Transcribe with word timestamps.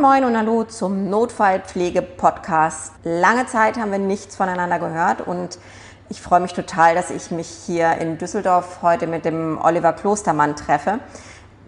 Moin 0.00 0.22
Moin 0.22 0.24
und 0.24 0.38
Hallo 0.38 0.62
zum 0.62 1.10
Notfallpflege-Podcast. 1.10 2.92
Lange 3.02 3.46
Zeit 3.46 3.78
haben 3.78 3.90
wir 3.90 3.98
nichts 3.98 4.36
voneinander 4.36 4.78
gehört 4.78 5.22
und 5.26 5.58
ich 6.08 6.22
freue 6.22 6.38
mich 6.38 6.52
total, 6.52 6.94
dass 6.94 7.10
ich 7.10 7.32
mich 7.32 7.48
hier 7.48 7.94
in 7.98 8.16
Düsseldorf 8.16 8.78
heute 8.82 9.08
mit 9.08 9.24
dem 9.24 9.58
Oliver 9.60 9.92
Klostermann 9.92 10.54
treffe. 10.54 11.00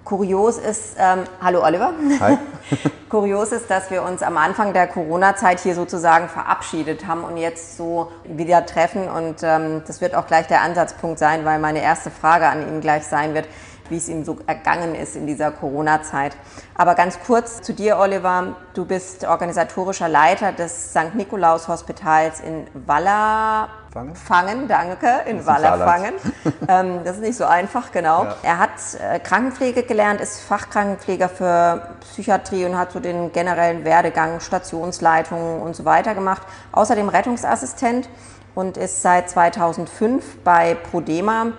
Kurios 0.04 0.58
ist, 0.58 0.94
ähm, 0.98 1.24
hallo 1.42 1.64
Oliver. 1.64 1.92
Hi. 2.20 2.38
Kurios 3.08 3.50
ist, 3.50 3.68
dass 3.68 3.90
wir 3.90 4.04
uns 4.04 4.22
am 4.22 4.36
Anfang 4.36 4.72
der 4.74 4.86
Corona-Zeit 4.86 5.58
hier 5.58 5.74
sozusagen 5.74 6.28
verabschiedet 6.28 7.08
haben 7.08 7.24
und 7.24 7.36
jetzt 7.36 7.76
so 7.76 8.12
wieder 8.24 8.64
treffen. 8.64 9.08
Und 9.08 9.42
ähm, 9.42 9.82
das 9.86 10.00
wird 10.00 10.14
auch 10.14 10.28
gleich 10.28 10.46
der 10.46 10.60
Ansatzpunkt 10.62 11.18
sein, 11.18 11.44
weil 11.44 11.58
meine 11.58 11.82
erste 11.82 12.10
Frage 12.12 12.46
an 12.46 12.68
ihn 12.68 12.80
gleich 12.80 13.04
sein 13.04 13.34
wird 13.34 13.48
wie 13.90 13.96
es 13.96 14.08
ihm 14.08 14.24
so 14.24 14.38
ergangen 14.46 14.94
ist 14.94 15.16
in 15.16 15.26
dieser 15.26 15.50
Corona-Zeit. 15.50 16.36
Aber 16.74 16.94
ganz 16.94 17.18
kurz 17.26 17.60
zu 17.60 17.74
dir, 17.74 17.98
Oliver. 17.98 18.56
Du 18.74 18.84
bist 18.84 19.24
organisatorischer 19.24 20.08
Leiter 20.08 20.52
des 20.52 20.90
St. 20.90 21.14
Nikolaus 21.14 21.68
Hospitals 21.68 22.40
in 22.40 22.66
Walla. 22.86 23.68
Fangen? 23.92 24.14
Fangen, 24.14 24.68
danke, 24.68 25.08
in 25.26 25.44
Wallerfangen. 25.44 26.14
ähm, 26.68 27.00
das 27.04 27.16
ist 27.16 27.22
nicht 27.22 27.36
so 27.36 27.44
einfach, 27.44 27.90
genau. 27.90 28.24
Ja. 28.24 28.36
Er 28.42 28.58
hat 28.58 28.70
äh, 29.00 29.18
Krankenpflege 29.18 29.82
gelernt, 29.82 30.20
ist 30.20 30.40
Fachkrankenpfleger 30.42 31.28
für 31.28 31.96
Psychiatrie 32.00 32.64
und 32.66 32.78
hat 32.78 32.92
so 32.92 33.00
den 33.00 33.32
generellen 33.32 33.84
Werdegang, 33.84 34.38
Stationsleitungen 34.38 35.60
und 35.60 35.74
so 35.74 35.84
weiter 35.84 36.14
gemacht. 36.14 36.42
Außerdem 36.70 37.08
Rettungsassistent 37.08 38.08
und 38.54 38.76
ist 38.76 39.02
seit 39.02 39.28
2005 39.28 40.38
bei 40.44 40.74
Prodema 40.74 41.52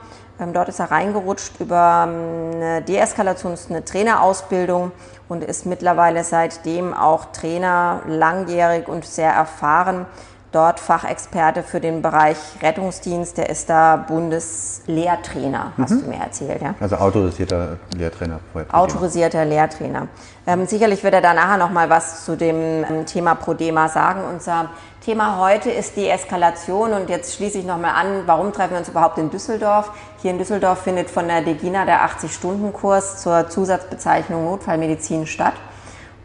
dort 0.53 0.69
ist 0.69 0.79
er 0.79 0.91
reingerutscht 0.91 1.59
über 1.59 2.07
ähm, 2.07 2.51
eine 2.55 2.81
Deeskalations-, 2.81 3.69
eine 3.69 3.85
Trainerausbildung 3.85 4.91
und 5.29 5.43
ist 5.43 5.65
mittlerweile 5.65 6.23
seitdem 6.23 6.93
auch 6.93 7.25
Trainer, 7.31 8.01
langjährig 8.07 8.87
und 8.87 9.05
sehr 9.05 9.31
erfahren. 9.31 10.05
Dort 10.51 10.81
Fachexperte 10.81 11.63
für 11.63 11.79
den 11.79 12.01
Bereich 12.01 12.37
Rettungsdienst. 12.61 13.37
Der 13.37 13.49
ist 13.49 13.69
da 13.69 13.95
Bundeslehrtrainer, 13.95 15.71
hast 15.77 15.91
du 15.91 16.09
mir 16.09 16.19
erzählt, 16.19 16.61
ja? 16.61 16.75
Also 16.81 16.97
autorisierter 16.97 17.77
Lehrtrainer. 17.95 18.41
Autorisierter 18.73 19.45
Lehrtrainer. 19.45 20.09
Ähm, 20.45 20.65
sicherlich 20.65 21.05
wird 21.05 21.13
er 21.13 21.21
da 21.21 21.33
nachher 21.33 21.57
noch 21.57 21.71
mal 21.71 21.89
was 21.89 22.25
zu 22.25 22.35
dem 22.35 22.83
ähm, 22.83 23.05
Thema 23.05 23.35
Prodema 23.35 23.87
sagen. 23.87 24.21
Unser 24.29 24.71
Thema 24.99 25.39
heute 25.39 25.71
ist 25.71 25.95
die 25.95 26.09
Eskalation 26.09 26.91
und 26.91 27.09
jetzt 27.09 27.35
schließe 27.35 27.59
ich 27.59 27.65
noch 27.65 27.77
mal 27.77 27.93
an, 27.93 28.23
warum 28.25 28.51
treffen 28.51 28.71
wir 28.71 28.79
uns 28.79 28.89
überhaupt 28.89 29.17
in 29.19 29.29
Düsseldorf? 29.29 29.91
Hier 30.21 30.31
in 30.31 30.37
Düsseldorf 30.37 30.79
findet 30.79 31.09
von 31.09 31.27
der 31.29 31.41
Degina 31.43 31.85
der 31.85 32.05
80-Stunden-Kurs 32.05 33.21
zur 33.21 33.49
Zusatzbezeichnung 33.49 34.43
Notfallmedizin 34.43 35.27
statt. 35.27 35.53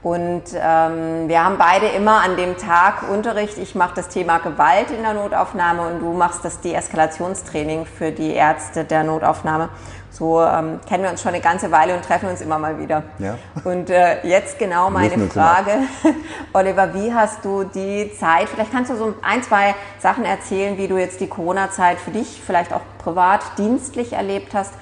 Und 0.07 0.45
ähm, 0.55 1.29
wir 1.29 1.45
haben 1.45 1.59
beide 1.59 1.89
immer 1.89 2.23
an 2.23 2.37
dem 2.37 2.57
Tag 2.57 3.11
Unterricht. 3.11 3.59
Ich 3.59 3.75
mache 3.75 3.97
das 3.97 4.07
Thema 4.07 4.39
Gewalt 4.39 4.93
in 4.93 5.03
der 5.03 5.15
Notaufnahme 5.15 5.83
und 5.83 5.99
du 5.99 6.13
machst 6.13 6.45
das 6.45 6.61
Deeskalationstraining 6.61 7.87
für 7.87 8.13
die 8.13 8.33
Ärzte 8.33 8.85
der 8.85 9.03
Notaufnahme. 9.03 9.69
So 10.11 10.41
ähm, 10.41 10.79
kennen 10.89 11.03
wir 11.03 11.11
uns 11.11 11.23
schon 11.23 11.35
eine 11.35 11.43
ganze 11.43 11.73
Weile 11.73 11.97
und 11.97 12.05
treffen 12.05 12.29
uns 12.29 12.41
immer 12.41 12.57
mal 12.57 12.79
wieder. 12.79 13.03
Ja. 13.19 13.37
Und 13.65 13.91
äh, 13.91 14.25
jetzt 14.25 14.61
genau 14.61 14.91
meine. 14.91 15.29
Frage, 15.29 15.73
Oliver, 16.53 16.95
wie 16.95 17.13
hast 17.13 17.45
du 17.45 17.65
die 17.65 18.13
Zeit? 18.17 18.49
Vielleicht 18.49 18.71
kannst 18.71 18.93
du 18.93 18.97
so 18.97 19.13
ein, 19.23 19.43
zwei 19.43 19.75
Sachen 19.99 20.25
erzählen, 20.25 20.79
wie 20.79 20.87
du 20.87 20.99
jetzt 20.99 21.21
die 21.21 21.27
Corona-Zeit 21.27 21.99
für 21.99 22.13
dich 22.13 22.41
vielleicht 22.47 22.73
auch 22.73 22.83
privat, 22.99 23.41
dienstlich 23.59 24.13
erlebt 24.13 24.55
hast 24.55 24.73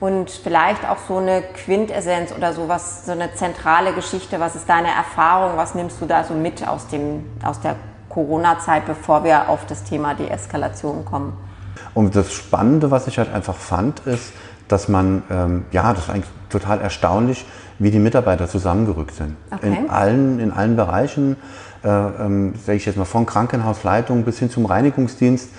und 0.00 0.30
vielleicht 0.30 0.88
auch 0.88 0.96
so 1.06 1.18
eine 1.18 1.42
Quintessenz 1.42 2.32
oder 2.32 2.54
sowas, 2.54 3.04
so 3.04 3.12
eine 3.12 3.34
zentrale 3.34 3.92
Geschichte. 3.92 4.40
Was 4.40 4.56
ist 4.56 4.68
deine 4.68 4.88
Erfahrung? 4.88 5.56
Was 5.56 5.74
nimmst 5.74 6.00
du 6.00 6.06
da 6.06 6.24
so 6.24 6.34
mit 6.34 6.66
aus, 6.66 6.88
dem, 6.88 7.26
aus 7.44 7.60
der 7.60 7.76
Corona-Zeit, 8.08 8.86
bevor 8.86 9.24
wir 9.24 9.50
auf 9.50 9.66
das 9.66 9.84
Thema 9.84 10.14
Deeskalation 10.14 11.04
kommen? 11.04 11.34
Und 11.92 12.16
das 12.16 12.32
Spannende, 12.32 12.90
was 12.90 13.06
ich 13.06 13.18
halt 13.18 13.32
einfach 13.32 13.54
fand, 13.54 14.00
ist, 14.00 14.32
dass 14.68 14.88
man, 14.88 15.22
ähm, 15.30 15.64
ja, 15.70 15.92
das 15.92 16.04
ist 16.04 16.10
eigentlich 16.10 16.30
total 16.48 16.80
erstaunlich, 16.80 17.44
wie 17.78 17.90
die 17.90 17.98
Mitarbeiter 17.98 18.48
zusammengerückt 18.48 19.14
sind. 19.14 19.36
Okay. 19.50 19.66
In, 19.66 19.90
allen, 19.90 20.38
in 20.38 20.52
allen 20.52 20.76
Bereichen, 20.76 21.36
äh, 21.82 21.88
ähm, 21.88 22.54
sage 22.54 22.76
ich 22.76 22.86
jetzt 22.86 22.96
mal, 22.96 23.04
von 23.04 23.26
Krankenhausleitung 23.26 24.24
bis 24.24 24.38
hin 24.38 24.50
zum 24.50 24.66
Reinigungsdienst, 24.66 25.50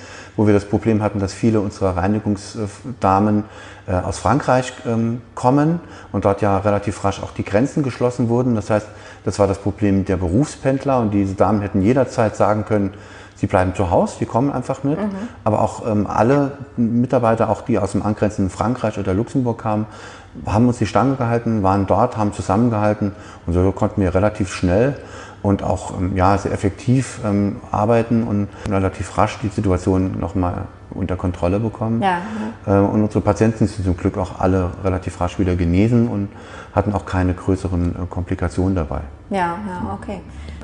wo 0.41 0.47
wir 0.47 0.55
das 0.55 0.65
Problem 0.65 1.03
hatten, 1.03 1.19
dass 1.19 1.33
viele 1.33 1.61
unserer 1.61 1.97
Reinigungsdamen 1.97 3.43
äh, 3.85 3.91
aus 3.91 4.17
Frankreich 4.17 4.73
ähm, 4.87 5.21
kommen 5.35 5.79
und 6.11 6.25
dort 6.25 6.41
ja 6.41 6.57
relativ 6.57 7.03
rasch 7.03 7.21
auch 7.21 7.29
die 7.29 7.45
Grenzen 7.45 7.83
geschlossen 7.83 8.27
wurden. 8.27 8.55
Das 8.55 8.71
heißt, 8.71 8.87
das 9.23 9.37
war 9.37 9.45
das 9.45 9.59
Problem 9.59 10.03
der 10.03 10.17
Berufspendler 10.17 10.99
und 10.99 11.11
diese 11.11 11.35
Damen 11.35 11.61
hätten 11.61 11.83
jederzeit 11.83 12.35
sagen 12.35 12.65
können, 12.65 12.95
sie 13.35 13.45
bleiben 13.45 13.75
zu 13.75 13.91
Hause, 13.91 14.15
die 14.19 14.25
kommen 14.25 14.51
einfach 14.51 14.83
mit. 14.83 14.97
Aber 15.43 15.61
auch 15.61 15.85
ähm, 15.85 16.07
alle 16.07 16.53
Mitarbeiter, 16.75 17.47
auch 17.51 17.61
die 17.61 17.77
aus 17.77 17.91
dem 17.91 18.01
angrenzenden 18.01 18.49
Frankreich 18.49 18.97
oder 18.97 19.13
Luxemburg 19.13 19.61
kamen, 19.61 19.85
haben 20.47 20.67
uns 20.67 20.79
die 20.79 20.87
Stange 20.87 21.17
gehalten, 21.17 21.61
waren 21.61 21.85
dort, 21.85 22.17
haben 22.17 22.33
zusammengehalten 22.33 23.11
und 23.45 23.53
so 23.53 23.71
konnten 23.73 24.01
wir 24.01 24.15
relativ 24.15 24.51
schnell 24.51 24.95
und 25.43 25.63
auch 25.63 25.97
ähm, 25.99 26.15
ja, 26.15 26.37
sehr 26.37 26.51
effektiv 26.51 27.19
ähm, 27.25 27.57
arbeiten 27.71 28.23
und 28.23 28.47
relativ 28.69 29.17
rasch 29.17 29.39
die 29.41 29.47
Situation 29.49 30.19
nochmal 30.19 30.65
unter 30.93 31.15
Kontrolle 31.15 31.59
bekommen. 31.59 32.01
Ja. 32.01 32.17
Äh, 32.67 32.77
Und 32.79 33.03
unsere 33.03 33.21
Patienten 33.21 33.65
sind 33.67 33.85
zum 33.85 33.97
Glück 33.97 34.17
auch 34.17 34.39
alle 34.39 34.71
relativ 34.83 35.19
rasch 35.21 35.39
wieder 35.39 35.55
genesen 35.55 36.07
und 36.07 36.29
hatten 36.75 36.93
auch 36.93 37.05
keine 37.05 37.33
größeren 37.33 37.95
äh, 37.95 38.05
Komplikationen 38.09 38.75
dabei. 38.75 39.01
Ja, 39.29 39.57
ja, 39.65 39.93
okay. 39.93 40.19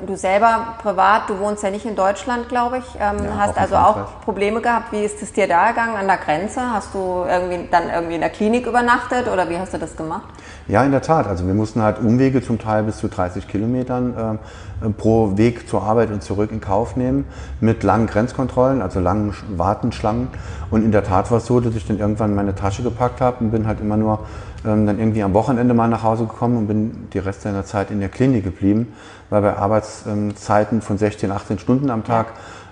Du 0.06 0.14
selber 0.16 0.74
privat, 0.82 1.28
du 1.28 1.38
wohnst 1.38 1.62
ja 1.62 1.70
nicht 1.70 1.86
in 1.86 1.96
Deutschland, 1.96 2.48
glaube 2.48 2.78
ich, 2.78 2.84
ähm, 3.00 3.24
Ja, 3.24 3.38
hast 3.38 3.56
auch 3.56 3.62
also 3.62 3.76
auch. 3.76 4.20
Probleme 4.20 4.60
gehabt. 4.60 4.92
Wie 4.92 5.02
ist 5.02 5.20
es 5.22 5.32
dir 5.32 5.48
da 5.48 5.68
ergangen 5.68 5.96
an 5.96 6.06
der 6.06 6.18
Grenze? 6.18 6.60
Hast 6.60 6.94
du 6.94 7.24
irgendwie 7.26 7.66
dann 7.70 7.88
irgendwie 7.90 8.14
in 8.16 8.20
der 8.20 8.30
Klinik 8.30 8.66
übernachtet 8.66 9.26
oder 9.28 9.48
wie 9.48 9.58
hast 9.58 9.72
du 9.72 9.78
das 9.78 9.96
gemacht? 9.96 10.28
Ja, 10.68 10.84
in 10.84 10.90
der 10.90 11.00
Tat. 11.00 11.26
Also 11.26 11.46
wir 11.46 11.54
mussten 11.54 11.82
halt 11.82 11.98
Umwege 11.98 12.42
zum 12.42 12.58
Teil 12.58 12.82
bis 12.82 12.98
zu 12.98 13.08
30 13.08 13.48
Kilometern 13.48 14.38
ähm, 14.84 14.94
pro 14.94 15.38
Weg 15.38 15.66
zur 15.66 15.82
Arbeit 15.82 16.10
und 16.10 16.22
zurück 16.22 16.50
in 16.52 16.60
Kauf 16.60 16.94
nehmen 16.94 17.24
mit 17.60 17.82
langen 17.82 18.06
Grenzkontrollen, 18.06 18.82
also 18.82 19.00
langen 19.00 19.32
Sch- 19.32 19.44
Wartenschlangen. 19.56 20.28
Und 20.70 20.84
in 20.84 20.92
der 20.92 21.04
Tat 21.04 21.30
war 21.30 21.38
es 21.38 21.46
so, 21.46 21.60
dass 21.60 21.74
ich 21.74 21.86
dann 21.86 21.98
irgendwann 21.98 22.34
meine 22.34 22.54
Tasche 22.54 22.82
gepackt 22.82 23.22
habe 23.22 23.38
und 23.42 23.50
bin 23.50 23.66
halt 23.66 23.80
immer 23.80 23.96
nur 23.96 24.20
ähm, 24.66 24.86
dann 24.86 24.98
irgendwie 24.98 25.22
am 25.22 25.32
Wochenende 25.32 25.72
mal 25.72 25.88
nach 25.88 26.02
Hause 26.02 26.24
gekommen 26.26 26.58
und 26.58 26.66
bin 26.66 27.08
die 27.14 27.18
Rest 27.18 27.42
seiner 27.42 27.64
Zeit 27.64 27.90
in 27.90 28.00
der 28.00 28.10
Klinik 28.10 28.44
geblieben, 28.44 28.92
weil 29.30 29.40
bei 29.40 29.56
Arbeitszeiten 29.56 30.82
von 30.82 30.98
16, 30.98 31.30
18 31.30 31.58
Stunden 31.60 31.88
am 31.90 32.04
Tag 32.04 32.26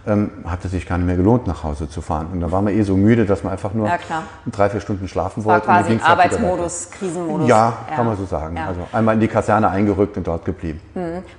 ähm, 0.07 0.31
hat 0.47 0.65
es 0.65 0.71
sich 0.71 0.87
gar 0.87 0.99
nicht 0.99 1.07
mehr 1.07 1.17
gelohnt, 1.17 1.47
nach 1.47 1.65
Hause 1.65 1.89
zu 1.89 2.01
fahren. 2.01 2.29
Und 2.33 2.41
da 2.41 2.53
war 2.53 2.63
man 2.63 2.73
eh 2.73 2.83
so 2.83 2.97
müde, 2.97 3.27
dass 3.27 3.43
man 3.43 3.53
einfach 3.53 3.75
nur 3.75 3.87
Ja, 3.89 3.99
drei, 4.47 4.71
vier 4.71 4.81
Stunden 4.81 5.09
schlafen 5.09 5.45
War 5.45 5.55
wollte. 5.55 5.67
und 5.67 5.75
dann 5.75 5.83
quasi 5.83 5.91
ging's 5.91 6.03
halt. 6.09 6.19
Arbeitsmodus, 6.19 6.91
Krisenmodus. 6.91 7.49
Ja, 7.49 7.73
kann 7.95 8.07
man 8.07 8.17
so 8.17 8.25
sagen. 8.25 8.57
Ja. 8.57 8.67
Also 8.67 8.81
einmal 8.93 9.15
in 9.15 9.21
die 9.21 9.29
Kaserne 9.29 9.69
eingerückt 9.69 10.17
und 10.17 10.27
dort 10.27 10.45
geblieben. 10.45 10.81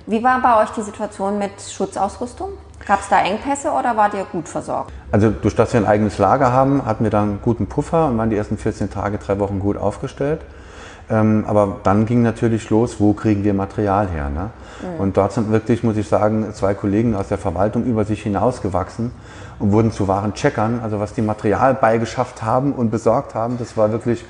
Wie 0.06 0.22
war 0.22 0.40
bei 0.42 0.62
euch 0.62 0.70
die 0.70 0.82
Situation 0.82 1.38
mit 1.38 1.52
Schutzausrüstung? 1.60 2.50
Gab 2.86 3.00
es 3.00 3.08
da 3.08 3.20
Engpässe 3.20 3.70
oder 3.70 3.96
wart 3.96 4.14
ihr 4.14 4.24
gut 4.30 4.48
versorgt? 4.48 4.92
Also 5.10 5.30
durch 5.30 5.54
das 5.56 5.72
wir 5.72 5.80
ein 5.80 5.86
eigenes 5.86 6.18
Lager 6.18 6.52
haben, 6.52 6.84
hatten 6.86 7.04
wir 7.04 7.10
dann 7.10 7.28
einen 7.30 7.40
guten 7.42 7.66
Puffer 7.66 8.06
und 8.06 8.16
waren 8.18 8.30
die 8.30 8.36
ersten 8.36 8.56
14 8.56 8.90
Tage, 8.90 9.18
drei 9.18 9.38
Wochen 9.40 9.58
gut 9.58 9.76
aufgestellt. 9.76 10.42
Ähm, 11.10 11.44
aber 11.46 11.78
dann 11.84 12.04
ging 12.06 12.22
natürlich 12.22 12.68
los, 12.70 13.00
wo 13.00 13.14
kriegen 13.14 13.44
wir 13.44 13.54
Material 13.54 14.08
her? 14.08 14.28
Ne? 14.28 14.50
Und 14.98 15.16
dort 15.16 15.32
sind 15.32 15.50
wirklich, 15.50 15.82
muss 15.82 15.96
ich 15.96 16.08
sagen, 16.08 16.46
zwei 16.52 16.74
Kollegen 16.74 17.14
aus 17.14 17.28
der 17.28 17.38
Verwaltung 17.38 17.84
über 17.84 18.04
sich 18.04 18.22
hinausgewachsen 18.22 19.10
und 19.58 19.72
wurden 19.72 19.90
zu 19.90 20.06
wahren 20.06 20.34
Checkern. 20.34 20.80
Also 20.82 21.00
was 21.00 21.14
die 21.14 21.22
Material 21.22 21.74
beigeschafft 21.74 22.42
haben 22.42 22.72
und 22.72 22.90
besorgt 22.90 23.34
haben, 23.34 23.58
das 23.58 23.76
war 23.76 23.90
wirklich 23.90 24.24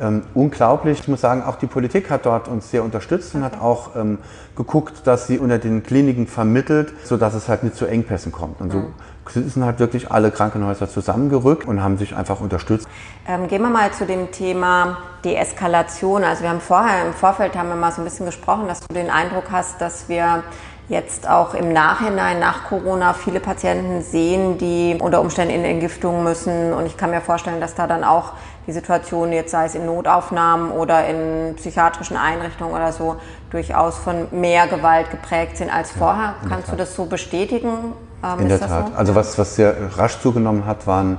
ähm, 0.00 0.22
unglaublich. 0.34 1.00
Ich 1.00 1.08
muss 1.08 1.20
sagen, 1.20 1.42
auch 1.42 1.56
die 1.56 1.66
Politik 1.66 2.10
hat 2.10 2.26
dort 2.26 2.46
uns 2.46 2.70
sehr 2.70 2.84
unterstützt 2.84 3.34
und 3.34 3.42
hat 3.42 3.60
auch 3.60 3.96
ähm, 3.96 4.18
geguckt, 4.56 5.06
dass 5.06 5.26
sie 5.26 5.38
unter 5.38 5.58
den 5.58 5.82
Kliniken 5.82 6.26
vermittelt, 6.26 6.92
sodass 7.04 7.34
es 7.34 7.48
halt 7.48 7.64
nicht 7.64 7.74
zu 7.74 7.86
Engpässen 7.86 8.32
kommt. 8.32 8.60
Und 8.60 8.72
so 8.72 8.84
sind 9.30 9.64
halt 9.64 9.78
wirklich 9.78 10.10
alle 10.10 10.30
Krankenhäuser 10.30 10.88
zusammengerückt 10.88 11.66
und 11.66 11.82
haben 11.82 11.98
sich 11.98 12.14
einfach 12.14 12.40
unterstützt. 12.40 12.88
Ähm, 13.26 13.48
gehen 13.48 13.62
wir 13.62 13.70
mal 13.70 13.90
zu 13.92 14.06
dem 14.06 14.30
Thema 14.30 14.98
Deeskalation. 15.24 16.24
Also 16.24 16.42
wir 16.42 16.50
haben 16.50 16.60
vorher 16.60 17.06
im 17.06 17.12
Vorfeld 17.12 17.56
haben 17.56 17.68
wir 17.68 17.76
mal 17.76 17.92
so 17.92 18.02
ein 18.02 18.04
bisschen 18.04 18.26
gesprochen, 18.26 18.68
dass 18.68 18.80
du 18.80 18.94
den 18.94 19.10
Eindruck 19.10 19.44
hast, 19.50 19.80
dass 19.80 20.08
wir 20.08 20.42
jetzt 20.88 21.28
auch 21.28 21.54
im 21.54 21.72
Nachhinein 21.72 22.40
nach 22.40 22.64
Corona 22.64 23.12
viele 23.12 23.40
Patienten 23.40 24.02
sehen, 24.02 24.56
die 24.56 24.96
unter 24.98 25.20
Umständen 25.20 25.54
in 25.54 25.64
Entgiftung 25.64 26.24
müssen. 26.24 26.72
Und 26.72 26.86
ich 26.86 26.96
kann 26.96 27.10
mir 27.10 27.20
vorstellen, 27.20 27.60
dass 27.60 27.74
da 27.74 27.86
dann 27.86 28.04
auch 28.04 28.32
die 28.66 28.72
Situation, 28.72 29.32
jetzt 29.32 29.50
sei 29.50 29.66
es 29.66 29.74
in 29.74 29.86
Notaufnahmen 29.86 30.70
oder 30.70 31.06
in 31.06 31.54
psychiatrischen 31.56 32.16
Einrichtungen 32.16 32.74
oder 32.74 32.92
so, 32.92 33.16
durchaus 33.50 33.98
von 33.98 34.28
mehr 34.30 34.66
Gewalt 34.66 35.10
geprägt 35.10 35.58
sind 35.58 35.74
als 35.74 35.90
vorher. 35.90 36.34
Kannst 36.48 36.72
du 36.72 36.76
das 36.76 36.94
so 36.94 37.06
bestätigen? 37.06 37.92
Ähm, 38.22 38.40
In 38.40 38.48
der 38.48 38.60
Tat. 38.60 38.88
So? 38.88 38.94
Also 38.94 39.14
was, 39.14 39.38
was 39.38 39.56
sehr 39.56 39.74
rasch 39.96 40.18
zugenommen 40.20 40.66
hat, 40.66 40.86
waren 40.86 41.18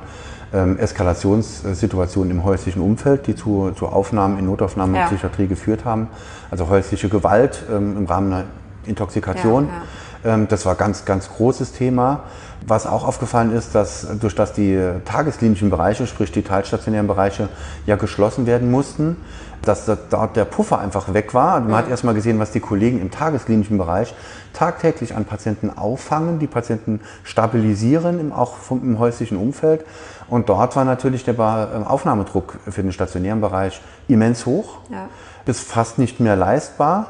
ähm, 0.54 0.78
Eskalationssituationen 0.78 2.32
im 2.32 2.44
häuslichen 2.44 2.82
Umfeld, 2.82 3.28
die 3.28 3.36
zu, 3.36 3.72
zu 3.78 3.88
Aufnahmen 3.88 4.40
in 4.40 4.46
Notaufnahmen 4.46 4.96
Ja. 4.96 5.04
und 5.04 5.10
Psychiatrie 5.10 5.48
geführt 5.48 5.86
haben. 5.86 6.08
Also 6.52 6.70
häusliche 6.70 7.10
Gewalt 7.10 7.64
ähm, 7.72 7.98
im 7.98 8.06
Rahmen 8.06 8.34
einer 8.34 8.44
Intoxikation. 8.86 9.68
Ja, 9.68 10.34
Ähm, 10.34 10.48
das 10.50 10.66
war 10.66 10.76
ganz, 10.76 11.06
ganz 11.06 11.30
großes 11.30 11.72
Thema. 11.72 12.24
Was 12.68 12.86
auch 12.86 13.08
aufgefallen 13.08 13.54
ist, 13.54 13.74
dass 13.74 14.06
durch 14.20 14.36
das 14.36 14.52
die 14.52 14.78
tagesklinischen 15.06 15.70
Bereiche, 15.70 16.06
sprich 16.08 16.32
die 16.34 16.42
teilstationären 16.42 17.08
Bereiche, 17.08 17.48
ja 17.86 17.96
geschlossen 17.96 18.46
werden 18.46 18.70
mussten, 18.70 19.16
dass 19.64 19.86
da- 19.86 19.98
dort 20.10 20.36
der 20.36 20.46
Puffer 20.46 20.80
einfach 20.80 21.14
weg 21.14 21.34
war. 21.34 21.60
Man 21.60 21.76
hat 21.76 21.90
erstmal 21.90 22.14
gesehen, 22.14 22.40
was 22.40 22.52
die 22.52 22.60
Kollegen 22.60 23.02
im 23.02 23.12
tagesklinischen 23.12 23.78
Bereich 23.78 24.14
tagtäglich 24.54 25.16
an 25.16 25.26
Patienten 25.26 25.70
auffangen, 25.76 26.40
die 26.40 26.48
Patienten 26.48 27.02
stabilisieren, 27.24 28.20
im, 28.20 28.32
auch 28.34 28.56
vom, 28.58 28.82
im 28.84 29.00
häuslichen 29.00 29.38
Umfeld. 29.38 29.86
Und 30.28 30.50
dort 30.50 30.76
war 30.76 30.86
natürlich 30.86 31.24
der 31.26 31.34
Ba- 31.34 31.66
äh, 31.74 31.86
Aufnahmedruck 31.86 32.58
für 32.70 32.82
den 32.84 32.92
stationären 32.94 33.42
Bereich 33.42 33.82
immens 34.08 34.46
hoch, 34.46 34.78
Ja. 34.90 35.08
bis 35.46 35.60
fast 35.60 35.98
nicht 36.00 36.20
mehr 36.20 36.36
leistbar. 36.36 37.08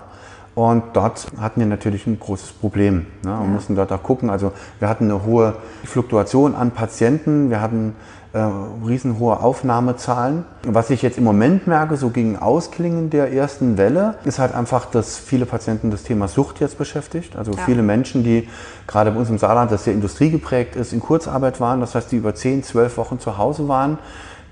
Und 0.56 0.84
dort 0.94 1.28
hatten 1.40 1.60
wir 1.62 1.68
natürlich 1.68 2.06
ein 2.08 2.20
großes 2.20 2.52
Problem 2.54 3.06
ne, 3.24 3.38
und 3.40 3.54
mussten 3.54 3.76
dort 3.76 3.92
auch 3.92 4.04
gucken. 4.04 4.30
Also 4.30 4.52
wir 4.80 4.90
hatten 4.90 5.06
eine 5.06 5.24
hohe 5.26 5.56
Fluktuation 5.86 6.56
an 6.56 6.72
Patienten, 6.72 7.50
wir 7.50 7.62
hatten 7.62 7.96
äh, 8.34 8.40
riesenhohe 8.86 9.40
Aufnahmezahlen. 9.40 10.46
Was 10.64 10.90
ich 10.92 11.02
jetzt 11.02 11.18
im 11.18 11.24
Moment 11.24 11.66
merke, 11.66 11.98
so 11.98 12.10
gegen 12.10 12.38
Ausklingen 12.38 13.10
der 13.10 13.34
ersten 13.34 13.78
Welle, 13.78 14.16
ist 14.26 14.38
halt 14.38 14.54
einfach, 14.54 14.86
dass 14.86 15.18
viele 15.18 15.46
Patienten 15.48 15.90
das 15.92 16.04
Thema 16.04 16.28
Sucht 16.28 16.60
jetzt 16.60 16.78
beschäftigt. 16.78 17.36
Also 17.36 17.54
Ja. 17.54 17.60
viele 17.66 17.82
Menschen, 17.82 18.24
die 18.24 18.48
gerade 18.86 19.12
bei 19.12 19.20
uns 19.20 19.30
im 19.30 19.38
Saarland, 19.40 19.72
das 19.72 19.86
sehr 19.86 19.94
industriegeprägt 19.94 20.76
ist, 20.76 20.94
in 20.94 21.00
Kurzarbeit 21.00 21.60
waren, 21.60 21.80
das 21.80 21.96
heißt, 21.96 22.12
die 22.12 22.18
über 22.18 22.36
10, 22.36 22.64
12 22.64 22.98
Wochen 22.98 23.20
zu 23.20 23.38
Hause 23.38 23.68
waren, 23.68 23.98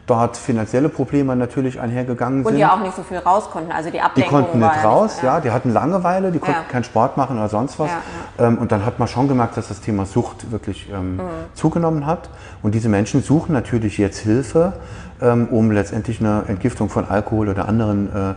dort 0.08 0.38
finanzielle 0.38 0.88
Probleme 0.90 1.36
natürlich 1.36 1.80
einhergegangen 1.80 2.40
Und 2.46 2.54
sind. 2.54 2.58
ja 2.60 2.74
auch 2.74 2.80
nicht 2.80 2.96
so 2.96 3.04
viel 3.04 3.18
raus 3.18 3.50
konnten. 3.52 3.72
Also 3.72 3.90
die 3.90 3.98
Die 3.98 4.02
Ablenkung 4.02 4.40
konnten 4.42 4.62
war 4.62 4.74
nicht 4.74 4.84
ja 4.84 4.90
raus, 4.90 5.18
ja, 5.22 5.40
die 5.42 5.52
hatten 5.52 5.72
Langeweile, 5.74 6.32
die 6.32 6.40
konnten 6.40 6.62
Ja. 6.62 6.72
keinen 6.72 6.86
Sport 6.86 7.18
machen 7.18 7.38
oder 7.38 7.50
sonst 7.50 7.78
was. 7.78 7.92
Ja, 7.92 8.48
Ähm, 8.48 8.58
und 8.58 8.72
dann 8.72 8.86
hat 8.86 9.00
man 9.00 9.08
schon 9.08 9.28
gemerkt, 9.28 9.58
dass 9.58 9.68
das 9.68 9.82
Thema 9.82 10.06
Sucht 10.06 10.52
wirklich 10.52 10.90
ähm, 10.92 11.18
Mhm. 11.18 11.22
zugenommen 11.54 12.06
hat. 12.06 12.30
Und 12.64 12.74
diese 12.74 12.88
Menschen 12.90 13.22
suchen 13.22 13.52
natürlich 13.54 13.98
jetzt 13.98 14.20
Hilfe, 14.20 14.74
ähm, 15.22 15.48
um 15.52 15.72
letztendlich 15.72 16.20
eine 16.22 16.44
Entgiftung 16.48 16.90
von 16.90 17.06
Alkohol 17.10 17.50
oder 17.50 17.68
anderen 17.68 18.10
äh, 18.16 18.34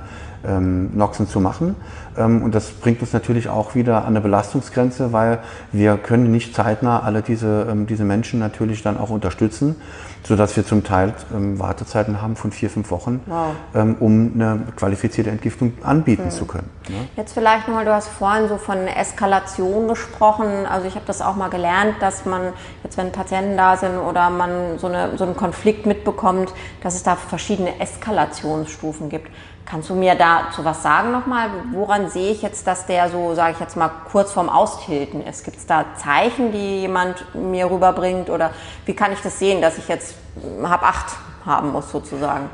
ähm, 0.48 0.96
Noxen 0.96 1.28
zu 1.28 1.38
machen. 1.38 1.76
Ähm, 2.16 2.42
und 2.42 2.54
das 2.54 2.70
bringt 2.70 3.00
uns 3.00 3.12
natürlich 3.12 3.48
auch 3.48 3.74
wieder 3.74 3.98
an 4.02 4.08
eine 4.08 4.20
Belastungsgrenze, 4.20 5.12
weil 5.12 5.38
wir 5.72 5.96
können 5.96 6.30
nicht 6.30 6.54
zeitnah 6.54 7.00
alle 7.00 7.22
diese, 7.22 7.66
ähm, 7.70 7.86
diese 7.86 8.04
Menschen 8.04 8.40
natürlich 8.40 8.82
dann 8.82 8.98
auch 8.98 9.10
unterstützen, 9.10 9.76
sodass 10.22 10.56
wir 10.56 10.66
zum 10.66 10.84
Teil 10.84 11.14
ähm, 11.34 11.58
Wartezeiten 11.58 12.20
haben 12.20 12.36
von 12.36 12.52
vier, 12.52 12.68
fünf 12.70 12.90
Wochen, 12.90 13.20
Wow. 13.26 13.96
um 14.00 14.32
eine 14.34 14.60
qualifizierte 14.76 15.30
Entgiftung 15.30 15.72
anbieten 15.82 16.30
zu 16.30 16.44
können. 16.44 16.68
Ne? 16.88 17.08
Jetzt 17.16 17.32
vielleicht 17.32 17.68
nochmal, 17.68 17.84
du 17.84 17.92
hast 17.94 18.08
vorhin 18.08 18.48
so 18.48 18.58
von 18.58 18.78
Eskalation 18.86 19.88
gesprochen. 19.88 20.66
Also 20.68 20.86
ich 20.88 20.94
habe 20.94 21.06
das 21.06 21.22
auch 21.22 21.36
mal 21.36 21.48
gelernt, 21.48 21.94
dass 22.00 22.26
man 22.26 22.52
jetzt, 22.84 22.96
wenn 22.98 23.12
Patienten 23.12 23.56
da 23.56 23.76
sind 23.76 23.96
oder 23.96 24.28
man 24.30 24.78
so, 24.78 24.88
eine, 24.88 25.16
so 25.16 25.24
einen 25.24 25.36
Konflikt 25.36 25.86
mitbekommt, 25.86 26.52
dass 26.82 26.94
es 26.94 27.02
da 27.02 27.16
verschiedene 27.16 27.80
Eskalationsstufen 27.80 29.08
gibt. 29.08 29.30
Kannst 29.66 29.88
du 29.88 29.94
mir 29.94 30.16
dazu 30.16 30.64
was 30.64 30.82
sagen 30.82 31.12
nochmal? 31.12 31.48
Woran 31.72 31.99
sehe 32.08 32.32
ich 32.32 32.40
jetzt, 32.40 32.66
dass 32.66 32.86
der 32.86 33.10
so, 33.10 33.34
sage 33.34 33.52
ich 33.52 33.60
jetzt 33.60 33.76
mal, 33.76 33.90
kurz 34.10 34.32
vorm 34.32 34.48
Austilten 34.48 35.24
ist? 35.26 35.44
Gibt 35.44 35.58
es 35.58 35.66
da 35.66 35.84
Zeichen, 36.02 36.52
die 36.52 36.80
jemand 36.80 37.34
mir 37.34 37.70
rüberbringt? 37.70 38.30
Oder 38.30 38.50
wie 38.86 38.94
kann 38.94 39.12
ich 39.12 39.20
das 39.20 39.38
sehen, 39.38 39.60
dass 39.60 39.76
ich 39.76 39.88
jetzt 39.88 40.14
hab 40.62 40.82
acht 40.82 41.16
haben 41.44 41.72
muss 41.72 41.90
sozusagen? 41.90 42.48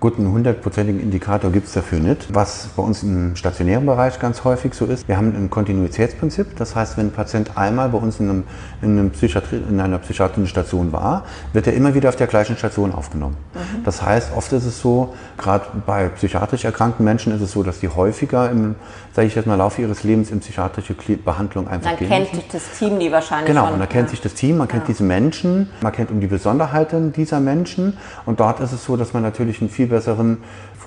Gut, 0.00 0.16
einen 0.16 0.30
hundertprozentigen 0.30 1.00
Indikator 1.00 1.50
gibt 1.50 1.66
es 1.66 1.72
dafür 1.72 1.98
nicht. 1.98 2.32
Was 2.32 2.68
bei 2.76 2.84
uns 2.84 3.02
im 3.02 3.34
stationären 3.34 3.84
Bereich 3.84 4.20
ganz 4.20 4.44
häufig 4.44 4.72
so 4.74 4.84
ist, 4.86 5.08
wir 5.08 5.16
haben 5.16 5.34
ein 5.34 5.50
Kontinuitätsprinzip. 5.50 6.54
Das 6.56 6.76
heißt, 6.76 6.96
wenn 6.96 7.06
ein 7.08 7.10
Patient 7.10 7.56
einmal 7.56 7.88
bei 7.88 7.98
uns 7.98 8.20
in, 8.20 8.30
einem, 8.30 8.44
in, 8.80 8.90
einem 8.96 9.10
Psychiatrie, 9.10 9.60
in 9.68 9.80
einer 9.80 9.98
psychiatrischen 9.98 10.46
Station 10.46 10.92
war, 10.92 11.24
wird 11.52 11.66
er 11.66 11.72
immer 11.72 11.94
wieder 11.94 12.10
auf 12.10 12.14
der 12.14 12.28
gleichen 12.28 12.56
Station 12.56 12.92
aufgenommen. 12.94 13.36
Das 13.84 14.00
heißt, 14.00 14.30
oft 14.36 14.52
ist 14.52 14.66
es 14.66 14.80
so, 14.80 15.14
gerade 15.36 15.64
bei 15.84 16.08
psychiatrisch 16.10 16.64
erkrankten 16.64 17.04
Menschen 17.04 17.34
ist 17.34 17.40
es 17.40 17.50
so, 17.50 17.64
dass 17.64 17.80
die 17.80 17.88
häufiger 17.88 18.52
im, 18.52 18.76
sage 19.14 19.26
ich 19.26 19.34
jetzt 19.34 19.46
mal, 19.46 19.56
Laufe 19.56 19.82
ihres 19.82 20.04
Lebens 20.04 20.30
in 20.30 20.38
psychiatrische 20.38 20.94
Behandlung 20.94 21.66
einfach 21.66 21.90
Dann 21.90 21.98
gehen 21.98 22.08
kennt 22.08 22.34
müssen. 22.34 22.44
das 22.52 22.78
Team 22.78 23.00
die 23.00 23.10
wahrscheinlich 23.10 23.48
Genau, 23.48 23.64
schon. 23.64 23.74
und 23.74 23.80
da 23.80 23.86
kennt 23.86 24.04
Ja. 24.06 24.10
sich 24.10 24.20
das 24.20 24.34
Team, 24.34 24.58
man 24.58 24.68
kennt 24.68 24.86
diese 24.86 25.02
Menschen, 25.02 25.70
man 25.80 25.90
kennt 25.90 26.12
um 26.12 26.20
die 26.20 26.28
Besonderheiten 26.28 27.12
dieser 27.12 27.40
Menschen. 27.40 27.96
Und 28.26 28.38
dort 28.38 28.60
ist 28.60 28.70
es 28.70 28.84
so, 28.84 28.96
dass 28.96 29.12
man 29.12 29.24
natürlich 29.24 29.60
einen 29.60 29.70
viel 29.70 29.87
besseren 29.88 30.38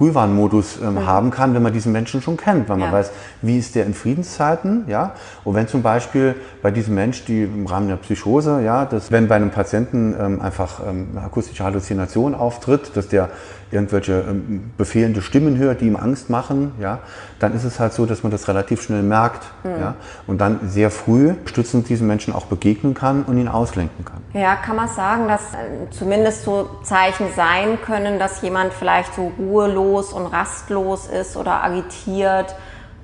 Frühwarnmodus 0.02 0.80
ähm, 0.82 1.06
haben 1.06 1.30
kann, 1.30 1.54
wenn 1.54 1.62
man 1.62 1.74
diesen 1.74 1.92
Menschen 1.92 2.24
schon 2.24 2.36
kennt, 2.36 2.68
weil 2.70 2.78
man 2.78 2.90
Mhm. 2.90 2.94
Ja. 2.94 3.00
weiß, 3.00 3.12
wie 3.44 3.60
ist 3.60 3.76
der 3.76 3.86
in 3.86 3.94
Friedenszeiten, 3.94 4.86
ja. 4.88 5.12
Und 5.44 5.54
wenn 5.54 5.68
zum 5.68 5.84
Beispiel 5.84 6.34
bei 6.64 6.72
diesem 6.72 6.96
Mensch, 6.96 7.24
die 7.26 7.44
im 7.44 7.68
Rahmen 7.68 7.88
der 7.88 7.98
Psychose, 7.98 8.62
ja, 8.66 8.86
dass 8.86 9.12
wenn 9.12 9.28
bei 9.28 9.36
einem 9.36 9.52
Patienten 9.52 10.16
ähm, 10.20 10.42
einfach 10.42 10.80
ähm, 10.90 11.10
eine 11.16 11.24
akustische 11.24 11.64
Halluzination 11.64 12.34
auftritt, 12.34 12.98
dass 12.98 13.10
der 13.10 13.30
irgendwelche 13.70 14.26
ähm, 14.28 14.72
befehlende 14.78 15.22
Stimmen 15.22 15.58
hört, 15.58 15.80
die 15.82 15.88
ihm 15.88 15.96
Angst 15.96 16.30
machen, 16.30 16.72
ja, 16.82 17.00
dann 17.40 17.54
ist 17.56 17.64
es 17.64 17.80
halt 17.80 17.94
so, 17.94 18.06
dass 18.06 18.22
man 18.24 18.32
das 18.32 18.48
relativ 18.50 18.82
schnell 18.82 19.04
merkt, 19.04 19.44
ja, 19.64 19.94
und 20.28 20.42
dann 20.42 20.60
sehr 20.68 20.90
früh 20.92 21.36
stützend 21.46 21.88
diesem 21.90 22.08
Menschen 22.08 22.34
auch 22.34 22.48
begegnen 22.48 22.94
kann 22.96 23.24
und 23.24 23.38
ihn 23.38 23.48
auslenken 23.48 24.04
kann. 24.04 24.20
Ja, 24.34 24.56
kann 24.56 24.76
man 24.76 24.90
sagen, 24.90 25.28
dass 25.30 25.42
äh, 25.54 25.90
zumindest 25.92 26.44
so 26.44 26.70
Zeichen 26.84 27.28
sein 27.36 27.78
können, 27.86 28.20
dass 28.20 28.42
jemand 28.42 28.74
vielleicht 28.74 29.14
so 29.16 29.32
ruhelos 29.40 29.91
und 29.92 30.26
rastlos 30.28 31.08
ist 31.08 31.38
oder 31.38 31.64
agitiert? 31.64 32.56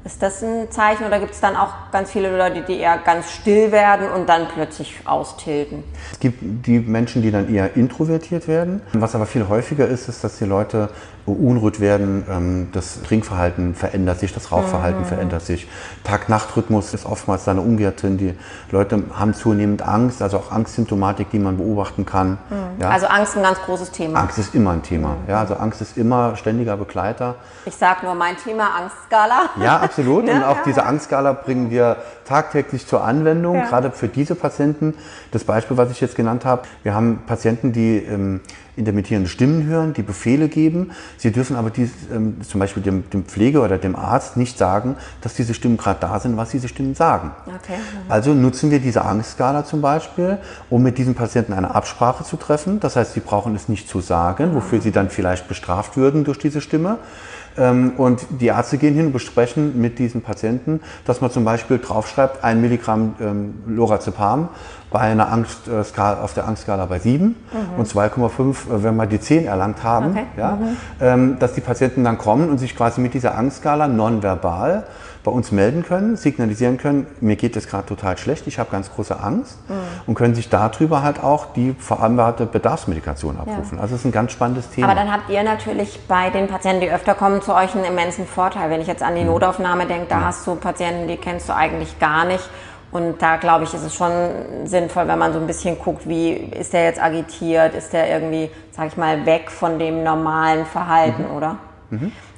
Ist 0.05 0.21
das 0.21 0.41
ein 0.41 0.71
Zeichen 0.71 1.05
oder 1.05 1.19
gibt 1.19 1.33
es 1.33 1.41
dann 1.41 1.57
auch 1.57 1.91
ganz 1.91 2.11
viele 2.11 2.35
Leute, 2.37 2.61
die 2.61 2.79
eher 2.79 2.97
ganz 2.97 3.29
still 3.29 3.73
werden 3.73 4.09
und 4.09 4.29
dann 4.29 4.47
plötzlich 4.47 5.01
austilten? 5.03 5.83
Es 6.13 6.19
gibt 6.19 6.39
die 6.41 6.79
Menschen, 6.79 7.21
die 7.21 7.29
dann 7.29 7.53
eher 7.53 7.75
introvertiert 7.75 8.47
werden. 8.47 8.81
Was 8.93 9.15
aber 9.15 9.25
viel 9.25 9.49
häufiger 9.49 9.85
ist, 9.85 10.07
ist, 10.07 10.23
dass 10.23 10.37
die 10.37 10.45
Leute 10.45 10.89
unruhig 11.31 11.79
werden, 11.79 12.23
ähm, 12.29 12.69
das 12.71 13.01
Trinkverhalten 13.03 13.75
verändert 13.75 14.19
sich, 14.19 14.33
das 14.33 14.51
Rauchverhalten 14.51 15.05
verändert 15.05 15.41
sich. 15.41 15.67
Tag-Nacht-Rhythmus 16.03 16.93
ist 16.93 17.05
oftmals 17.05 17.43
da 17.43 17.51
eine 17.51 17.61
Umkehrte. 17.61 18.09
Die 18.11 18.33
Leute 18.71 19.03
haben 19.13 19.33
zunehmend 19.33 19.81
Angst, 19.81 20.21
also 20.21 20.37
auch 20.37 20.51
Angstsymptomatik, 20.51 21.29
die 21.31 21.39
man 21.39 21.57
beobachten 21.57 22.05
kann. 22.05 22.37
Ja. 22.79 22.89
Also 22.89 23.07
Angst 23.07 23.35
ein 23.35 23.43
ganz 23.43 23.59
großes 23.59 23.91
Thema. 23.91 24.19
Angst 24.21 24.37
ist 24.37 24.55
immer 24.55 24.71
ein 24.71 24.83
Thema. 24.83 25.17
Ja, 25.27 25.39
also 25.39 25.55
Angst 25.55 25.81
ist 25.81 25.97
immer 25.97 26.35
ständiger 26.37 26.77
Begleiter. 26.77 27.35
Ich 27.65 27.75
sage 27.75 28.05
nur 28.05 28.15
mein 28.15 28.37
Thema 28.37 28.69
Angstskala. 28.79 29.49
Ja, 29.61 29.79
absolut. 29.79 30.25
Ne? 30.25 30.31
Und 30.35 30.43
auch 30.43 30.57
Ja. 30.57 30.63
diese 30.65 30.85
Angstskala 30.85 31.33
bringen 31.33 31.69
wir 31.69 31.97
tagtäglich 32.25 32.87
zur 32.87 33.03
Anwendung, 33.03 33.55
Ja. 33.55 33.65
gerade 33.65 33.91
für 33.91 34.07
diese 34.07 34.35
Patienten. 34.35 34.93
Das 35.31 35.43
Beispiel, 35.43 35.75
was 35.77 35.91
ich 35.91 35.99
jetzt 35.99 36.15
genannt 36.15 36.45
habe, 36.45 36.61
wir 36.83 36.93
haben 36.93 37.23
Patienten, 37.27 37.73
die 37.73 37.97
ähm, 37.97 38.41
intermittierende 38.77 39.29
Stimmen 39.29 39.65
hören, 39.65 39.93
die 39.93 40.03
Befehle 40.03 40.47
geben. 40.47 40.91
Sie 41.17 41.31
dürfen 41.31 41.55
aber 41.55 41.69
dies, 41.71 41.91
ähm, 42.13 42.37
zum 42.41 42.59
Beispiel 42.59 42.83
dem, 42.83 43.09
dem 43.09 43.25
Pfleger 43.25 43.63
oder 43.63 43.77
dem 43.77 43.95
Arzt 43.95 44.37
nicht 44.37 44.57
sagen, 44.57 44.95
dass 45.21 45.33
diese 45.33 45.53
Stimmen 45.53 45.77
gerade 45.77 45.99
da 45.99 46.19
sind, 46.19 46.37
was 46.37 46.51
diese 46.51 46.67
Stimmen 46.67 46.95
sagen. 46.95 47.31
Okay. 47.47 47.79
Also 48.07 48.33
nutzen 48.33 48.71
wir 48.71 48.79
diese 48.79 49.03
Angstskala 49.03 49.65
zum 49.65 49.81
Beispiel, 49.81 50.37
um 50.69 50.83
mit 50.83 50.97
diesem 50.97 51.15
Patienten 51.15 51.53
eine 51.53 51.73
Absprache 51.73 52.23
zu 52.23 52.37
treffen. 52.37 52.79
Das 52.79 52.95
heißt, 52.95 53.13
sie 53.13 53.19
brauchen 53.19 53.55
es 53.55 53.67
nicht 53.67 53.89
zu 53.89 53.99
sagen, 53.99 54.53
wofür 54.53 54.79
sie 54.79 54.91
dann 54.91 55.09
vielleicht 55.09 55.47
bestraft 55.47 55.97
würden 55.97 56.23
durch 56.23 56.37
diese 56.37 56.61
Stimme. 56.61 56.99
Ähm, 57.57 57.93
Und 57.97 58.25
die 58.39 58.47
Ärzte 58.47 58.77
gehen 58.77 58.93
hin 58.93 59.07
und 59.07 59.13
besprechen 59.13 59.79
mit 59.81 59.99
diesen 59.99 60.21
Patienten, 60.21 60.81
dass 61.05 61.21
man 61.21 61.31
zum 61.31 61.43
Beispiel 61.43 61.79
draufschreibt, 61.79 62.43
ein 62.43 62.61
Milligramm 62.61 63.15
ähm, 63.19 63.53
Lorazepam 63.67 64.49
bei 64.89 64.99
einer 64.99 65.31
Angst, 65.31 65.67
äh, 65.67 65.99
auf 65.99 66.33
der 66.33 66.47
Angstskala 66.47 66.85
bei 66.85 66.99
7 66.99 67.35
und 67.77 67.87
2,5, 67.87 68.69
äh, 68.69 68.83
wenn 68.83 68.95
wir 68.95 69.05
die 69.05 69.19
10 69.19 69.45
erlangt 69.45 69.83
haben. 69.83 70.11
Okay. 70.11 70.25
Ja, 70.37 70.57
ähm, 71.01 71.37
dass 71.39 71.53
die 71.53 71.61
Patienten 71.61 72.03
dann 72.03 72.17
kommen 72.17 72.49
und 72.49 72.57
sich 72.59 72.75
quasi 72.75 73.01
mit 73.01 73.13
dieser 73.13 73.37
Angstskala 73.37 73.87
nonverbal 73.87 74.85
bei 75.27 75.33
uns 75.33 75.51
melden 75.51 75.83
können, 75.83 76.15
signalisieren 76.15 76.77
können, 76.77 77.05
mir 77.19 77.35
geht 77.35 77.57
es 77.57 77.67
gerade 77.67 77.85
total 77.85 78.17
schlecht, 78.17 78.47
ich 78.47 78.59
habe 78.59 78.71
ganz 78.71 78.89
große 78.93 79.19
Angst 79.19 79.59
und 80.05 80.15
können 80.15 80.35
sich 80.35 80.47
darüber 80.47 81.03
halt 81.03 81.21
auch 81.21 81.47
die 81.53 81.75
vereinbarte 81.77 82.45
Bedarfsmedikation 82.45 83.37
abrufen. 83.37 83.77
Also 83.77 83.95
es 83.95 84.01
ist 84.01 84.05
ein 84.05 84.13
ganz 84.13 84.31
spannendes 84.31 84.69
Thema. 84.69 84.87
Aber 84.87 84.95
dann 84.97 85.11
habt 85.11 85.29
ihr 85.29 85.43
natürlich 85.43 85.99
bei 86.07 86.29
den 86.29 86.47
Patienten, 86.47 86.79
die 86.79 86.89
öfter 86.89 87.13
kommen, 87.13 87.41
zu 87.41 87.53
euch 87.53 87.75
einen 87.75 87.83
immensen 87.83 88.25
Vorteil. 88.25 88.69
Wenn 88.69 88.79
ich 88.79 88.87
jetzt 88.87 89.03
an 89.03 89.15
Mhm. 89.15 89.17
die 89.17 89.23
Notaufnahme 89.25 89.85
denke, 89.85 90.05
da 90.07 90.21
hast 90.21 90.47
du 90.47 90.55
Patienten, 90.55 91.09
die 91.09 91.17
kennst 91.17 91.49
du 91.49 91.53
eigentlich 91.53 91.99
gar 91.99 92.23
nicht. 92.23 92.49
Und 92.91 93.21
da 93.21 93.35
glaube 93.35 93.65
ich, 93.65 93.73
ist 93.73 93.83
es 93.83 93.93
schon 93.93 94.11
sinnvoll, 94.63 95.09
wenn 95.09 95.19
man 95.19 95.33
so 95.33 95.39
ein 95.39 95.45
bisschen 95.47 95.77
guckt, 95.77 96.07
wie 96.07 96.31
ist 96.31 96.71
der 96.71 96.85
jetzt 96.85 97.03
agitiert, 97.03 97.75
ist 97.75 97.91
der 97.91 98.09
irgendwie, 98.09 98.49
sag 98.71 98.87
ich 98.87 98.95
mal, 98.95 99.25
weg 99.25 99.51
von 99.51 99.77
dem 99.77 100.03
normalen 100.05 100.65
Verhalten, 100.65 101.25
Mhm. 101.29 101.35
oder? 101.35 101.55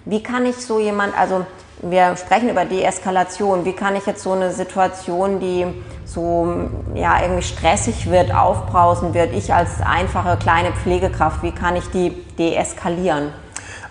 Wie 0.05 0.23
kann 0.23 0.47
ich 0.47 0.55
so 0.57 0.79
jemand, 0.79 1.15
also 1.15 1.45
wir 1.81 2.15
sprechen 2.17 2.49
über 2.49 2.65
Deeskalation, 2.65 3.65
wie 3.65 3.73
kann 3.73 3.95
ich 3.95 4.05
jetzt 4.05 4.23
so 4.23 4.31
eine 4.33 4.51
Situation, 4.51 5.39
die 5.39 5.65
so 6.05 6.69
ja, 6.95 7.21
irgendwie 7.21 7.43
stressig 7.43 8.09
wird, 8.09 8.33
aufbrausen 8.33 9.13
wird, 9.13 9.33
ich 9.33 9.53
als 9.53 9.81
einfache 9.81 10.37
kleine 10.37 10.71
Pflegekraft, 10.71 11.43
wie 11.43 11.51
kann 11.51 11.75
ich 11.75 11.85
die 11.91 12.11
deeskalieren? 12.37 13.31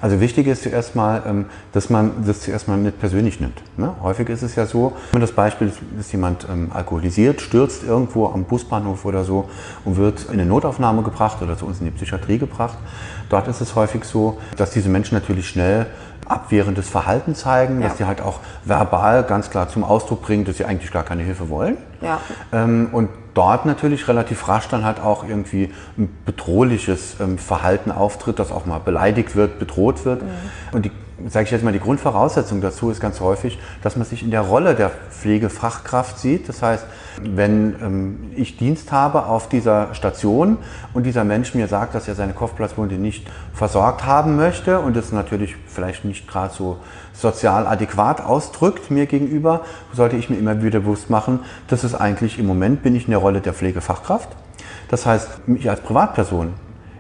Also 0.01 0.21
wichtig 0.21 0.47
ist 0.47 0.63
zuerst 0.63 0.95
mal, 0.95 1.23
ähm, 1.27 1.47
dass 1.73 1.91
man 1.91 2.25
das 2.25 2.41
zuerst 2.41 2.69
mal 2.69 2.77
nicht 2.77 3.01
persönlich 3.01 3.41
nimmt. 3.41 3.61
Ne? 3.77 3.93
Häufig 4.01 4.29
ist 4.29 4.43
es 4.43 4.55
ja 4.55 4.67
so, 4.67 4.93
wenn 5.13 5.21
das 5.21 5.33
Beispiel 5.33 5.73
ist, 5.99 6.13
jemand 6.13 6.47
ähm, 6.51 6.71
alkoholisiert, 6.73 7.41
stürzt 7.41 7.83
irgendwo 7.83 8.27
am 8.27 8.45
Busbahnhof 8.45 9.05
oder 9.05 9.25
so 9.25 9.49
und 9.85 9.97
wird 9.97 10.27
in 10.27 10.35
eine 10.35 10.47
Notaufnahme 10.47 11.03
gebracht 11.03 11.43
oder 11.43 11.57
zu 11.57 11.67
uns 11.67 11.81
in 11.81 11.87
die 11.87 11.91
Psychiatrie 11.91 12.39
gebracht. 12.39 12.79
Dort 13.29 13.49
ist 13.49 13.61
es 13.61 13.75
häufig 13.75 14.05
so, 14.05 14.39
dass 14.57 14.71
diese 14.71 14.89
Menschen 14.89 15.15
natürlich 15.15 15.49
schnell 15.49 15.87
abwehrendes 16.27 16.89
Verhalten 16.89 17.35
zeigen, 17.35 17.81
ja. 17.81 17.89
dass 17.89 17.99
sie 17.99 18.05
halt 18.05 18.21
auch 18.21 18.41
verbal 18.65 19.25
ganz 19.25 19.51
klar 19.51 19.69
zum 19.69 19.83
Ausdruck 19.83 20.23
bringen, 20.23 20.45
dass 20.45 20.59
sie 20.59 20.65
eigentlich 20.65 20.91
gar 20.91 21.03
keine 21.03 21.23
Hilfe 21.23 21.49
wollen. 21.49 21.77
Ja. 22.01 22.21
Ähm, 22.53 22.89
und 22.93 23.09
dort 23.35 23.67
natürlich 23.67 24.09
relativ 24.09 24.49
rasch 24.49 24.69
dann 24.69 24.85
halt 24.85 25.01
auch 25.01 25.27
irgendwie 25.27 25.73
ein 25.97 26.17
bedrohliches 26.25 27.17
ähm, 27.21 27.39
Verhalten 27.39 27.91
auftritt, 27.91 28.39
das 28.39 28.53
auch 28.53 28.67
mal 28.67 28.79
beleidigt 28.79 29.37
wird, 29.37 29.59
bedroht 29.59 30.05
wird. 30.05 30.23
Mhm. 30.23 30.29
Und 30.73 30.85
die 30.85 30.91
sage 31.27 31.47
ich 31.47 31.51
jetzt 31.51 31.65
mal, 31.65 31.73
die 31.73 31.81
Grundvoraussetzung 31.81 32.61
dazu 32.61 32.91
ist 32.91 33.01
ganz 33.01 33.21
häufig, 33.21 33.59
dass 33.83 33.97
man 33.97 34.07
sich 34.07 34.23
in 34.23 34.31
der 34.31 34.43
Rolle 34.43 34.75
der 34.75 34.91
Pflegefachkraft 35.11 36.19
sieht. 36.19 36.49
Das 36.49 36.63
heißt, 36.63 36.87
wenn 37.23 37.75
ähm, 37.83 38.31
ich 38.37 38.57
Dienst 38.57 38.93
habe 38.93 39.27
auf 39.27 39.49
dieser 39.49 39.95
Station 39.95 40.59
und 40.95 41.05
dieser 41.05 41.25
Mensch 41.25 41.55
mir 41.55 41.69
sagt, 41.69 41.95
dass 41.95 42.09
er 42.09 42.15
seine 42.15 42.33
Kopfplatzwunde 42.33 42.97
nicht 42.97 43.27
versorgt 43.53 44.07
haben 44.07 44.37
möchte 44.37 44.81
und 44.81 44.97
es 44.97 45.13
natürlich 45.13 45.57
vielleicht 45.67 46.05
nicht 46.05 46.29
gerade 46.29 46.55
so 46.55 46.79
sozial 47.13 47.67
adäquat 47.67 48.21
ausdrückt 48.21 48.91
mir 48.91 49.07
gegenüber, 49.07 49.63
sollte 49.93 50.17
ich 50.17 50.31
mir 50.31 50.37
immer 50.37 50.63
wieder 50.63 50.81
bewusst 50.81 51.11
machen, 51.11 51.41
dass 51.69 51.85
es 51.85 51.95
eigentlich 51.95 52.39
im 52.39 52.47
Moment 52.47 52.83
bin 52.83 52.95
ich 52.95 53.05
in 53.05 53.11
der 53.11 53.19
Rolle 53.19 53.41
der 53.41 53.55
Pflegefachkraft. 53.55 54.29
Das 54.89 55.07
heißt, 55.07 55.29
ich 55.47 55.69
als 55.69 55.81
Privatperson 55.81 56.55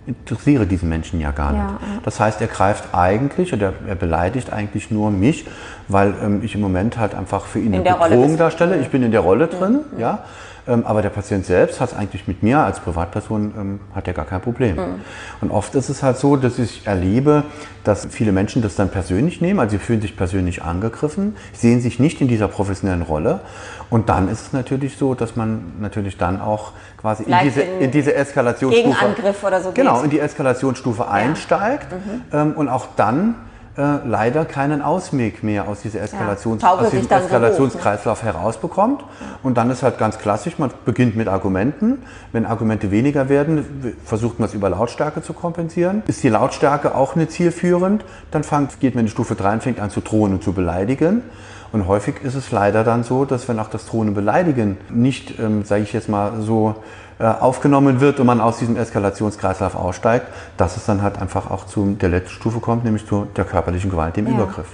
interessiere 0.08 0.66
diesen 0.66 0.88
Menschen 0.88 1.20
ja 1.20 1.30
gar 1.30 1.52
nicht. 1.52 1.60
Ja, 1.60 1.78
Das 2.02 2.18
heißt, 2.18 2.40
er 2.40 2.46
greift 2.46 2.94
eigentlich 2.94 3.52
oder 3.52 3.74
er 3.86 3.94
beleidigt 3.94 4.52
eigentlich 4.52 4.90
nur 4.90 5.10
mich, 5.10 5.46
weil 5.86 6.14
ähm, 6.22 6.40
ich 6.42 6.54
im 6.54 6.62
Moment 6.62 6.98
halt 6.98 7.14
einfach 7.14 7.44
für 7.44 7.58
ihn 7.58 7.74
in 7.74 7.86
eine 7.86 7.98
Bedrohung 7.98 8.36
darstelle. 8.38 8.78
Ich 8.78 8.88
bin 8.88 9.02
in 9.02 9.12
der 9.12 9.20
Rolle 9.20 9.46
drin, 9.48 9.80
ja. 9.92 10.00
ja. 10.00 10.24
Ähm, 10.68 10.84
aber 10.84 11.00
der 11.00 11.08
Patient 11.08 11.46
selbst 11.46 11.80
hat 11.80 11.92
es 11.92 11.96
eigentlich 11.96 12.28
mit 12.28 12.42
mir 12.42 12.58
als 12.58 12.80
Privatperson, 12.80 13.54
ähm, 13.58 13.80
hat 13.94 14.06
er 14.06 14.12
gar 14.12 14.26
kein 14.26 14.42
Problem. 14.42 14.76
Mhm. 14.76 15.00
Und 15.40 15.50
oft 15.50 15.74
ist 15.74 15.88
es 15.88 16.02
halt 16.02 16.18
so, 16.18 16.36
dass 16.36 16.58
ich 16.58 16.86
erlebe, 16.86 17.44
dass 17.84 18.06
viele 18.10 18.32
Menschen 18.32 18.60
das 18.60 18.76
dann 18.76 18.90
persönlich 18.90 19.40
nehmen, 19.40 19.60
also 19.60 19.72
sie 19.72 19.78
fühlen 19.78 20.02
sich 20.02 20.16
persönlich 20.16 20.62
angegriffen, 20.62 21.36
sehen 21.54 21.80
sich 21.80 21.98
nicht 21.98 22.20
in 22.20 22.28
dieser 22.28 22.48
professionellen 22.48 23.02
Rolle. 23.02 23.40
Und 23.88 24.10
dann 24.10 24.28
ist 24.28 24.42
es 24.42 24.52
natürlich 24.52 24.98
so, 24.98 25.14
dass 25.14 25.36
man 25.36 25.72
natürlich 25.80 26.18
dann 26.18 26.40
auch 26.40 26.72
quasi 26.98 27.22
in 27.22 27.34
diese, 27.42 27.62
in 27.62 27.90
diese, 27.90 28.14
Eskalationsstufe. 28.14 28.88
Gegenangriff 28.88 29.42
oder 29.42 29.62
so. 29.62 29.72
Genau, 29.72 30.02
in 30.02 30.10
die 30.10 30.20
Eskalationsstufe 30.20 31.02
ja. 31.02 31.08
einsteigt 31.08 31.88
mhm. 31.92 32.22
ähm, 32.32 32.52
und 32.52 32.68
auch 32.68 32.88
dann 32.96 33.36
äh, 33.78 33.98
leider 34.04 34.44
keinen 34.44 34.82
Ausweg 34.82 35.44
mehr 35.44 35.68
aus, 35.68 35.82
dieser 35.82 36.00
Eskalations 36.00 36.62
ja, 36.62 36.72
aus 36.72 36.90
diesem 36.90 37.08
Eskalationskreislauf 37.08 38.24
ne? 38.24 38.32
herausbekommt. 38.32 39.04
Und 39.44 39.56
dann 39.56 39.70
ist 39.70 39.84
halt 39.84 39.98
ganz 39.98 40.18
klassisch, 40.18 40.58
man 40.58 40.72
beginnt 40.84 41.14
mit 41.14 41.28
Argumenten. 41.28 42.02
Wenn 42.32 42.44
Argumente 42.44 42.90
weniger 42.90 43.28
werden, 43.28 43.96
versucht 44.04 44.40
man 44.40 44.48
es 44.48 44.54
über 44.54 44.68
Lautstärke 44.68 45.22
zu 45.22 45.32
kompensieren. 45.32 46.02
Ist 46.08 46.24
die 46.24 46.28
Lautstärke 46.28 46.96
auch 46.96 47.14
nicht 47.14 47.30
zielführend, 47.30 48.04
dann 48.32 48.42
fängt, 48.42 48.80
geht 48.80 48.96
man 48.96 49.00
in 49.00 49.06
die 49.06 49.12
Stufe 49.12 49.36
3 49.36 49.54
und 49.54 49.62
fängt 49.62 49.80
an 49.80 49.90
zu 49.90 50.00
drohen 50.00 50.32
und 50.32 50.42
zu 50.42 50.52
beleidigen. 50.52 51.22
Und 51.72 51.86
häufig 51.86 52.22
ist 52.22 52.34
es 52.34 52.50
leider 52.50 52.82
dann 52.84 53.04
so, 53.04 53.24
dass 53.24 53.48
wenn 53.48 53.58
auch 53.58 53.68
das 53.68 53.86
Drohen 53.86 54.08
und 54.08 54.14
Beleidigen 54.14 54.78
nicht, 54.88 55.38
ähm, 55.38 55.64
sage 55.64 55.82
ich 55.82 55.92
jetzt 55.92 56.08
mal 56.08 56.40
so, 56.40 56.76
äh, 57.18 57.24
aufgenommen 57.24 58.00
wird 58.00 58.20
und 58.20 58.26
man 58.26 58.40
aus 58.40 58.58
diesem 58.58 58.76
Eskalationskreislauf 58.76 59.74
aussteigt, 59.74 60.26
dass 60.56 60.76
es 60.76 60.86
dann 60.86 61.02
halt 61.02 61.20
einfach 61.20 61.50
auch 61.50 61.66
zu 61.66 61.96
der 62.00 62.08
letzten 62.08 62.30
Stufe 62.30 62.60
kommt, 62.60 62.84
nämlich 62.84 63.06
zu 63.06 63.26
der 63.36 63.44
körperlichen 63.44 63.90
Gewalt, 63.90 64.16
dem 64.16 64.28
ja. 64.28 64.34
Übergriff. 64.34 64.68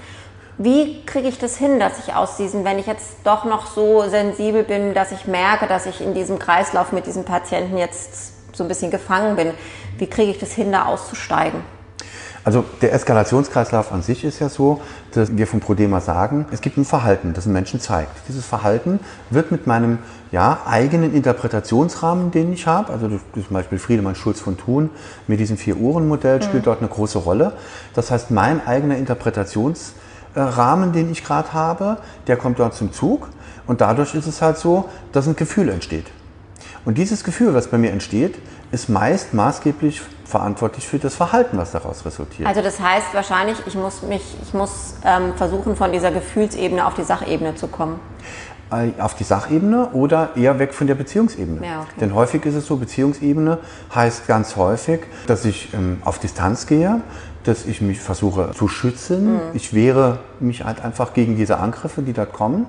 Wie 0.57 1.05
kriege 1.05 1.27
ich 1.27 1.39
das 1.39 1.57
hin, 1.57 1.81
dass 1.81 1.99
ich 1.99 2.15
aus 2.15 2.37
diesem, 2.37 2.65
wenn 2.65 2.79
ich 2.79 2.87
jetzt 2.87 3.17
doch 3.25 3.45
noch 3.45 3.67
so 3.67 4.03
sensibel 4.09 4.63
bin, 4.63 4.95
dass 4.95 5.11
ich 5.11 5.27
merke, 5.27 5.67
dass 5.67 5.87
ich 5.87 6.01
in 6.01 6.15
diesem 6.15 6.39
Kreislauf 6.39 6.93
mit 6.93 7.07
diesem 7.07 7.25
Patienten 7.25 7.77
jetzt 7.77 8.35
so 8.57 8.63
ein 8.63 8.69
bisschen 8.69 8.93
gefangen 8.93 9.35
bin, 9.35 9.51
wie 9.99 10.07
kriege 10.07 10.31
ich 10.31 10.39
das 10.39 10.53
hin, 10.53 10.71
da 10.71 10.85
auszusteigen? 10.85 11.61
Also 12.45 12.63
der 12.83 12.93
Eskalationskreislauf 12.93 13.91
an 13.91 14.03
sich 14.03 14.23
ist 14.23 14.39
ja 14.39 14.51
so, 14.51 14.83
dass 15.13 15.35
wir 15.35 15.47
vom 15.47 15.61
Prodema 15.61 16.03
sagen, 16.03 16.45
es 16.51 16.61
gibt 16.61 16.77
ein 16.77 16.85
Verhalten, 16.85 17.33
das 17.33 17.47
ein 17.47 17.55
Menschen 17.55 17.81
zeigt. 17.81 18.11
Dieses 18.29 18.45
Verhalten 18.45 19.01
wird 19.31 19.51
mit 19.51 19.67
meinem 19.67 19.99
ja, 20.31 20.59
eigenen 20.67 21.15
Interpretationsrahmen, 21.15 22.33
den 22.33 22.53
ich 22.53 22.67
habe, 22.67 22.93
also 22.93 23.09
zum 23.09 23.45
Beispiel 23.49 23.79
Friedemann 23.79 24.15
Schulz 24.15 24.41
von 24.41 24.59
Thun 24.59 24.91
mit 25.27 25.41
diesem 25.41 25.57
Vier-Ohren-Modell 25.57 26.43
spielt 26.43 26.65
mhm. 26.65 26.67
dort 26.67 26.81
eine 26.81 26.89
große 26.89 27.19
Rolle. 27.19 27.55
Das 27.95 28.11
heißt, 28.11 28.31
mein 28.31 28.67
eigener 28.67 28.99
Interpretationsrahmen, 28.99 30.93
den 30.93 31.11
ich 31.11 31.25
gerade 31.25 31.55
habe, 31.55 31.97
der 32.27 32.37
kommt 32.37 32.59
dort 32.59 32.75
zum 32.75 32.93
Zug 32.93 33.31
und 33.67 33.81
dadurch 33.81 34.15
ist 34.15 34.27
es 34.27 34.43
halt 34.43 34.59
so, 34.59 34.91
dass 35.13 35.27
ein 35.27 35.37
Gefühl 35.37 35.71
entsteht. 35.71 36.11
Und 36.85 36.99
dieses 36.99 37.25
Gefühl, 37.25 37.55
was 37.55 37.69
bei 37.69 37.79
mir 37.79 37.93
entsteht, 37.93 38.37
ist 38.71 38.89
meist 38.89 39.33
maßgeblich 39.33 40.03
verantwortlich 40.25 40.87
für 40.87 40.99
das 40.99 41.15
Verhalten, 41.15 41.57
was 41.57 41.73
daraus 41.73 42.05
resultiert. 42.05 42.49
Also 42.49 42.61
das 42.61 42.81
heißt 42.81 43.15
wahrscheinlich, 43.15 43.59
ich 43.67 43.75
muss, 43.75 44.03
mich, 44.03 44.37
ich 44.43 44.53
muss 44.55 44.95
ähm, 45.05 45.35
versuchen, 45.37 45.77
von 45.77 45.93
dieser 45.93 46.11
Gefühlsebene 46.11 46.85
auf 46.87 46.95
die 46.95 47.05
Sachebene 47.05 47.55
zu 47.55 47.69
kommen. 47.69 48.01
Äh, 48.71 49.01
auf 49.01 49.15
die 49.15 49.25
Sachebene 49.25 49.91
oder 49.91 50.31
eher 50.37 50.59
weg 50.59 50.75
von 50.75 50.87
der 50.87 50.95
Beziehungsebene. 50.95 51.65
Ja, 51.65 51.81
okay. 51.83 51.91
Denn 52.01 52.15
häufig 52.15 52.45
ist 52.47 52.55
es 52.55 52.67
so, 52.67 52.77
Beziehungsebene 52.77 53.59
heißt 53.95 54.27
ganz 54.27 54.57
häufig, 54.57 55.01
dass 55.27 55.45
ich 55.45 55.73
ähm, 55.75 55.99
auf 56.05 56.19
Distanz 56.19 56.67
gehe, 56.67 57.01
dass 57.45 57.67
ich 57.67 57.81
mich 57.81 58.01
versuche 58.01 58.53
zu 58.55 58.69
schützen. 58.69 59.35
Mhm. 59.35 59.41
Ich 59.53 59.75
wehre 59.75 60.19
mich 60.41 60.65
halt 60.65 60.83
einfach 60.83 61.13
gegen 61.13 61.37
diese 61.37 61.59
Angriffe, 61.59 62.03
die 62.03 62.15
da 62.15 62.25
kommen. 62.25 62.67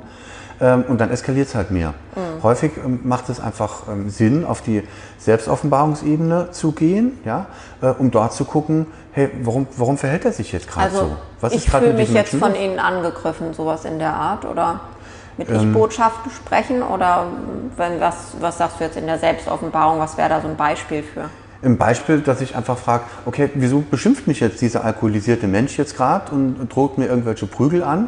Ähm, 0.62 0.86
und 0.88 1.02
dann 1.02 1.12
eskaliert 1.12 1.48
es 1.48 1.56
halt 1.56 1.72
mehr. 1.72 1.94
Mhm. 2.16 2.44
Häufig 2.44 2.72
ähm, 2.78 3.00
macht 3.04 3.30
es 3.30 3.40
einfach 3.40 3.84
ähm, 3.92 4.10
Sinn, 4.10 4.46
auf 4.46 4.62
die 4.62 4.84
Selbstoffenbarungsebene 5.18 6.52
zu 6.52 6.72
gehen, 6.72 7.20
ja, 7.26 7.48
äh, 7.82 7.88
um 7.88 8.12
dort 8.12 8.34
zu 8.34 8.46
gucken, 8.46 8.88
hey, 9.12 9.30
warum, 9.42 9.68
warum 9.76 9.98
verhält 9.98 10.24
er 10.26 10.32
sich 10.32 10.52
jetzt 10.52 10.70
gerade 10.70 10.86
also, 10.86 11.00
so? 11.00 11.18
Was 11.42 11.54
ich 11.54 11.70
fühle 11.70 11.94
mich 11.94 12.14
jetzt 12.14 12.34
Menschen 12.34 12.40
von? 12.40 12.56
Ihnen 12.56 12.80
angegriffen, 12.80 13.54
sowas 13.54 13.84
in 13.86 14.00
der 14.00 14.14
Art, 14.14 14.46
oder? 14.46 14.82
Mit 15.38 15.50
Ich-Botschaften 15.50 16.32
sprechen 16.32 16.82
oder 16.82 17.26
wenn 17.76 18.00
was, 18.00 18.16
was 18.40 18.58
sagst 18.58 18.80
du 18.80 18.86
jetzt 18.86 18.96
in 18.96 19.06
der 19.06 19.20
Selbstoffenbarung, 19.20 20.00
was 20.00 20.18
wäre 20.18 20.30
da 20.30 20.40
so 20.40 20.48
ein 20.48 20.56
Beispiel 20.56 21.04
für? 21.04 21.26
Ein 21.62 21.78
Beispiel, 21.78 22.22
dass 22.22 22.40
ich 22.40 22.56
einfach 22.56 22.78
frage, 22.78 23.04
okay, 23.26 23.50
wieso 23.56 23.82
beschimpft 23.82 24.28
mich 24.28 24.40
jetzt 24.40 24.62
dieser 24.62 24.86
alkoholisierte 24.86 25.48
Mensch 25.48 25.78
jetzt 25.78 25.98
gerade 25.98 26.32
und 26.32 26.70
droht 26.74 26.98
mir 26.98 27.08
irgendwelche 27.08 27.48
Prügel 27.48 27.84
an? 27.84 28.08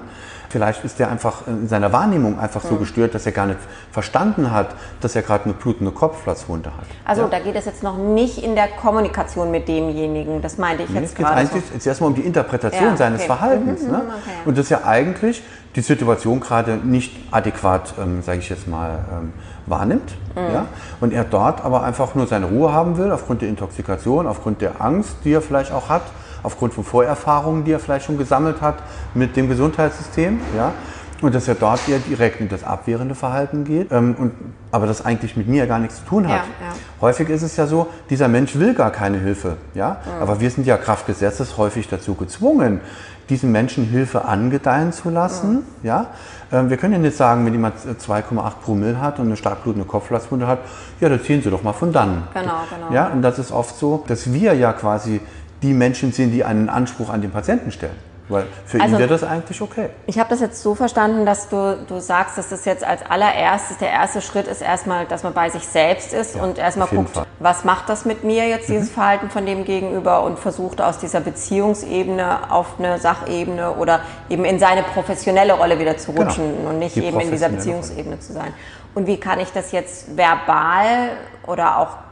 Vielleicht 0.49 0.83
ist 0.85 0.99
er 0.99 1.09
einfach 1.09 1.45
in 1.47 1.67
seiner 1.67 1.91
Wahrnehmung 1.91 2.39
einfach 2.39 2.61
so 2.61 2.75
gestört, 2.75 3.13
dass 3.15 3.25
er 3.25 3.31
gar 3.33 3.45
nicht 3.45 3.59
verstanden 3.91 4.51
hat, 4.51 4.69
dass 5.01 5.15
er 5.15 5.21
gerade 5.21 5.45
eine 5.45 5.53
blutende 5.53 5.91
Kopfplatzwunde 5.91 6.69
hat. 6.69 6.85
Also 7.05 7.23
ja? 7.23 7.27
da 7.27 7.39
geht 7.39 7.55
es 7.55 7.65
jetzt 7.65 7.83
noch 7.83 7.97
nicht 7.97 8.41
in 8.43 8.55
der 8.55 8.67
Kommunikation 8.67 9.51
mit 9.51 9.67
demjenigen, 9.67 10.41
das 10.41 10.57
meinte 10.57 10.83
ich 10.83 10.89
nee, 10.89 11.01
jetzt 11.01 11.15
gerade. 11.15 11.41
Es 11.41 11.51
geht 11.51 11.61
eigentlich 11.61 11.83
so. 11.83 11.89
erstmal 11.89 12.09
um 12.09 12.15
die 12.15 12.21
Interpretation 12.21 12.89
ja, 12.89 12.97
seines 12.97 13.19
okay. 13.21 13.27
Verhaltens. 13.27 13.83
Mhm, 13.83 13.91
ne? 13.91 13.97
okay. 13.97 14.35
Und 14.45 14.57
das 14.57 14.69
ja 14.69 14.85
eigentlich 14.85 15.43
die 15.75 15.81
Situation 15.81 16.39
gerade 16.39 16.77
nicht 16.77 17.15
adäquat, 17.31 17.93
ähm, 18.01 18.21
sage 18.23 18.39
ich 18.39 18.49
jetzt 18.49 18.67
mal, 18.67 19.05
ähm, 19.11 19.33
wahrnimmt. 19.65 20.15
Mhm. 20.35 20.53
Ja? 20.53 20.65
Und 21.01 21.13
er 21.13 21.23
dort 21.23 21.63
aber 21.63 21.83
einfach 21.83 22.15
nur 22.15 22.25
seine 22.25 22.47
Ruhe 22.47 22.71
haben 22.71 22.97
will, 22.97 23.11
aufgrund 23.11 23.41
der 23.41 23.49
Intoxikation, 23.49 24.27
aufgrund 24.27 24.61
der 24.61 24.81
Angst, 24.81 25.17
die 25.23 25.33
er 25.33 25.41
vielleicht 25.41 25.71
auch 25.71 25.89
hat 25.89 26.03
aufgrund 26.47 26.73
von 26.73 26.85
Vorerfahrungen, 26.85 27.65
die 27.65 27.73
er 27.73 27.79
vielleicht 27.79 28.05
schon 28.05 28.17
gesammelt 28.17 28.61
hat 28.61 28.77
mit 29.13 29.35
dem 29.35 29.49
Gesundheitssystem. 29.49 30.39
Ja? 30.55 30.73
Und 31.21 31.35
dass 31.35 31.47
er 31.47 31.55
dort 31.55 31.89
eher 31.89 31.99
direkt 31.99 32.39
in 32.39 32.47
das 32.47 32.63
abwehrende 32.63 33.15
Verhalten 33.15 33.65
geht, 33.65 33.91
ähm, 33.91 34.15
und, 34.17 34.31
aber 34.71 34.85
das 34.85 35.03
eigentlich 35.03 35.35
mit 35.35 35.47
mir 35.47 35.67
gar 35.67 35.79
nichts 35.79 35.97
zu 35.97 36.05
tun 36.05 36.27
hat. 36.27 36.43
Ja, 36.61 36.67
ja. 36.67 36.73
Häufig 37.01 37.27
ist 37.29 37.41
es 37.41 37.57
ja 37.57 37.67
so, 37.67 37.87
dieser 38.09 38.27
Mensch 38.27 38.55
will 38.55 38.73
gar 38.73 38.91
keine 38.91 39.17
Hilfe, 39.17 39.57
ja? 39.73 39.97
Mhm. 40.05 40.21
aber 40.21 40.39
wir 40.39 40.49
sind 40.51 40.67
ja 40.67 40.77
Kraft 40.77 41.05
Gesetzes 41.07 41.57
häufig 41.57 41.89
dazu 41.89 42.13
gezwungen, 42.13 42.81
diesen 43.29 43.51
Menschen 43.51 43.85
Hilfe 43.85 44.25
angedeihen 44.25 44.93
zu 44.93 45.09
lassen. 45.09 45.51
Mhm. 45.51 45.63
Ja? 45.83 46.07
Ähm, 46.51 46.69
wir 46.69 46.77
können 46.77 46.93
ja 46.93 46.99
nicht 46.99 47.17
sagen, 47.17 47.45
wenn 47.45 47.53
jemand 47.53 47.75
2,8 47.79 48.51
Promille 48.63 49.01
hat 49.01 49.19
und 49.19 49.25
eine 49.25 49.35
stark 49.35 49.63
blutende 49.63 49.87
Kopfplatzwunde 49.87 50.47
hat, 50.47 50.59
ja, 50.99 51.09
dann 51.09 51.21
ziehen 51.21 51.41
Sie 51.41 51.49
doch 51.49 51.63
mal 51.63 51.73
von 51.73 51.91
dann. 51.91 52.27
Genau, 52.33 52.51
genau. 52.69 52.93
Ja, 52.93 53.07
und 53.07 53.21
das 53.21 53.39
ist 53.39 53.51
oft 53.51 53.77
so, 53.77 54.03
dass 54.07 54.31
wir 54.31 54.53
ja 54.53 54.73
quasi 54.73 55.19
die 55.61 55.73
Menschen 55.73 56.11
sind, 56.11 56.31
die 56.31 56.43
einen 56.43 56.69
Anspruch 56.69 57.09
an 57.09 57.21
den 57.21 57.31
Patienten 57.31 57.71
stellen. 57.71 58.07
Weil 58.29 58.45
für 58.65 58.81
also, 58.81 58.95
ihn 58.95 58.99
wäre 58.99 59.09
das 59.09 59.23
eigentlich 59.23 59.61
okay. 59.61 59.89
Ich 60.05 60.19
habe 60.19 60.29
das 60.29 60.41
jetzt 60.41 60.61
so 60.61 60.75
verstanden, 60.75 61.25
dass 61.25 61.47
du, 61.47 61.77
du 61.87 62.01
sagst, 62.01 62.37
dass 62.37 62.49
das 62.49 62.65
jetzt 62.65 62.83
als 62.83 63.01
allererstes, 63.09 63.77
der 63.77 63.89
erste 63.89 64.21
Schritt 64.21 64.47
ist 64.47 64.61
erstmal, 64.61 65.05
dass 65.05 65.23
man 65.23 65.33
bei 65.33 65.49
sich 65.49 65.65
selbst 65.65 66.13
ist 66.13 66.35
ja, 66.35 66.43
und 66.43 66.57
erstmal 66.57 66.89
guckt, 66.89 67.11
Fall. 67.11 67.25
was 67.39 67.63
macht 67.63 67.87
das 67.87 68.03
mit 68.03 68.25
mir 68.25 68.47
jetzt, 68.49 68.67
dieses 68.67 68.89
mhm. 68.89 68.93
Verhalten 68.95 69.29
von 69.29 69.45
dem 69.45 69.63
Gegenüber 69.63 70.23
und 70.23 70.39
versucht 70.39 70.81
aus 70.81 70.97
dieser 70.97 71.21
Beziehungsebene 71.21 72.51
auf 72.51 72.79
eine 72.79 72.99
Sachebene 72.99 73.75
oder 73.75 74.01
eben 74.29 74.43
in 74.43 74.59
seine 74.59 74.83
professionelle 74.83 75.53
Rolle 75.53 75.79
wieder 75.79 75.97
zu 75.97 76.11
genau. 76.11 76.25
rutschen 76.25 76.57
genau. 76.57 76.69
und 76.71 76.79
nicht 76.79 76.97
eben 76.97 77.19
in 77.21 77.31
dieser 77.31 77.47
Beziehungsebene 77.47 78.15
Rolle. 78.15 78.19
zu 78.19 78.33
sein. 78.33 78.53
Und 78.93 79.07
wie 79.07 79.17
kann 79.17 79.39
ich 79.39 79.53
das 79.53 79.71
jetzt 79.71 80.17
verbal 80.17 81.11
oder 81.45 81.77
auch 81.77 82.06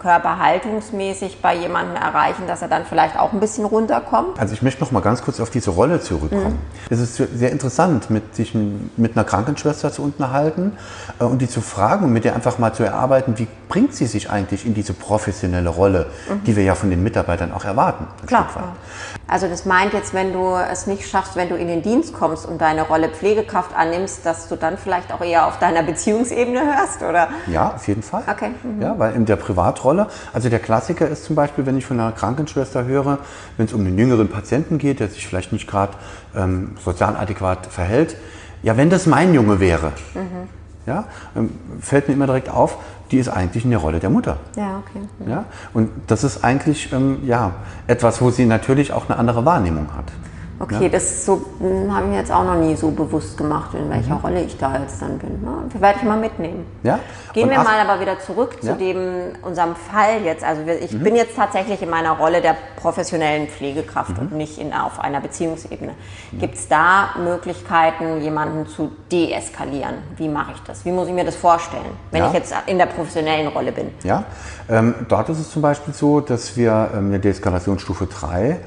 körperhaltungsmäßig 0.00 1.40
bei 1.42 1.54
jemandem 1.56 1.96
erreichen, 1.96 2.46
dass 2.46 2.62
er 2.62 2.68
dann 2.68 2.84
vielleicht 2.84 3.18
auch 3.18 3.32
ein 3.32 3.40
bisschen 3.40 3.64
runterkommt? 3.64 4.38
Also 4.38 4.54
ich 4.54 4.62
möchte 4.62 4.82
noch 4.82 4.90
mal 4.90 5.00
ganz 5.00 5.22
kurz 5.22 5.40
auf 5.40 5.50
diese 5.50 5.70
Rolle 5.70 6.00
zurückkommen. 6.00 6.58
Mhm. 6.88 6.88
Es 6.90 7.00
ist 7.00 7.16
sehr 7.16 7.50
interessant, 7.50 8.10
mit 8.10 8.34
sich 8.34 8.54
mit 8.54 9.16
einer 9.16 9.24
Krankenschwester 9.24 9.92
zu 9.92 10.02
unterhalten 10.02 10.72
äh, 11.18 11.24
und 11.24 11.42
die 11.42 11.48
zu 11.48 11.60
fragen 11.60 12.06
und 12.06 12.12
mit 12.12 12.24
der 12.24 12.34
einfach 12.34 12.58
mal 12.58 12.72
zu 12.72 12.84
erarbeiten, 12.84 13.38
wie 13.38 13.48
bringt 13.68 13.94
sie 13.94 14.06
sich 14.06 14.30
eigentlich 14.30 14.66
in 14.66 14.74
diese 14.74 14.92
professionelle 14.92 15.68
Rolle, 15.68 16.06
mhm. 16.28 16.44
die 16.44 16.56
wir 16.56 16.64
ja 16.64 16.74
von 16.74 16.90
den 16.90 17.02
Mitarbeitern 17.02 17.52
auch 17.52 17.64
erwarten. 17.64 18.06
Klar. 18.26 18.48
Also 19.30 19.46
das 19.46 19.64
meint 19.64 19.92
jetzt, 19.92 20.12
wenn 20.12 20.32
du 20.32 20.56
es 20.56 20.88
nicht 20.88 21.08
schaffst, 21.08 21.36
wenn 21.36 21.48
du 21.48 21.54
in 21.54 21.68
den 21.68 21.82
Dienst 21.82 22.12
kommst 22.12 22.46
und 22.46 22.60
deine 22.60 22.82
Rolle 22.82 23.08
Pflegekraft 23.08 23.76
annimmst, 23.76 24.26
dass 24.26 24.48
du 24.48 24.56
dann 24.56 24.76
vielleicht 24.76 25.12
auch 25.12 25.20
eher 25.20 25.46
auf 25.46 25.60
deiner 25.60 25.84
Beziehungsebene 25.84 26.60
hörst, 26.76 27.00
oder? 27.02 27.28
Ja, 27.46 27.74
auf 27.76 27.86
jeden 27.86 28.02
Fall. 28.02 28.24
Okay. 28.28 28.50
Mhm. 28.64 28.82
Ja, 28.82 28.98
weil 28.98 29.14
in 29.14 29.26
der 29.26 29.36
Privatrolle, 29.36 30.08
also 30.32 30.48
der 30.48 30.58
Klassiker 30.58 31.06
ist 31.06 31.24
zum 31.24 31.36
Beispiel, 31.36 31.64
wenn 31.64 31.78
ich 31.78 31.86
von 31.86 32.00
einer 32.00 32.10
Krankenschwester 32.10 32.84
höre, 32.84 33.18
wenn 33.56 33.66
es 33.66 33.72
um 33.72 33.82
einen 33.82 33.96
jüngeren 33.96 34.28
Patienten 34.28 34.78
geht, 34.78 34.98
der 34.98 35.06
sich 35.06 35.24
vielleicht 35.24 35.52
nicht 35.52 35.68
gerade 35.68 35.92
ähm, 36.36 36.76
sozial 36.84 37.14
adäquat 37.16 37.66
verhält, 37.66 38.16
ja, 38.64 38.76
wenn 38.76 38.90
das 38.90 39.06
mein 39.06 39.32
Junge 39.32 39.60
wäre, 39.60 39.92
mhm. 40.14 40.48
Ja, 40.86 41.04
ähm, 41.36 41.50
fällt 41.80 42.08
mir 42.08 42.14
immer 42.14 42.26
direkt 42.26 42.48
auf, 42.48 42.78
die 43.10 43.18
ist 43.18 43.28
eigentlich 43.28 43.64
in 43.64 43.70
der 43.70 43.80
Rolle 43.80 44.00
der 44.00 44.10
Mutter. 44.10 44.38
Ja, 44.56 44.78
okay. 44.78 45.04
Ja, 45.28 45.44
und 45.72 45.90
das 46.06 46.24
ist 46.24 46.44
eigentlich 46.44 46.92
ähm, 46.92 47.18
ja, 47.26 47.52
etwas, 47.86 48.20
wo 48.20 48.30
sie 48.30 48.46
natürlich 48.46 48.92
auch 48.92 49.08
eine 49.08 49.18
andere 49.18 49.44
Wahrnehmung 49.44 49.88
hat. 49.96 50.06
Okay, 50.62 50.84
ja. 50.84 50.88
das 50.90 51.24
so 51.24 51.40
hm, 51.58 51.92
habe 51.94 52.04
ich 52.04 52.10
mir 52.10 52.18
jetzt 52.18 52.30
auch 52.30 52.44
noch 52.44 52.56
nie 52.56 52.76
so 52.76 52.90
bewusst 52.90 53.38
gemacht, 53.38 53.72
in 53.72 53.88
welcher 53.88 54.16
mhm. 54.16 54.20
Rolle 54.20 54.42
ich 54.42 54.58
da 54.58 54.78
jetzt 54.78 55.00
dann 55.00 55.16
bin. 55.16 55.40
Ne? 55.40 55.52
Werde 55.80 56.00
ich 56.00 56.04
mal 56.04 56.18
mitnehmen. 56.18 56.66
Ja? 56.82 57.00
Gehen 57.32 57.44
und 57.44 57.50
wir 57.50 57.60
mal 57.60 57.80
aber 57.80 57.98
wieder 57.98 58.20
zurück 58.20 58.56
ja? 58.60 58.72
zu 58.72 58.78
dem 58.78 59.32
unserem 59.40 59.74
Fall 59.74 60.20
jetzt. 60.22 60.44
Also 60.44 60.60
ich 60.62 60.92
mhm. 60.92 61.02
bin 61.02 61.16
jetzt 61.16 61.34
tatsächlich 61.34 61.80
in 61.80 61.88
meiner 61.88 62.10
Rolle 62.10 62.42
der 62.42 62.56
professionellen 62.76 63.48
Pflegekraft 63.48 64.10
mhm. 64.10 64.18
und 64.18 64.32
nicht 64.32 64.58
in, 64.58 64.74
auf 64.74 65.00
einer 65.00 65.22
Beziehungsebene. 65.22 65.92
Gibt 66.38 66.56
es 66.56 66.68
da 66.68 67.14
Möglichkeiten, 67.24 68.20
jemanden 68.20 68.66
zu 68.66 68.92
deeskalieren? 69.10 69.94
Wie 70.18 70.28
mache 70.28 70.52
ich 70.56 70.60
das? 70.64 70.84
Wie 70.84 70.92
muss 70.92 71.08
ich 71.08 71.14
mir 71.14 71.24
das 71.24 71.36
vorstellen, 71.36 71.96
wenn 72.10 72.20
ja. 72.20 72.28
ich 72.28 72.34
jetzt 72.34 72.54
in 72.66 72.76
der 72.76 72.86
professionellen 72.86 73.48
Rolle 73.48 73.72
bin? 73.72 73.92
Ja, 74.04 74.24
ähm, 74.68 74.94
dort 75.08 75.30
ist 75.30 75.38
es 75.38 75.50
zum 75.50 75.62
Beispiel 75.62 75.94
so, 75.94 76.20
dass 76.20 76.54
wir 76.58 76.90
ähm, 76.92 77.06
eine 77.06 77.18
Deeskalationsstufe 77.18 78.06
3 78.06 78.60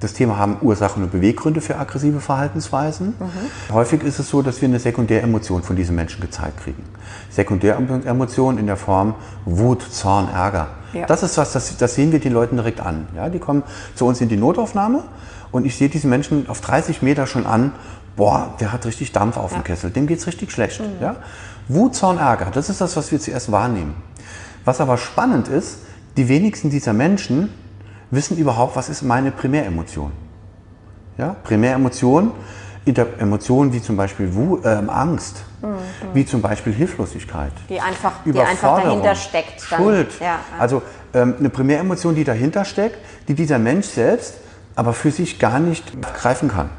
das 0.00 0.12
Thema 0.12 0.36
haben 0.36 0.58
Ursachen 0.60 1.02
und 1.02 1.10
Beweggründe 1.10 1.60
für 1.60 1.78
aggressive 1.78 2.20
Verhaltensweisen. 2.20 3.14
Mhm. 3.18 3.74
Häufig 3.74 4.02
ist 4.02 4.18
es 4.18 4.28
so, 4.28 4.42
dass 4.42 4.60
wir 4.60 4.68
eine 4.68 4.78
Sekundäremotion 4.78 5.62
von 5.62 5.74
diesen 5.74 5.96
Menschen 5.96 6.20
gezeigt 6.20 6.62
kriegen. 6.62 6.84
Sekundäremotion 7.30 8.58
in 8.58 8.66
der 8.66 8.76
Form 8.76 9.14
Wut, 9.46 9.82
Zorn, 9.82 10.28
Ärger. 10.28 10.68
Ja. 10.92 11.06
Das 11.06 11.22
ist 11.22 11.38
was, 11.38 11.52
das, 11.52 11.76
das, 11.78 11.94
sehen 11.94 12.12
wir 12.12 12.20
den 12.20 12.32
Leuten 12.32 12.56
direkt 12.56 12.80
an. 12.80 13.08
Ja, 13.16 13.30
die 13.30 13.38
kommen 13.38 13.62
zu 13.94 14.06
uns 14.06 14.20
in 14.20 14.28
die 14.28 14.36
Notaufnahme 14.36 15.04
und 15.50 15.64
ich 15.64 15.76
sehe 15.76 15.88
diesen 15.88 16.10
Menschen 16.10 16.48
auf 16.48 16.60
30 16.60 17.00
Meter 17.00 17.26
schon 17.26 17.46
an, 17.46 17.72
boah, 18.16 18.54
der 18.60 18.72
hat 18.72 18.84
richtig 18.84 19.12
Dampf 19.12 19.38
auf 19.38 19.52
ja. 19.52 19.58
dem 19.58 19.64
Kessel, 19.64 19.90
dem 19.90 20.06
geht 20.06 20.18
es 20.18 20.26
richtig 20.26 20.52
schlecht. 20.52 20.80
Mhm. 20.80 20.86
Ja? 21.00 21.16
Wut, 21.68 21.94
Zorn, 21.94 22.18
Ärger, 22.18 22.50
das 22.52 22.68
ist 22.68 22.80
das, 22.82 22.96
was 22.96 23.10
wir 23.12 23.20
zuerst 23.20 23.50
wahrnehmen. 23.50 23.94
Was 24.64 24.80
aber 24.80 24.98
spannend 24.98 25.48
ist, 25.48 25.78
die 26.16 26.28
wenigsten 26.28 26.70
dieser 26.70 26.92
Menschen 26.92 27.50
wissen 28.10 28.36
überhaupt, 28.36 28.76
was 28.76 28.88
ist 28.88 29.02
meine 29.02 29.30
Primäremotion. 29.30 30.12
Ja? 31.18 31.36
Primäremotion, 31.44 32.32
Emotionen 33.18 33.72
wie 33.72 33.82
zum 33.82 33.96
Beispiel 33.96 34.32
Wu, 34.34 34.58
äh, 34.62 34.82
Angst, 34.86 35.44
mhm. 35.60 35.76
wie 36.14 36.24
zum 36.24 36.40
Beispiel 36.40 36.72
Hilflosigkeit, 36.72 37.52
die 37.68 37.80
einfach, 37.80 38.12
die 38.24 38.38
einfach 38.38 38.80
dahinter 38.82 39.14
steckt. 39.16 39.70
Dann. 39.70 39.80
Schuld. 39.80 40.20
Ja, 40.20 40.38
Also 40.58 40.82
ähm, 41.12 41.34
eine 41.38 41.50
Primäremotion, 41.50 42.14
die 42.14 42.22
dahinter 42.22 42.64
steckt, 42.64 42.98
die 43.26 43.34
dieser 43.34 43.58
Mensch 43.58 43.86
selbst 43.86 44.34
aber 44.76 44.92
für 44.92 45.10
sich 45.10 45.38
gar 45.38 45.58
nicht 45.58 46.00
greifen 46.02 46.48
kann. 46.48 46.70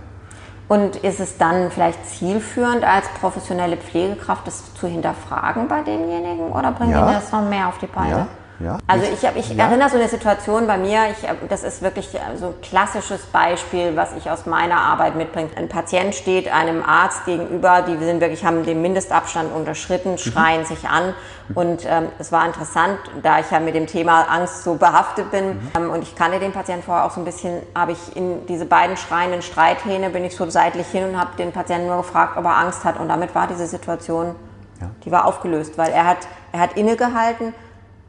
Und 0.67 0.97
ist 0.97 1.19
es 1.19 1.37
dann 1.37 1.71
vielleicht 1.71 2.05
zielführend, 2.05 2.83
als 2.83 3.07
professionelle 3.19 3.77
Pflegekraft 3.77 4.45
das 4.45 4.73
zu 4.75 4.87
hinterfragen 4.87 5.67
bei 5.67 5.81
demjenigen 5.81 6.51
oder 6.51 6.71
bringt 6.71 6.91
ja. 6.91 7.11
das 7.11 7.31
noch 7.31 7.47
mehr 7.47 7.67
auf 7.67 7.77
die 7.79 7.87
Beine? 7.87 8.09
Ja. 8.09 8.27
Ja? 8.59 8.79
Also 8.87 9.05
ich, 9.05 9.23
hab, 9.25 9.35
ich 9.35 9.49
ja. 9.49 9.65
erinnere 9.65 9.89
so 9.89 9.97
eine 9.97 10.07
Situation 10.07 10.65
bei 10.65 10.77
mir, 10.77 11.01
ich, 11.11 11.27
das 11.47 11.63
ist 11.63 11.81
wirklich 11.81 12.09
so 12.37 12.47
ein 12.47 12.61
klassisches 12.61 13.21
Beispiel, 13.27 13.95
was 13.95 14.13
ich 14.17 14.31
aus 14.31 14.45
meiner 14.45 14.77
Arbeit 14.77 15.15
mitbringe. 15.15 15.49
Ein 15.55 15.69
Patient 15.69 16.15
steht 16.15 16.51
einem 16.51 16.83
Arzt 16.83 17.25
gegenüber, 17.25 17.83
die 17.83 17.97
sind 18.03 18.19
wirklich, 18.19 18.43
haben 18.43 18.65
den 18.65 18.81
Mindestabstand 18.81 19.53
unterschritten, 19.53 20.13
mhm. 20.13 20.17
schreien 20.17 20.61
mhm. 20.61 20.65
sich 20.65 20.89
an. 20.89 21.13
Und 21.53 21.85
ähm, 21.85 22.09
es 22.19 22.31
war 22.31 22.45
interessant, 22.45 22.99
da 23.23 23.39
ich 23.39 23.49
ja 23.51 23.59
mit 23.59 23.75
dem 23.75 23.87
Thema 23.87 24.23
Angst 24.23 24.63
so 24.63 24.75
behaftet 24.75 25.31
bin 25.31 25.47
mhm. 25.47 25.71
ähm, 25.77 25.89
und 25.91 26.01
ich 26.01 26.15
kannte 26.15 26.39
den 26.39 26.51
Patienten 26.51 26.83
vorher 26.83 27.05
auch 27.05 27.11
so 27.11 27.21
ein 27.21 27.25
bisschen, 27.25 27.61
habe 27.75 27.93
ich 27.93 28.15
in 28.15 28.45
diese 28.47 28.65
beiden 28.65 28.97
schreienden 28.97 29.41
Streithähne, 29.41 30.09
bin 30.09 30.25
ich 30.25 30.35
so 30.35 30.49
seitlich 30.49 30.87
hin 30.87 31.05
und 31.05 31.19
habe 31.19 31.37
den 31.37 31.51
Patienten 31.51 31.87
nur 31.87 31.97
gefragt, 31.97 32.37
ob 32.37 32.43
er 32.43 32.57
Angst 32.57 32.83
hat. 32.83 32.99
Und 32.99 33.07
damit 33.07 33.33
war 33.35 33.47
diese 33.47 33.67
Situation, 33.67 34.35
ja. 34.81 34.89
die 35.05 35.11
war 35.11 35.25
aufgelöst, 35.25 35.77
weil 35.77 35.91
er 35.91 36.05
hat, 36.05 36.17
er 36.51 36.59
hat 36.59 36.75
innegehalten 36.75 37.53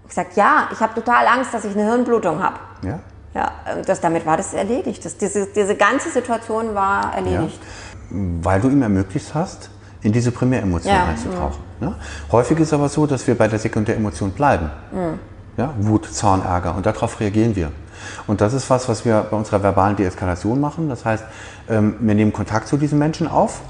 ich 0.09 0.15
gesagt, 0.15 0.37
ja, 0.37 0.69
ich 0.73 0.81
habe 0.81 0.95
total 0.95 1.27
Angst, 1.27 1.53
dass 1.53 1.65
ich 1.65 1.75
eine 1.77 1.85
Hirnblutung 1.85 2.43
habe. 2.43 2.57
Ja. 2.83 2.99
Ja, 3.35 3.53
das, 3.87 4.01
damit 4.01 4.25
war 4.25 4.39
das 4.39 4.55
erledigt. 4.55 5.05
Das, 5.05 5.17
diese, 5.19 5.47
diese 5.47 5.77
ganze 5.77 6.09
Situation 6.11 6.75
war 6.75 7.15
erledigt. 7.15 7.61
Ja. 8.11 8.17
Weil 8.43 8.61
du 8.61 8.71
ihm 8.71 8.81
ermöglicht 8.81 9.35
hast, 9.35 9.71
in 10.01 10.13
diese 10.13 10.33
Primäremotion 10.33 10.95
ja. 10.95 11.05
einzutauchen. 11.05 11.63
Ja. 11.81 11.95
Häufig 12.33 12.59
ist 12.59 12.73
aber 12.73 12.89
so, 12.89 13.07
dass 13.07 13.27
wir 13.27 13.37
bei 13.37 13.47
der 13.47 13.59
Sekundäremotion 13.59 14.31
bleiben. 14.33 14.71
Mhm. 14.91 15.19
Ja, 15.59 15.75
Wut, 15.79 16.07
Zorn, 16.07 16.43
Ärger. 16.43 16.75
Und 16.75 16.87
darauf 16.87 17.21
reagieren 17.21 17.55
wir. 17.55 17.71
Und 18.27 18.41
das 18.41 18.55
ist 18.55 18.71
was, 18.71 18.89
was 18.89 19.05
wir 19.05 19.27
bei 19.31 19.37
unserer 19.37 19.63
verbalen 19.63 19.97
Deeskalation 19.97 20.59
machen. 20.61 20.89
Das 20.89 21.05
heißt, 21.05 21.25
ähm, 21.69 21.97
wir 22.01 22.15
nehmen 22.15 22.33
Kontakt 22.33 22.67
zu 22.67 22.79
diesen 22.79 22.99
Menschen 22.99 23.29
auf 23.29 23.61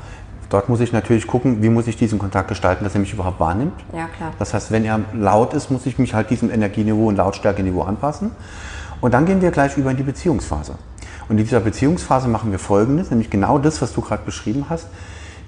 Dort 0.51 0.69
muss 0.69 0.81
ich 0.81 0.93
natürlich 0.93 1.27
gucken, 1.27 1.63
wie 1.63 1.69
muss 1.69 1.87
ich 1.87 1.97
diesen 1.97 2.19
Kontakt 2.19 2.49
gestalten, 2.49 2.85
dass 2.85 2.95
er 2.95 3.01
mich 3.01 3.13
überhaupt 3.13 3.39
wahrnimmt. 3.39 3.75
Ja, 3.93 4.07
klar. 4.07 4.33
Das 4.39 4.55
heißt, 4.55 4.71
wenn 4.71 4.85
er 4.85 5.01
laut 5.13 5.53
ist, 5.53 5.71
muss 5.71 5.85
ich 5.85 5.99
mich 5.99 6.15
halt 6.15 6.31
diesem 6.31 6.51
Energieniveau 6.51 7.09
und 7.09 7.17
Lautstärkeniveau 7.17 7.83
anpassen. 7.83 8.31
Und 9.01 9.13
dann 9.15 9.27
gehen 9.27 9.43
wir 9.43 9.51
gleich 9.51 9.77
über 9.77 9.91
in 9.91 9.97
die 9.97 10.03
Beziehungsphase. 10.03 10.75
Und 11.29 11.37
in 11.37 11.45
dieser 11.45 11.61
Beziehungsphase 11.61 12.29
machen 12.29 12.51
wir 12.51 12.59
Folgendes, 12.59 13.11
nämlich 13.11 13.29
genau 13.29 13.59
das, 13.59 13.83
was 13.83 13.93
du 13.93 14.01
gerade 14.01 14.25
beschrieben 14.25 14.67
hast. 14.71 14.87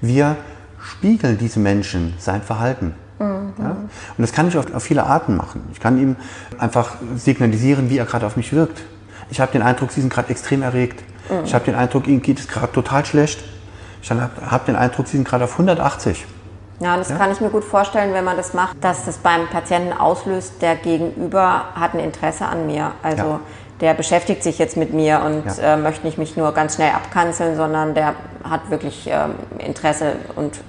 Wir 0.03 0.37
spiegeln 0.79 1.39
diesem 1.39 1.63
Menschen 1.63 2.15
sein 2.19 2.43
Verhalten. 2.43 2.95
Mhm. 3.19 3.53
Ja? 3.59 3.71
Und 3.71 3.89
das 4.19 4.33
kann 4.33 4.49
ich 4.49 4.59
auf, 4.59 4.73
auf 4.75 4.83
viele 4.83 5.05
Arten 5.05 5.37
machen. 5.37 5.63
Ich 5.73 5.81
kann 5.81 5.99
ihm 5.99 6.17
einfach 6.59 6.97
signalisieren, 7.17 7.89
wie 7.89 7.99
er 7.99 8.05
gerade 8.05 8.27
auf 8.27 8.37
mich 8.37 8.53
wirkt. 8.53 8.83
Ich 9.31 9.41
habe 9.41 9.53
den 9.53 9.63
Eindruck, 9.63 9.93
Sie 9.93 10.01
sind 10.01 10.13
gerade 10.13 10.29
extrem 10.29 10.63
erregt. 10.63 11.03
Mhm. 11.31 11.45
Ich 11.45 11.55
habe 11.55 11.65
den 11.65 11.75
Eindruck, 11.75 12.07
Ihnen 12.07 12.21
geht 12.21 12.39
es 12.39 12.49
gerade 12.49 12.73
total 12.73 13.07
schlecht. 13.07 13.43
Ich 14.03 14.11
habe 14.11 14.31
hab 14.51 14.67
den 14.67 14.77
Eindruck, 14.77 15.07
Sie 15.07 15.17
sind 15.17 15.29
gerade 15.29 15.45
auf 15.45 15.53
180. 15.53 16.27
Ja, 16.81 16.97
das 16.97 17.11
ja? 17.11 17.17
kann 17.17 17.31
ich 17.31 17.41
mir 17.41 17.51
gut 17.51 17.65
vorstellen, 17.65 18.15
wenn 18.15 18.25
man 18.25 18.39
das 18.39 18.55
macht, 18.55 18.83
dass 18.83 19.05
das 19.05 19.19
beim 19.19 19.47
Patienten 19.49 19.93
auslöst, 19.93 20.63
der 20.63 20.77
Gegenüber 20.77 21.65
hat 21.75 21.95
ein 21.95 22.01
Interesse 22.01 22.47
an 22.47 22.67
mir. 22.67 22.93
Also 23.03 23.23
ja. 23.23 23.41
der 23.81 23.95
beschäftigt 23.95 24.43
sich 24.43 24.59
jetzt 24.59 24.79
mit 24.79 24.95
mir 24.95 25.21
und 25.23 25.45
ja. 25.59 25.75
äh, 25.75 25.77
möchte 25.77 26.07
nicht 26.07 26.17
mich 26.17 26.39
nur 26.39 26.53
ganz 26.53 26.77
schnell 26.77 26.93
abkanzeln, 26.93 27.55
sondern 27.57 27.95
der 27.95 28.15
hat 28.43 28.71
wirklich 28.71 29.09
ähm, 29.13 29.35
Interesse 29.59 30.15
und 30.37 30.61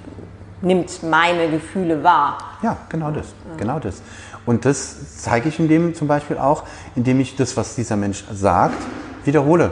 nimmt 0.60 1.02
meine 1.02 1.48
Gefühle 1.48 2.04
wahr. 2.04 2.38
Ja, 2.62 2.76
genau 2.90 3.10
das. 3.10 3.28
Genau 3.56 3.78
das. 3.78 4.02
Und 4.44 4.64
das 4.66 5.16
zeige 5.18 5.48
ich 5.48 5.58
in 5.58 5.68
dem 5.68 5.94
zum 5.94 6.08
Beispiel 6.08 6.36
auch, 6.36 6.64
indem 6.94 7.20
ich 7.20 7.36
das, 7.36 7.56
was 7.56 7.74
dieser 7.74 7.96
Mensch 7.96 8.24
sagt, 8.32 8.76
wiederhole. 9.24 9.70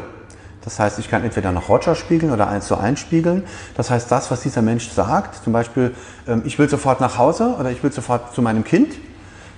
Das 0.65 0.79
heißt, 0.79 0.99
ich 0.99 1.09
kann 1.09 1.25
entweder 1.25 1.53
nach 1.53 1.69
Roger 1.69 1.95
spiegeln 1.95 2.33
oder 2.33 2.49
eins 2.49 2.67
zu 2.67 2.77
eins 2.77 3.01
spiegeln. 3.01 3.45
Das 3.77 3.91
heißt, 3.91 4.11
das, 4.11 4.31
was 4.31 4.43
dieser 4.43 4.63
Mensch 4.63 4.91
sagt, 4.91 5.43
zum 5.43 5.53
Beispiel, 5.53 5.95
ähm, 6.29 6.43
ich 6.45 6.59
will 6.59 6.69
sofort 6.69 7.01
nach 7.01 7.19
Hause 7.19 7.57
oder 7.59 7.71
ich 7.71 7.83
will 7.83 7.93
sofort 7.93 8.35
zu 8.35 8.43
meinem 8.43 8.65
Kind, 8.65 8.95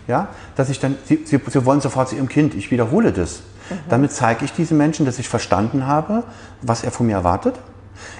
ja, 0.06 0.28
dass 0.56 0.68
ich 0.68 0.80
dann, 0.80 0.96
sie, 1.04 1.22
sie, 1.24 1.40
sie 1.44 1.64
wollen 1.64 1.80
sofort 1.80 2.08
zu 2.08 2.16
ihrem 2.16 2.28
Kind, 2.28 2.54
ich 2.54 2.70
wiederhole 2.70 3.12
das. 3.12 3.40
Mhm. 3.70 3.74
Damit 3.88 4.12
zeige 4.12 4.44
ich 4.44 4.52
diesem 4.52 4.78
Menschen, 4.78 5.06
dass 5.06 5.18
ich 5.18 5.28
verstanden 5.28 5.86
habe, 5.86 6.24
was 6.60 6.84
er 6.84 6.92
von 6.92 7.06
mir 7.06 7.16
erwartet. 7.16 7.56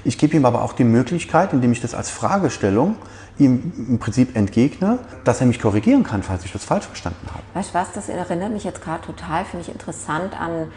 Ich 0.05 0.19
gebe 0.19 0.37
ihm 0.37 0.45
aber 0.45 0.63
auch 0.63 0.73
die 0.73 0.85
Möglichkeit, 0.85 1.53
indem 1.53 1.73
ich 1.73 1.81
das 1.81 1.95
als 1.95 2.11
Fragestellung 2.11 2.97
ihm 3.39 3.73
im 3.89 3.99
Prinzip 3.99 4.37
entgegne, 4.37 4.99
dass 5.25 5.41
er 5.41 5.47
mich 5.47 5.61
korrigieren 5.61 6.03
kann, 6.03 6.23
falls 6.23 6.45
ich 6.45 6.53
das 6.53 6.65
falsch 6.65 6.87
verstanden 6.87 7.27
habe. 7.33 7.43
Weißt 7.55 7.71
du 7.71 7.75
was, 7.75 7.93
das 7.93 8.09
erinnert 8.09 8.53
mich 8.53 8.65
jetzt 8.65 8.83
gerade 8.83 9.05
total, 9.05 9.45
finde 9.45 9.67
ich 9.67 9.73
interessant 9.73 10.39
an, 10.39 10.69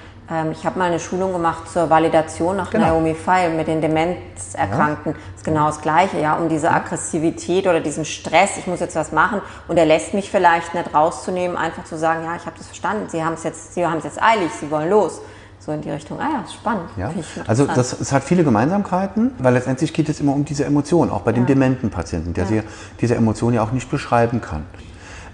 ich 0.51 0.65
habe 0.65 0.79
mal 0.79 0.85
eine 0.85 0.99
Schulung 0.99 1.33
gemacht 1.33 1.69
zur 1.69 1.89
Validation 1.89 2.57
nach 2.57 2.71
genau. 2.71 2.87
Naomi 2.87 3.13
Feil 3.13 3.51
mit 3.53 3.67
den 3.67 3.79
Demenzerkrankten. 3.79 5.11
Ja. 5.11 5.17
Das 5.17 5.35
ist 5.37 5.45
genau 5.45 5.67
das 5.67 5.81
Gleiche, 5.81 6.19
ja, 6.19 6.35
um 6.35 6.49
diese 6.49 6.71
Aggressivität 6.71 7.67
oder 7.67 7.79
diesen 7.79 8.05
Stress, 8.05 8.57
ich 8.57 8.65
muss 8.65 8.79
jetzt 8.79 8.95
was 8.95 9.11
machen 9.11 9.41
und 9.67 9.77
er 9.77 9.85
lässt 9.85 10.15
mich 10.15 10.31
vielleicht 10.31 10.73
nicht 10.73 10.93
rauszunehmen, 10.95 11.55
einfach 11.55 11.83
zu 11.83 11.95
sagen, 11.95 12.23
ja, 12.23 12.35
ich 12.35 12.45
habe 12.47 12.57
das 12.57 12.65
verstanden, 12.65 13.07
Sie 13.09 13.23
haben 13.23 13.33
es 13.33 13.43
jetzt, 13.43 13.75
Sie 13.75 13.85
haben 13.85 13.99
es 13.99 14.03
jetzt 14.03 14.21
eilig, 14.21 14.51
Sie 14.59 14.71
wollen 14.71 14.89
los 14.89 15.21
so 15.59 15.71
in 15.71 15.81
die 15.81 15.89
Richtung. 15.89 16.19
Ah 16.19 16.29
ja, 16.31 16.41
ist 16.41 16.53
spannend. 16.53 16.89
Ja. 16.97 17.11
Also 17.47 17.65
das, 17.65 17.99
es 17.99 18.11
hat 18.11 18.23
viele 18.23 18.43
Gemeinsamkeiten, 18.43 19.31
weil 19.39 19.53
letztendlich 19.53 19.93
geht 19.93 20.09
es 20.09 20.19
immer 20.19 20.33
um 20.33 20.45
diese 20.45 20.65
Emotion, 20.65 21.09
auch 21.09 21.21
bei 21.21 21.31
ja. 21.31 21.35
dem 21.35 21.45
dementen 21.45 21.89
Patienten, 21.89 22.33
der 22.33 22.45
ja. 22.45 22.63
diese 23.01 23.15
Emotion 23.15 23.53
ja 23.53 23.63
auch 23.63 23.71
nicht 23.71 23.89
beschreiben 23.89 24.41
kann. 24.41 24.65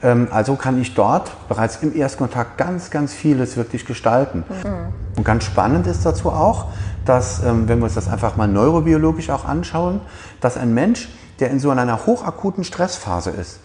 Ähm, 0.04 0.28
also 0.32 0.56
kann 0.56 0.82
ich 0.82 0.94
dort 0.94 1.32
bereits 1.48 1.78
im 1.78 1.96
Erstkontakt 1.96 2.58
ganz, 2.58 2.90
ganz 2.90 3.14
vieles 3.14 3.58
wirklich 3.58 3.86
gestalten. 3.86 4.44
Mhm. 4.50 5.18
Und 5.18 5.24
ganz 5.24 5.44
spannend 5.44 5.88
ist 5.88 6.06
dazu 6.06 6.30
auch, 6.30 6.68
dass, 7.06 7.44
ähm, 7.44 7.68
wenn 7.68 7.80
wir 7.80 7.86
uns 7.86 7.96
das 7.96 8.08
einfach 8.08 8.36
mal 8.38 8.48
neurobiologisch 8.48 9.30
auch 9.30 9.46
anschauen, 9.46 10.02
dass 10.40 10.58
ein 10.58 10.74
Mensch, 10.74 11.10
der 11.40 11.50
in 11.50 11.60
so 11.60 11.70
einer 11.70 12.06
hochakuten 12.06 12.64
Stressphase 12.64 13.32
ist, 13.32 13.60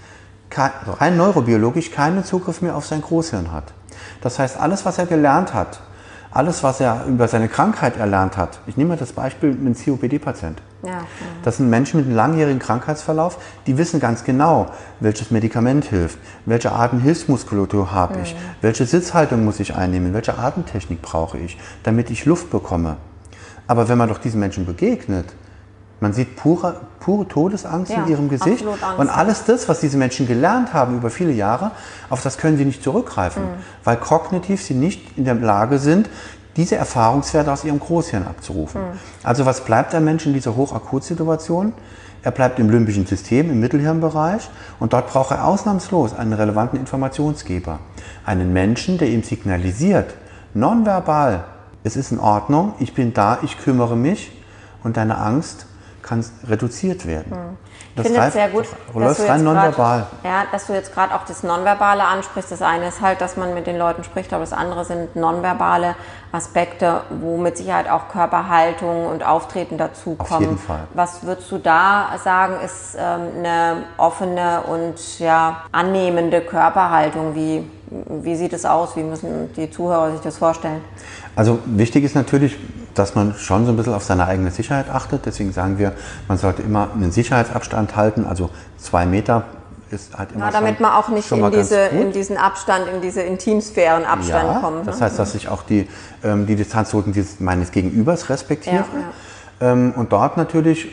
rein 1.01 1.16
neurobiologisch 1.16 1.90
keinen 1.90 2.25
Zugriff 2.25 2.62
mehr 2.62 2.77
auf 2.77 2.87
sein 2.87 3.03
Großhirn 3.03 3.53
hat. 3.53 3.72
Das 4.20 4.38
heißt, 4.38 4.59
alles, 4.59 4.85
was 4.85 4.99
er 4.99 5.07
gelernt 5.07 5.53
hat, 5.53 5.81
alles, 6.31 6.62
was 6.62 6.81
er 6.81 7.05
über 7.07 7.29
seine 7.29 7.49
Krankheit 7.49 7.97
erlernt 7.97 8.37
hat, 8.37 8.61
ich 8.67 8.77
nehme 8.77 8.91
mal 8.91 8.97
das 8.97 9.12
Beispiel 9.12 9.51
mit 9.51 9.61
einem 9.61 9.75
COPD-Patient. 9.75 10.61
Ja, 10.83 11.01
das 11.43 11.57
sind 11.57 11.71
Menschen 11.71 11.99
mit 11.99 12.07
einem 12.07 12.17
langjährigen 12.17 12.59
Krankheitsverlauf, 12.59 13.39
die 13.67 13.79
wissen 13.79 13.99
ganz 13.99 14.25
genau, 14.25 14.67
welches 15.01 15.31
Medikament 15.31 15.87
hilft, 15.87 16.19
welche 16.45 16.73
Arten 16.73 17.01
Hilfsmuskulatur 17.01 17.93
habe 17.93 18.19
ich, 18.23 18.35
mhm. 18.35 18.39
welche 18.61 18.87
Sitzhaltung 18.87 19.45
muss 19.45 19.59
ich 19.61 19.75
einnehmen, 19.75 20.15
welche 20.15 20.39
Atemtechnik 20.39 21.03
brauche 21.03 21.39
ich, 21.39 21.59
damit 21.83 22.11
ich 22.11 22.25
Luft 22.25 22.51
bekomme. 22.51 22.99
Aber 23.67 23.89
wenn 23.89 23.99
man 23.99 24.09
doch 24.09 24.19
diesen 24.19 24.39
Menschen 24.41 24.67
begegnet, 24.67 25.27
man 26.01 26.12
sieht 26.12 26.37
pure, 26.37 26.81
pure 27.07 27.29
Todesangst 27.29 27.92
ja, 27.92 28.03
in 28.03 28.09
ihrem 28.11 28.29
Gesicht. 28.29 28.64
Und 28.99 29.09
alles 29.09 29.45
das, 29.45 29.69
was 29.69 29.79
diese 29.79 29.97
Menschen 29.97 30.27
gelernt 30.27 30.75
haben 30.75 30.97
über 30.97 31.09
viele 31.09 31.31
Jahre, 31.31 31.71
auf 32.11 32.21
das 32.21 32.37
können 32.37 32.59
sie 32.59 32.64
nicht 32.64 32.83
zurückgreifen, 32.83 33.45
mhm. 33.45 33.49
weil 33.85 33.97
kognitiv 33.97 34.61
sie 34.61 34.75
nicht 34.75 35.16
in 35.16 35.25
der 35.25 35.37
Lage 35.37 35.79
sind, 35.79 36.11
diese 36.57 36.75
Erfahrungswerte 36.75 37.53
aus 37.53 37.62
ihrem 37.62 37.79
Großhirn 37.79 38.27
abzurufen. 38.27 38.81
Mhm. 38.81 38.99
Also 39.23 39.47
was 39.47 39.64
bleibt 39.64 39.95
ein 39.95 40.03
Mensch 40.03 40.27
in 40.27 40.35
dieser 40.35 40.57
Hochakutsituation? 40.57 41.75
Er 42.25 42.33
bleibt 42.33 42.59
im 42.59 42.71
limbischen 42.71 43.07
System, 43.07 43.51
im 43.51 43.61
Mittelhirnbereich 43.61 44.51
und 44.81 44.92
dort 44.92 45.07
braucht 45.07 45.31
er 45.31 45.45
ausnahmslos 45.45 46.12
einen 46.12 46.33
relevanten 46.33 46.77
Informationsgeber. 46.77 47.79
Einen 48.25 48.53
Menschen, 48.53 48.99
der 48.99 49.11
ihm 49.11 49.23
signalisiert, 49.23 50.14
nonverbal, 50.55 51.45
es 51.85 51.95
ist 51.95 52.11
in 52.11 52.19
Ordnung, 52.19 52.75
ich 52.81 52.95
bin 52.95 53.14
da, 53.14 53.38
ich 53.42 53.59
kümmere 53.59 53.95
mich 53.95 54.33
und 54.83 54.97
deine 54.97 55.19
Angst 55.19 55.66
kann 56.07 56.25
reduziert 56.49 57.07
werden. 57.07 57.33
Hm. 57.33 57.57
Ich 57.90 57.95
das 57.97 58.07
finde 58.07 58.21
es 58.21 58.33
sehr 58.35 58.49
gut, 58.51 58.66
dass 58.95 59.16
du, 59.16 59.29
rein 59.29 59.42
nonverbal. 59.42 60.07
ja, 60.23 60.45
dass 60.53 60.66
du 60.66 60.75
jetzt 60.75 60.92
gerade 60.92 61.14
auch 61.14 61.25
das 61.25 61.42
Nonverbale 61.42 62.05
ansprichst. 62.05 62.53
Das 62.53 62.62
eine 62.62 62.88
ist 62.88 63.01
halt, 63.01 63.21
dass 63.21 63.37
man 63.37 63.55
mit 63.55 63.66
den 63.66 63.79
Leuten 63.79 64.05
spricht, 64.05 64.33
aber 64.33 64.42
das 64.42 64.53
andere 64.53 64.85
sind 64.85 65.16
nonverbale 65.16 65.95
Aspekte, 66.31 67.01
wo 67.21 67.38
mit 67.38 67.57
Sicherheit 67.57 67.88
auch 67.88 68.09
Körperhaltung 68.09 69.07
und 69.07 69.25
Auftreten 69.25 69.79
dazukommen. 69.79 70.35
Auf 70.35 70.40
jeden 70.40 70.59
Fall. 70.59 70.87
Was 70.95 71.25
würdest 71.25 71.51
du 71.51 71.59
da 71.59 72.11
sagen, 72.23 72.57
ist 72.64 72.97
ähm, 72.99 73.21
eine 73.38 73.85
offene 73.97 74.62
und 74.62 75.19
ja, 75.19 75.62
annehmende 75.73 76.42
Körperhaltung? 76.42 77.35
Wie, 77.35 77.64
wie 78.09 78.37
sieht 78.37 78.53
es 78.53 78.64
aus? 78.64 78.97
Wie 78.97 79.03
müssen 79.03 79.53
die 79.55 79.71
Zuhörer 79.71 80.12
sich 80.12 80.21
das 80.21 80.37
vorstellen? 80.37 80.83
Also 81.35 81.59
wichtig 81.64 82.05
ist 82.05 82.14
natürlich, 82.14 82.57
dass 82.99 83.15
man 83.15 83.35
schon 83.35 83.67
so 83.67 83.73
ein 83.73 83.77
bisschen 83.77 83.95
auf 83.95 84.05
seine 84.05 84.27
eigene 84.27 84.51
Sicherheit 84.51 84.91
achtet. 84.91 85.27
Deswegen 85.27 85.53
sagen 85.53 85.79
wir, 85.79 85.93
man 86.29 86.39
sollte 86.39 86.63
immer 86.63 86.89
einen 86.95 87.13
Sicherheitsabstand 87.13 87.97
halten, 87.97 88.27
also 88.27 88.51
zwei 88.79 89.07
Meter 89.07 89.45
ist 89.91 90.19
halt 90.19 90.33
immer 90.33 90.47
ja, 90.47 90.51
damit 90.51 90.77
schon, 90.77 90.83
man 90.83 90.93
auch 90.93 91.09
nicht 91.09 91.31
in, 91.31 91.51
diese, 91.53 91.79
in, 91.79 92.13
diesen 92.13 92.37
Abstand, 92.37 92.89
in 92.93 93.01
diese 93.01 93.23
Intimsphärenabstand 93.23 94.55
ja, 94.55 94.59
kommt. 94.59 94.79
Ne? 94.79 94.83
Das 94.85 95.01
heißt, 95.01 95.19
dass 95.19 95.35
ich 95.35 95.49
auch 95.49 95.63
die, 95.63 95.89
ähm, 96.25 96.47
die 96.47 96.57
Distanzrouten 96.57 97.15
meines 97.39 97.71
Gegenübers 97.71 98.29
respektiere. 98.29 98.77
Ja, 98.77 98.81
ja. 98.81 99.73
Ähm, 99.73 99.95
und 99.97 100.13
dort 100.13 100.37
natürlich 100.37 100.89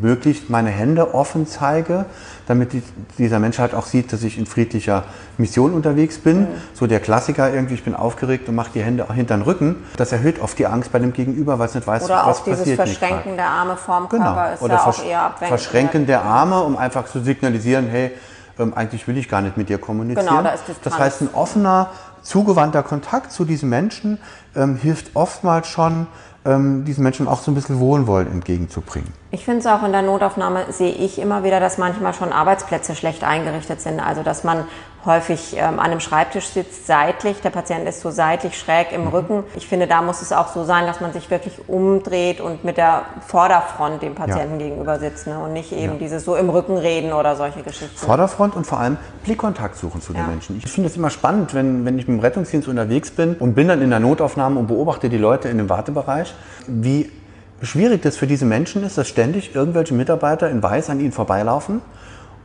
möglichst 0.00 0.50
meine 0.50 0.70
Hände 0.70 1.14
offen 1.14 1.46
zeige, 1.46 2.06
damit 2.48 2.72
die, 2.72 2.82
dieser 3.18 3.38
Mensch 3.38 3.58
halt 3.58 3.74
auch 3.74 3.86
sieht, 3.86 4.12
dass 4.12 4.22
ich 4.22 4.38
in 4.38 4.46
friedlicher 4.46 5.04
Mission 5.36 5.74
unterwegs 5.74 6.18
bin. 6.18 6.40
Mhm. 6.40 6.46
So 6.72 6.86
der 6.86 7.00
Klassiker 7.00 7.52
irgendwie, 7.52 7.74
ich 7.74 7.84
bin 7.84 7.94
aufgeregt 7.94 8.48
und 8.48 8.54
mache 8.54 8.70
die 8.74 8.82
Hände 8.82 9.06
hinter 9.12 9.36
den 9.36 9.42
Rücken. 9.42 9.76
Das 9.96 10.12
erhöht 10.12 10.40
oft 10.40 10.58
die 10.58 10.66
Angst 10.66 10.90
bei 10.90 10.98
dem 10.98 11.12
Gegenüber, 11.12 11.58
weil 11.58 11.66
es 11.66 11.74
nicht 11.74 11.86
weiß, 11.86 12.04
Oder 12.04 12.26
was 12.26 12.38
passiert. 12.38 12.46
Oder 12.46 12.60
auch 12.60 12.64
dieses 12.64 12.98
Verschränken 12.98 13.36
der 13.36 13.48
Arme 13.48 13.76
vorm 13.76 14.08
genau. 14.08 14.24
Körper 14.24 14.54
ist 14.54 14.62
Oder 14.62 14.74
ja 14.74 14.84
auch 14.86 15.04
eher 15.04 15.22
abwenkend. 15.22 15.60
Verschränken 15.60 16.06
der 16.06 16.22
Arme, 16.22 16.62
um 16.62 16.76
einfach 16.76 17.06
zu 17.06 17.20
signalisieren, 17.20 17.86
hey, 17.88 18.12
ähm, 18.58 18.72
eigentlich 18.74 19.06
will 19.06 19.18
ich 19.18 19.28
gar 19.28 19.42
nicht 19.42 19.56
mit 19.56 19.68
dir 19.68 19.78
kommunizieren. 19.78 20.26
Genau, 20.26 20.42
da 20.42 20.50
ist 20.50 20.64
das, 20.66 20.80
das 20.82 20.98
heißt, 20.98 21.22
ein 21.22 21.34
offener, 21.34 21.90
zugewandter 22.22 22.82
Kontakt 22.82 23.30
zu 23.32 23.44
diesem 23.44 23.68
Menschen 23.68 24.18
ähm, 24.56 24.76
hilft 24.76 25.14
oftmals 25.14 25.68
schon, 25.68 26.06
ähm, 26.44 26.84
diesen 26.84 27.02
Menschen 27.04 27.28
auch 27.28 27.40
so 27.40 27.50
ein 27.50 27.54
bisschen 27.54 27.78
Wohlwollen 27.78 28.30
entgegenzubringen. 28.30 29.12
Ich 29.30 29.44
finde 29.44 29.60
es 29.60 29.66
auch 29.66 29.82
in 29.82 29.92
der 29.92 30.00
Notaufnahme, 30.00 30.64
sehe 30.70 30.92
ich 30.92 31.18
immer 31.18 31.44
wieder, 31.44 31.60
dass 31.60 31.76
manchmal 31.76 32.14
schon 32.14 32.32
Arbeitsplätze 32.32 32.94
schlecht 32.94 33.24
eingerichtet 33.24 33.82
sind. 33.82 34.00
Also 34.00 34.22
dass 34.22 34.42
man 34.42 34.64
häufig 35.04 35.54
ähm, 35.56 35.78
an 35.78 35.90
einem 35.90 36.00
Schreibtisch 36.00 36.46
sitzt, 36.46 36.86
seitlich, 36.86 37.40
der 37.42 37.50
Patient 37.50 37.86
ist 37.86 38.00
so 38.00 38.10
seitlich 38.10 38.58
schräg 38.58 38.92
im 38.92 39.02
mhm. 39.02 39.08
Rücken. 39.08 39.44
Ich 39.54 39.66
finde, 39.66 39.86
da 39.86 40.00
muss 40.00 40.22
es 40.22 40.32
auch 40.32 40.48
so 40.48 40.64
sein, 40.64 40.86
dass 40.86 41.00
man 41.00 41.12
sich 41.12 41.30
wirklich 41.30 41.68
umdreht 41.68 42.40
und 42.40 42.64
mit 42.64 42.78
der 42.78 43.02
Vorderfront 43.26 44.02
dem 44.02 44.14
Patienten 44.14 44.60
ja. 44.60 44.66
gegenüber 44.66 44.98
sitzt 44.98 45.26
ne? 45.26 45.38
und 45.38 45.52
nicht 45.52 45.72
eben 45.72 45.94
ja. 45.94 45.98
dieses 45.98 46.24
so 46.24 46.34
im 46.34 46.48
Rücken 46.48 46.78
reden 46.78 47.12
oder 47.12 47.36
solche 47.36 47.62
Geschichten. 47.62 47.96
Vorderfront 47.96 48.56
und 48.56 48.66
vor 48.66 48.80
allem 48.80 48.96
Blickkontakt 49.24 49.76
suchen 49.76 50.00
zu 50.00 50.12
den 50.12 50.22
ja. 50.22 50.26
Menschen. 50.26 50.60
Ich 50.64 50.70
finde 50.70 50.88
es 50.88 50.96
immer 50.96 51.10
spannend, 51.10 51.54
wenn, 51.54 51.84
wenn 51.84 51.98
ich 51.98 52.08
mit 52.08 52.18
dem 52.18 52.20
Rettungsdienst 52.20 52.66
unterwegs 52.66 53.10
bin 53.10 53.34
und 53.34 53.54
bin 53.54 53.68
dann 53.68 53.82
in 53.82 53.90
der 53.90 54.00
Notaufnahme 54.00 54.58
und 54.58 54.68
beobachte 54.68 55.10
die 55.10 55.18
Leute 55.18 55.48
in 55.48 55.58
dem 55.58 55.68
Wartebereich, 55.68 56.34
wie 56.66 57.10
schwierig 57.62 58.02
das 58.02 58.16
für 58.16 58.26
diese 58.26 58.44
Menschen 58.44 58.84
ist, 58.84 58.98
dass 58.98 59.08
ständig 59.08 59.54
irgendwelche 59.54 59.94
Mitarbeiter 59.94 60.48
in 60.48 60.62
Weiß 60.62 60.90
an 60.90 61.00
ihnen 61.00 61.12
vorbeilaufen 61.12 61.82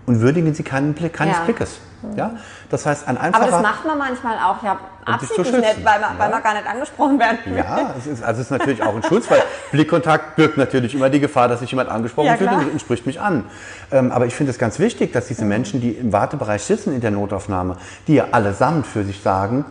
und 0.06 0.22
würdigen 0.22 0.54
sie 0.54 0.64
keinen 0.64 0.94
Blick, 0.94 1.14
keines 1.14 1.38
ja. 1.38 1.44
Blickes. 1.44 1.80
Ja? 2.16 2.32
Das 2.70 2.86
heißt, 2.86 3.08
ein 3.08 3.18
einfacher... 3.18 3.44
Aber 3.44 3.52
das 3.52 3.62
macht 3.62 3.86
man 3.86 3.98
manchmal 3.98 4.38
auch, 4.38 4.62
ja, 4.64 4.78
absichtlich 5.06 5.52
nicht, 5.52 5.86
weil 5.86 6.00
man, 6.00 6.14
ja. 6.14 6.16
weil 6.18 6.30
man 6.30 6.44
gar 6.44 6.54
nicht 6.54 6.68
angesprochen 6.68 7.20
werden 7.20 7.38
will. 7.46 7.58
Ja, 7.58 7.94
es 7.98 8.08
ist, 8.08 8.24
also 8.24 8.42
es 8.42 8.48
ist 8.48 8.52
natürlich 8.52 8.84
auch 8.84 8.96
ein 8.96 9.04
Schutz, 9.04 9.30
weil 9.30 9.42
Blickkontakt 9.72 10.36
birgt 10.36 10.58
natürlich 10.58 10.96
immer 10.96 11.10
die 11.10 11.20
Gefahr, 11.20 11.48
dass 11.48 11.62
sich 11.62 11.72
jemand 11.72 11.90
angesprochen 11.90 12.28
ja, 12.28 12.36
fühlt 12.36 12.52
und 12.52 12.82
spricht 12.82 13.06
mich 13.06 13.22
an. 13.22 13.46
Ähm, 13.92 14.12
aber 14.12 14.26
ich 14.26 14.36
finde 14.36 14.52
es 14.52 14.60
ganz 14.60 14.80
wichtig, 14.80 15.14
dass 15.14 15.28
diese 15.28 15.46
Menschen, 15.46 15.80
die 15.80 15.92
im 15.92 16.12
Wartebereich 16.12 16.64
sitzen 16.64 16.94
in 16.94 17.02
der 17.02 17.12
Notaufnahme, 17.12 17.78
die 18.08 18.16
ja 18.16 18.28
allesamt 18.32 18.86
für 18.86 19.04
sich 19.04 19.22
sagen, 19.22 19.66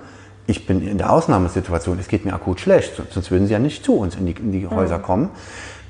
ich 0.46 0.66
bin 0.66 0.86
in 0.86 0.98
der 0.98 1.12
Ausnahmesituation, 1.12 1.98
es 1.98 2.08
geht 2.08 2.24
mir 2.24 2.32
akut 2.32 2.60
schlecht, 2.60 3.00
sonst 3.10 3.30
würden 3.30 3.46
sie 3.46 3.52
ja 3.52 3.58
nicht 3.58 3.84
zu 3.84 3.94
uns 3.94 4.16
in 4.16 4.26
die, 4.26 4.32
in 4.32 4.52
die 4.52 4.66
Häuser 4.66 4.98
mhm. 4.98 5.02
kommen, 5.02 5.30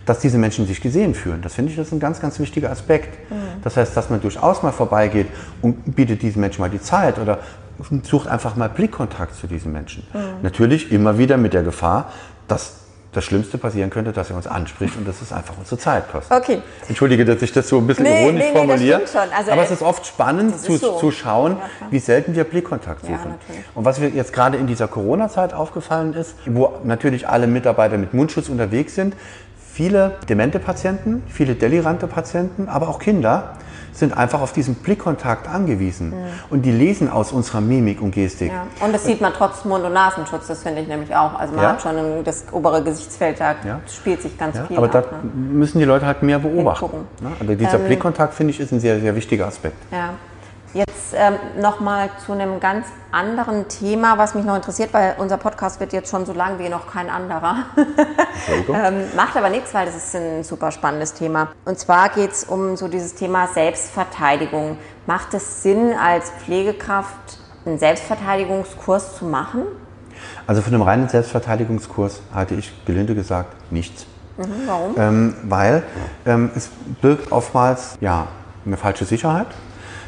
dass 0.05 0.19
diese 0.19 0.37
Menschen 0.39 0.67
sich 0.67 0.81
gesehen 0.81 1.15
fühlen. 1.15 1.43
Das 1.43 1.55
finde 1.55 1.71
ich 1.71 1.77
das 1.77 1.89
ist 1.89 1.93
ein 1.93 2.01
ganz, 2.01 2.21
ganz 2.21 2.39
wichtiger 2.39 2.71
Aspekt. 2.71 3.31
Mhm. 3.31 3.63
Das 3.63 3.77
heißt, 3.77 3.97
dass 3.97 4.11
man 4.11 4.21
durchaus 4.21 4.63
mal 4.63 4.73
vorbeigeht 4.73 5.29
und 5.63 5.95
bietet 5.95 6.23
diesen 6.23 6.41
Menschen 6.41 6.61
mal 6.61 6.71
die 6.71 6.81
Zeit 6.81 7.19
oder 7.19 7.39
sucht 8.03 8.29
einfach 8.29 8.57
mal 8.57 8.69
Blickkontakt 8.69 9.35
zu 9.35 9.47
diesen 9.47 9.73
Menschen. 9.73 10.07
Mhm. 10.13 10.43
Natürlich 10.43 10.93
immer 10.93 11.19
wieder 11.19 11.37
mit 11.37 11.55
der 11.55 11.63
Gefahr, 11.63 12.13
dass 12.49 12.82
das 13.13 13.25
Schlimmste 13.25 13.59
passieren 13.59 13.91
könnte, 13.91 14.13
dass 14.13 14.31
er 14.31 14.37
uns 14.37 14.47
anspricht 14.47 14.97
und 14.97 15.07
dass 15.07 15.21
es 15.21 15.33
einfach 15.33 15.55
unsere 15.59 15.79
Zeit 15.79 16.11
kostet. 16.11 16.37
Okay. 16.37 16.63
Entschuldige, 16.89 17.27
dass 17.27 17.43
ich 17.43 17.53
das 17.53 17.69
so 17.69 17.79
ein 17.79 17.87
bisschen 17.87 18.05
nee, 18.05 18.23
ironisch 18.23 18.43
nee, 18.43 18.51
nee, 18.51 18.57
formuliere. 18.57 19.03
Also 19.37 19.53
aber 19.53 19.63
es 19.63 19.71
ist 19.71 19.83
oft 19.83 20.07
spannend 20.07 20.59
zu, 20.59 20.77
so. 20.79 20.97
zu 20.97 21.11
schauen, 21.11 21.59
ja, 21.59 21.87
wie 21.91 21.99
selten 21.99 22.35
wir 22.35 22.45
Blickkontakt 22.45 23.03
suchen. 23.03 23.35
Ja, 23.49 23.55
und 23.75 23.85
was 23.85 24.01
mir 24.01 24.09
jetzt 24.09 24.33
gerade 24.33 24.57
in 24.57 24.67
dieser 24.67 24.89
Corona-Zeit 24.89 25.53
aufgefallen 25.53 26.15
ist, 26.15 26.37
wo 26.47 26.73
natürlich 26.85 27.29
alle 27.29 27.47
Mitarbeiter 27.47 27.99
mit 27.99 28.15
Mundschutz 28.15 28.49
unterwegs 28.49 28.95
sind, 28.95 29.15
viele 29.73 30.17
demente 30.29 30.59
Patienten, 30.59 31.23
viele 31.29 31.55
delirante 31.55 32.07
Patienten, 32.07 32.69
aber 32.69 32.89
auch 32.89 32.99
Kinder 32.99 33.57
sind 33.93 34.17
einfach 34.17 34.41
auf 34.41 34.53
diesen 34.53 34.75
Blickkontakt 34.77 35.49
angewiesen. 35.49 36.11
Mhm. 36.11 36.15
Und 36.51 36.63
die 36.63 36.73
lesen 36.73 37.11
aus 37.11 37.33
unserer 37.33 37.61
Mimik 37.61 38.01
und 38.01 38.13
Gestik. 38.13 38.51
Ja. 38.51 38.67
Und 38.85 38.93
das 38.93 39.05
sieht 39.05 39.21
man 39.21 39.33
trotz 39.33 39.65
Mund- 39.65 39.85
und 39.85 39.93
Nasenschutz, 39.93 40.47
das 40.47 40.63
finde 40.63 40.83
ich 40.83 40.89
nämlich 40.89 41.15
auch. 41.15 41.35
Also 41.39 41.55
man 41.55 41.65
ja. 41.65 41.71
hat 41.71 41.83
schon 41.83 42.25
das 42.25 42.45
obere 42.53 42.83
Gesichtsfeld, 42.83 43.41
da 43.41 43.55
ja. 43.65 43.81
spielt 43.87 44.23
sich 44.23 44.37
ganz 44.39 44.59
viel 44.67 44.77
Aber 44.77 44.87
ab, 44.87 44.93
da 44.93 45.01
ne? 45.01 45.31
müssen 45.35 45.79
die 45.79 45.85
Leute 45.85 46.07
halt 46.07 46.23
mehr 46.23 46.39
beobachten. 46.39 47.07
Ne? 47.21 47.33
Also 47.39 47.55
dieser 47.55 47.79
ähm, 47.79 47.87
Blickkontakt, 47.87 48.35
finde 48.35 48.53
ich, 48.53 48.61
ist 48.61 48.73
ein 48.73 48.81
sehr, 48.81 49.01
sehr 49.01 49.15
wichtiger 49.15 49.47
Aspekt. 49.47 49.77
Ja. 49.91 50.15
Jetzt 50.75 51.13
ähm, 51.15 51.35
nochmal 51.61 52.09
zu 52.25 52.33
einem 52.33 52.59
ganz 52.59 52.87
anderen 53.11 53.69
Thema, 53.69 54.17
was 54.17 54.35
mich 54.35 54.45
noch 54.47 54.57
interessiert, 54.57 54.95
weil 54.95 55.17
unser 55.19 55.37
Podcast 55.37 55.81
wird 55.81 55.93
jetzt 55.93 56.11
schon 56.11 56.25
so 56.25 56.33
lang 56.33 56.59
wie 56.59 56.71
noch 56.71 56.91
kein 56.91 57.11
anderer. 57.11 57.67
ähm, 58.73 59.05
macht 59.15 59.37
aber 59.37 59.51
nichts, 59.51 59.75
weil 59.75 59.85
das 59.85 59.97
ist 59.97 60.17
ein 60.17 60.43
super 60.45 60.71
spannendes 60.71 61.13
Thema. 61.13 61.53
Und 61.67 61.79
zwar 61.79 62.09
geht 62.09 62.33
es 62.33 62.45
um 62.45 62.77
so 62.77 62.89
dieses 62.89 63.15
Thema 63.15 63.49
Selbstverteidigung. 63.49 64.79
Macht 65.07 65.35
es 65.35 65.63
Sinn, 65.63 65.93
als 65.93 66.31
Pflegekraft 66.31 67.39
einen 67.67 67.79
Selbstverteidigungskurs 67.79 69.17
zu 69.19 69.27
machen? 69.27 69.65
Also 70.47 70.63
von 70.63 70.73
einem 70.73 70.83
reinen 70.83 71.09
Selbstverteidigungskurs 71.09 72.23
halte 72.35 72.55
ich 72.55 72.73
gelinde 72.87 73.15
gesagt 73.15 73.55
nichts. 73.71 74.07
Mhm, 74.39 74.45
warum? 74.67 74.95
Ähm, 74.97 75.37
weil 75.43 75.83
ähm, 76.25 76.51
es 76.55 76.71
birgt 77.03 77.31
oftmals 77.31 77.99
ja, 78.01 78.29
eine 78.65 78.79
falsche 78.79 79.05
Sicherheit 79.05 79.49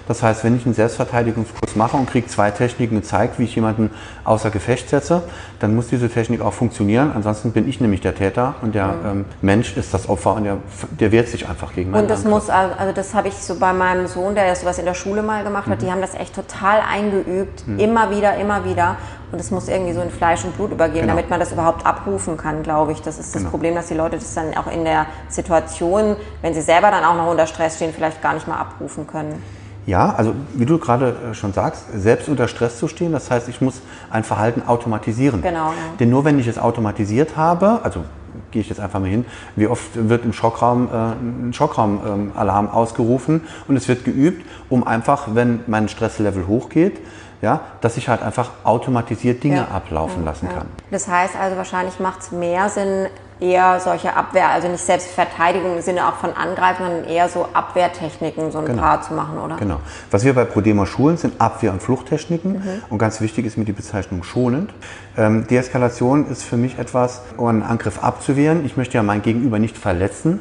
Das 0.06 0.22
heißt, 0.22 0.44
wenn 0.44 0.56
ich 0.56 0.66
einen 0.66 0.74
Selbstverteidigungskurs 0.74 1.76
mache 1.76 1.96
und 1.96 2.08
kriege 2.08 2.26
zwei 2.26 2.50
Techniken 2.50 2.96
gezeigt, 2.96 3.38
wie 3.38 3.44
ich 3.44 3.54
jemanden 3.54 3.90
außer 4.24 4.50
Gefecht 4.50 4.88
setze, 4.90 5.22
dann 5.60 5.74
muss 5.74 5.88
diese 5.88 6.08
Technik 6.08 6.40
auch 6.40 6.52
funktionieren. 6.52 7.12
Ansonsten 7.14 7.52
bin 7.52 7.68
ich 7.68 7.80
nämlich 7.80 8.00
der 8.00 8.14
Täter 8.14 8.54
und 8.62 8.74
der 8.74 8.88
mhm. 8.88 9.06
ähm, 9.06 9.24
Mensch 9.40 9.76
ist 9.76 9.94
das 9.94 10.08
Opfer 10.08 10.34
und 10.34 10.44
der, 10.44 10.58
der 11.00 11.12
wehrt 11.12 11.28
sich 11.28 11.48
einfach 11.48 11.72
gegen 11.72 11.90
meinen 11.90 12.02
Und 12.02 12.10
das 12.10 12.24
Angriff. 12.24 12.46
muss, 12.46 12.50
also 12.50 12.92
das 12.92 13.14
habe 13.14 13.28
ich 13.28 13.34
so 13.34 13.58
bei 13.58 13.72
meinem 13.72 14.06
Sohn, 14.06 14.34
der 14.34 14.54
sowas 14.54 14.78
in 14.78 14.84
der 14.84 14.94
Schule 14.94 15.22
mal 15.22 15.42
gemacht 15.42 15.68
hat, 15.68 15.80
mhm. 15.80 15.84
die 15.86 15.90
haben 15.90 16.00
das 16.00 16.14
echt 16.14 16.34
total 16.34 16.80
eingeübt, 16.80 17.66
mhm. 17.66 17.78
immer 17.78 18.10
wieder, 18.10 18.36
immer 18.36 18.64
wieder. 18.64 18.96
Und 19.32 19.40
es 19.40 19.50
muss 19.50 19.68
irgendwie 19.68 19.92
so 19.94 20.00
in 20.00 20.10
Fleisch 20.10 20.44
und 20.44 20.54
Blut 20.54 20.70
übergehen, 20.70 21.00
genau. 21.00 21.14
damit 21.14 21.28
man 21.28 21.40
das 21.40 21.50
überhaupt 21.50 21.84
abrufen 21.84 22.36
kann, 22.36 22.62
glaube 22.62 22.92
ich. 22.92 23.02
Das 23.02 23.18
ist 23.18 23.34
das 23.34 23.40
genau. 23.40 23.50
Problem, 23.50 23.74
dass 23.74 23.88
die 23.88 23.94
Leute 23.94 24.16
das 24.16 24.32
dann 24.34 24.56
auch 24.56 24.70
in 24.70 24.84
der 24.84 25.06
Situation, 25.28 26.14
wenn 26.40 26.54
sie 26.54 26.60
selber 26.60 26.92
dann 26.92 27.04
auch 27.04 27.16
noch 27.16 27.28
unter 27.28 27.48
Stress 27.48 27.74
stehen, 27.76 27.92
vielleicht 27.92 28.22
gar 28.22 28.34
nicht 28.34 28.46
mal 28.46 28.58
abrufen 28.58 29.08
können. 29.08 29.42
Ja, 29.86 30.14
also 30.14 30.34
wie 30.54 30.64
du 30.64 30.78
gerade 30.78 31.16
äh, 31.30 31.34
schon 31.34 31.52
sagst, 31.52 31.84
selbst 31.94 32.28
unter 32.28 32.48
Stress 32.48 32.78
zu 32.78 32.88
stehen, 32.88 33.12
das 33.12 33.30
heißt, 33.30 33.48
ich 33.48 33.60
muss 33.60 33.82
ein 34.10 34.24
Verhalten 34.24 34.62
automatisieren. 34.66 35.42
Genau. 35.42 35.68
Ja. 35.68 35.74
Denn 36.00 36.10
nur 36.10 36.24
wenn 36.24 36.38
ich 36.38 36.46
es 36.46 36.58
automatisiert 36.58 37.36
habe, 37.36 37.80
also 37.82 38.04
gehe 38.50 38.62
ich 38.62 38.68
jetzt 38.68 38.80
einfach 38.80 39.00
mal 39.00 39.08
hin, 39.08 39.26
wie 39.56 39.66
oft 39.66 39.82
wird 39.94 40.24
im 40.24 40.32
Schockraum 40.32 40.88
äh, 40.88 41.48
ein 41.48 41.52
Schockraumalarm 41.52 42.66
ähm, 42.66 42.70
ausgerufen 42.70 43.42
und 43.68 43.76
es 43.76 43.88
wird 43.88 44.04
geübt, 44.04 44.48
um 44.68 44.86
einfach, 44.86 45.34
wenn 45.34 45.60
mein 45.66 45.88
Stresslevel 45.88 46.46
hochgeht, 46.46 47.00
ja, 47.42 47.60
dass 47.82 47.96
ich 47.98 48.08
halt 48.08 48.22
einfach 48.22 48.50
automatisiert 48.64 49.44
Dinge 49.44 49.56
ja. 49.56 49.68
ablaufen 49.68 50.24
lassen 50.24 50.48
kann. 50.48 50.66
Das 50.90 51.08
heißt 51.08 51.36
also, 51.38 51.56
wahrscheinlich 51.56 52.00
macht 52.00 52.22
es 52.22 52.32
mehr 52.32 52.68
Sinn, 52.70 53.06
eher 53.44 53.78
solche 53.80 54.16
Abwehr, 54.16 54.48
also 54.48 54.68
nicht 54.68 54.84
Selbstverteidigung 54.84 55.76
im 55.76 55.82
Sinne 55.82 56.08
auch 56.08 56.14
von 56.14 56.32
Angreifen, 56.32 56.84
sondern 56.86 57.04
eher 57.04 57.28
so 57.28 57.46
Abwehrtechniken, 57.52 58.50
so 58.50 58.58
ein 58.58 58.64
genau. 58.64 58.82
paar 58.82 59.02
zu 59.02 59.12
machen, 59.12 59.38
oder? 59.38 59.56
Genau. 59.56 59.80
Was 60.10 60.24
wir 60.24 60.34
bei 60.34 60.44
Prodema 60.44 60.86
schulen, 60.86 61.16
sind 61.16 61.40
Abwehr- 61.40 61.72
und 61.72 61.82
Fluchttechniken. 61.82 62.52
Mhm. 62.52 62.82
Und 62.88 62.98
ganz 62.98 63.20
wichtig 63.20 63.44
ist 63.44 63.58
mir 63.58 63.64
die 63.64 63.72
Bezeichnung 63.72 64.22
schonend. 64.22 64.72
Ähm, 65.16 65.46
Deeskalation 65.46 66.26
ist 66.28 66.42
für 66.42 66.56
mich 66.56 66.78
etwas, 66.78 67.20
um 67.36 67.48
einen 67.48 67.62
Angriff 67.62 68.02
abzuwehren. 68.02 68.64
Ich 68.64 68.76
möchte 68.76 68.94
ja 68.96 69.02
mein 69.02 69.22
Gegenüber 69.22 69.58
nicht 69.58 69.76
verletzen 69.76 70.40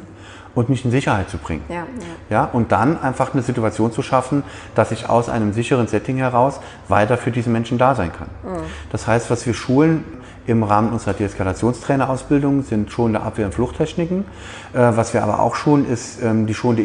und 0.54 0.68
mich 0.68 0.84
in 0.84 0.90
Sicherheit 0.90 1.28
zu 1.28 1.38
bringen. 1.38 1.62
Ja, 1.68 1.74
ja. 1.74 1.84
ja, 2.30 2.44
und 2.44 2.72
dann 2.72 3.00
einfach 3.00 3.34
eine 3.34 3.42
Situation 3.42 3.92
zu 3.92 4.02
schaffen, 4.02 4.44
dass 4.74 4.92
ich 4.92 5.08
aus 5.08 5.28
einem 5.28 5.52
sicheren 5.52 5.88
Setting 5.88 6.16
heraus 6.16 6.60
weiter 6.88 7.18
für 7.18 7.30
diesen 7.30 7.52
Menschen 7.52 7.76
da 7.76 7.94
sein 7.94 8.12
kann. 8.12 8.28
Mhm. 8.44 8.62
Das 8.90 9.06
heißt, 9.06 9.30
was 9.30 9.44
wir 9.46 9.54
schulen 9.54 10.04
im 10.46 10.62
Rahmen 10.62 10.92
unserer 10.92 11.14
Deeskalationstrainerausbildung 11.14 12.62
sind 12.62 12.90
schonende 12.90 13.22
Abwehr- 13.22 13.46
und 13.46 13.54
Fluchttechniken. 13.54 14.24
Äh, 14.72 14.78
was 14.78 15.14
wir 15.14 15.22
aber 15.22 15.40
auch 15.40 15.54
schulen, 15.54 15.88
ist 15.88 16.22
ähm, 16.22 16.46
die 16.46 16.54
schonende 16.54 16.82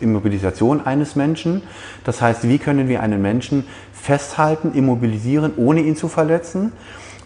Immobilisation 0.00 0.84
eines 0.86 1.16
Menschen. 1.16 1.62
Das 2.04 2.20
heißt, 2.20 2.48
wie 2.48 2.58
können 2.58 2.88
wir 2.88 3.02
einen 3.02 3.20
Menschen 3.20 3.64
festhalten, 3.92 4.72
immobilisieren, 4.74 5.52
ohne 5.56 5.80
ihn 5.80 5.96
zu 5.96 6.08
verletzen? 6.08 6.72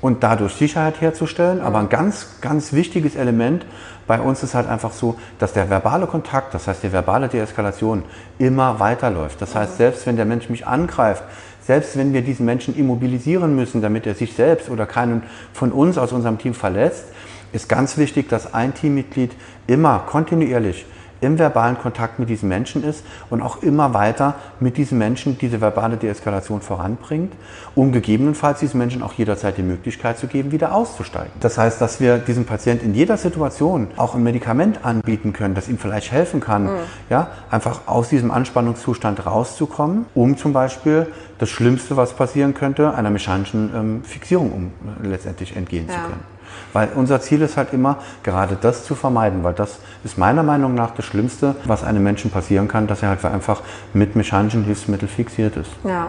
und 0.00 0.22
dadurch 0.22 0.54
Sicherheit 0.54 1.00
herzustellen. 1.00 1.60
Aber 1.60 1.78
ein 1.78 1.88
ganz, 1.88 2.40
ganz 2.40 2.72
wichtiges 2.72 3.16
Element 3.16 3.66
bei 4.06 4.20
uns 4.20 4.42
ist 4.42 4.54
halt 4.54 4.68
einfach 4.68 4.92
so, 4.92 5.16
dass 5.38 5.52
der 5.52 5.68
verbale 5.68 6.06
Kontakt, 6.06 6.54
das 6.54 6.68
heißt 6.68 6.82
die 6.82 6.92
verbale 6.92 7.28
Deeskalation, 7.28 8.04
immer 8.38 8.78
weiterläuft. 8.78 9.42
Das 9.42 9.54
heißt, 9.54 9.78
selbst 9.78 10.06
wenn 10.06 10.16
der 10.16 10.24
Mensch 10.24 10.48
mich 10.48 10.66
angreift, 10.66 11.24
selbst 11.66 11.96
wenn 11.96 12.12
wir 12.12 12.22
diesen 12.22 12.46
Menschen 12.46 12.76
immobilisieren 12.76 13.56
müssen, 13.56 13.82
damit 13.82 14.06
er 14.06 14.14
sich 14.14 14.34
selbst 14.34 14.70
oder 14.70 14.86
keinen 14.86 15.24
von 15.52 15.72
uns 15.72 15.98
aus 15.98 16.12
unserem 16.12 16.38
Team 16.38 16.54
verletzt, 16.54 17.06
ist 17.52 17.68
ganz 17.68 17.96
wichtig, 17.98 18.28
dass 18.28 18.54
ein 18.54 18.74
Teammitglied 18.74 19.32
immer 19.66 20.00
kontinuierlich 20.06 20.86
im 21.20 21.38
verbalen 21.38 21.78
Kontakt 21.78 22.18
mit 22.18 22.28
diesen 22.28 22.48
Menschen 22.48 22.84
ist 22.84 23.04
und 23.30 23.42
auch 23.42 23.62
immer 23.62 23.94
weiter 23.94 24.34
mit 24.60 24.76
diesen 24.76 24.98
Menschen 24.98 25.38
diese 25.38 25.60
verbale 25.60 25.96
Deeskalation 25.96 26.60
voranbringt, 26.60 27.32
um 27.74 27.92
gegebenenfalls 27.92 28.60
diesen 28.60 28.78
Menschen 28.78 29.02
auch 29.02 29.12
jederzeit 29.14 29.56
die 29.56 29.62
Möglichkeit 29.62 30.18
zu 30.18 30.26
geben, 30.26 30.52
wieder 30.52 30.74
auszusteigen. 30.74 31.32
Das 31.40 31.58
heißt, 31.58 31.80
dass 31.80 32.00
wir 32.00 32.18
diesem 32.18 32.44
Patienten 32.44 32.86
in 32.86 32.94
jeder 32.94 33.16
Situation 33.16 33.88
auch 33.96 34.14
ein 34.14 34.22
Medikament 34.22 34.84
anbieten 34.84 35.32
können, 35.32 35.54
das 35.54 35.68
ihm 35.68 35.78
vielleicht 35.78 36.12
helfen 36.12 36.40
kann, 36.40 36.64
mhm. 36.64 36.78
ja, 37.10 37.28
einfach 37.50 37.80
aus 37.86 38.08
diesem 38.08 38.30
Anspannungszustand 38.30 39.26
rauszukommen, 39.26 40.06
um 40.14 40.36
zum 40.36 40.52
Beispiel 40.52 41.06
das 41.38 41.48
Schlimmste, 41.50 41.96
was 41.96 42.14
passieren 42.14 42.54
könnte, 42.54 42.94
einer 42.94 43.10
mechanischen 43.10 43.70
ähm, 43.74 44.04
Fixierung 44.04 44.52
um 44.52 44.72
äh, 45.04 45.08
letztendlich 45.08 45.56
entgehen 45.56 45.86
ja. 45.88 45.94
zu 45.94 46.00
können. 46.00 46.35
Weil 46.72 46.90
unser 46.94 47.20
Ziel 47.20 47.42
ist 47.42 47.56
halt 47.56 47.72
immer, 47.72 47.98
gerade 48.22 48.56
das 48.60 48.84
zu 48.84 48.94
vermeiden, 48.94 49.44
weil 49.44 49.54
das 49.54 49.78
ist 50.04 50.18
meiner 50.18 50.42
Meinung 50.42 50.74
nach 50.74 50.92
das 50.92 51.04
Schlimmste, 51.04 51.56
was 51.64 51.84
einem 51.84 52.02
Menschen 52.02 52.30
passieren 52.30 52.68
kann, 52.68 52.86
dass 52.86 53.02
er 53.02 53.08
halt 53.10 53.24
einfach 53.24 53.62
mit 53.92 54.16
mechanischen 54.16 54.64
Hilfsmitteln 54.64 55.08
fixiert 55.08 55.56
ist. 55.56 55.70
Ja, 55.84 55.90
ja. 55.90 56.08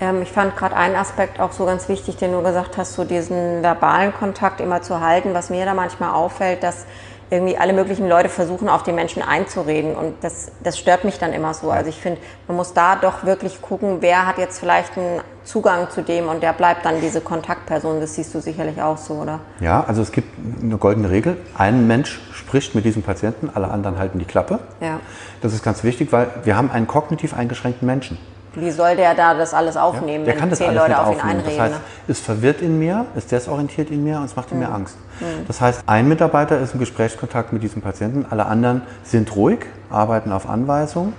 Ähm, 0.00 0.22
ich 0.22 0.30
fand 0.30 0.56
gerade 0.56 0.76
einen 0.76 0.96
Aspekt 0.96 1.40
auch 1.40 1.52
so 1.52 1.64
ganz 1.64 1.88
wichtig, 1.88 2.16
den 2.16 2.32
du 2.32 2.42
gesagt 2.42 2.76
hast, 2.76 2.94
so 2.94 3.04
diesen 3.04 3.62
verbalen 3.62 4.12
Kontakt 4.12 4.60
immer 4.60 4.82
zu 4.82 5.00
halten. 5.00 5.34
Was 5.34 5.50
mir 5.50 5.64
da 5.64 5.74
manchmal 5.74 6.10
auffällt, 6.10 6.62
dass 6.62 6.86
irgendwie 7.30 7.56
alle 7.56 7.72
möglichen 7.72 8.08
Leute 8.08 8.28
versuchen, 8.28 8.68
auf 8.68 8.82
die 8.82 8.92
Menschen 8.92 9.22
einzureden. 9.22 9.94
Und 9.96 10.14
das, 10.22 10.52
das 10.62 10.78
stört 10.78 11.04
mich 11.04 11.18
dann 11.18 11.32
immer 11.32 11.54
so. 11.54 11.70
Also 11.70 11.90
ich 11.90 11.96
finde, 11.96 12.20
man 12.46 12.56
muss 12.56 12.72
da 12.72 12.96
doch 12.96 13.24
wirklich 13.24 13.60
gucken, 13.60 13.98
wer 14.00 14.26
hat 14.26 14.38
jetzt 14.38 14.60
vielleicht 14.60 14.96
einen 14.96 15.20
Zugang 15.44 15.90
zu 15.90 16.02
dem 16.02 16.28
und 16.28 16.42
der 16.42 16.52
bleibt 16.52 16.84
dann 16.84 17.00
diese 17.00 17.20
Kontaktperson. 17.20 18.00
Das 18.00 18.14
siehst 18.14 18.34
du 18.34 18.40
sicherlich 18.40 18.80
auch 18.80 18.96
so, 18.96 19.14
oder? 19.14 19.40
Ja, 19.60 19.84
also 19.86 20.02
es 20.02 20.12
gibt 20.12 20.28
eine 20.62 20.76
goldene 20.76 21.10
Regel. 21.10 21.36
Ein 21.56 21.86
Mensch 21.86 22.20
spricht 22.32 22.74
mit 22.74 22.84
diesem 22.84 23.02
Patienten, 23.02 23.50
alle 23.52 23.68
anderen 23.68 23.98
halten 23.98 24.18
die 24.18 24.24
Klappe. 24.24 24.60
Ja. 24.80 25.00
Das 25.40 25.52
ist 25.52 25.64
ganz 25.64 25.82
wichtig, 25.84 26.12
weil 26.12 26.28
wir 26.44 26.56
haben 26.56 26.70
einen 26.70 26.86
kognitiv 26.86 27.34
eingeschränkten 27.34 27.86
Menschen. 27.86 28.18
Wie 28.56 28.70
soll 28.70 28.96
der 28.96 29.14
da 29.14 29.34
das 29.34 29.54
alles 29.54 29.76
aufnehmen, 29.76 30.24
ja, 30.24 30.32
der 30.32 30.42
wenn 30.42 30.54
zehn 30.54 30.74
Leute 30.74 30.98
auf 30.98 31.14
ihn 31.14 31.20
einreden? 31.20 31.44
Das 31.44 31.60
heißt, 31.60 31.74
ne? 31.74 31.80
es 32.08 32.20
verwirrt 32.20 32.62
in 32.62 32.78
mir, 32.78 33.06
es 33.14 33.26
desorientiert 33.26 33.90
in 33.90 34.02
mir 34.02 34.16
und 34.18 34.24
es 34.24 34.34
macht 34.34 34.50
in 34.50 34.58
mhm. 34.58 34.64
mir 34.64 34.72
Angst. 34.72 34.96
Mhm. 35.20 35.46
Das 35.46 35.60
heißt, 35.60 35.82
ein 35.86 36.08
Mitarbeiter 36.08 36.58
ist 36.58 36.72
im 36.74 36.80
Gesprächskontakt 36.80 37.52
mit 37.52 37.62
diesem 37.62 37.82
Patienten, 37.82 38.26
alle 38.28 38.46
anderen 38.46 38.82
sind 39.04 39.36
ruhig, 39.36 39.66
arbeiten 39.90 40.32
auf 40.32 40.48
Anweisung. 40.48 41.12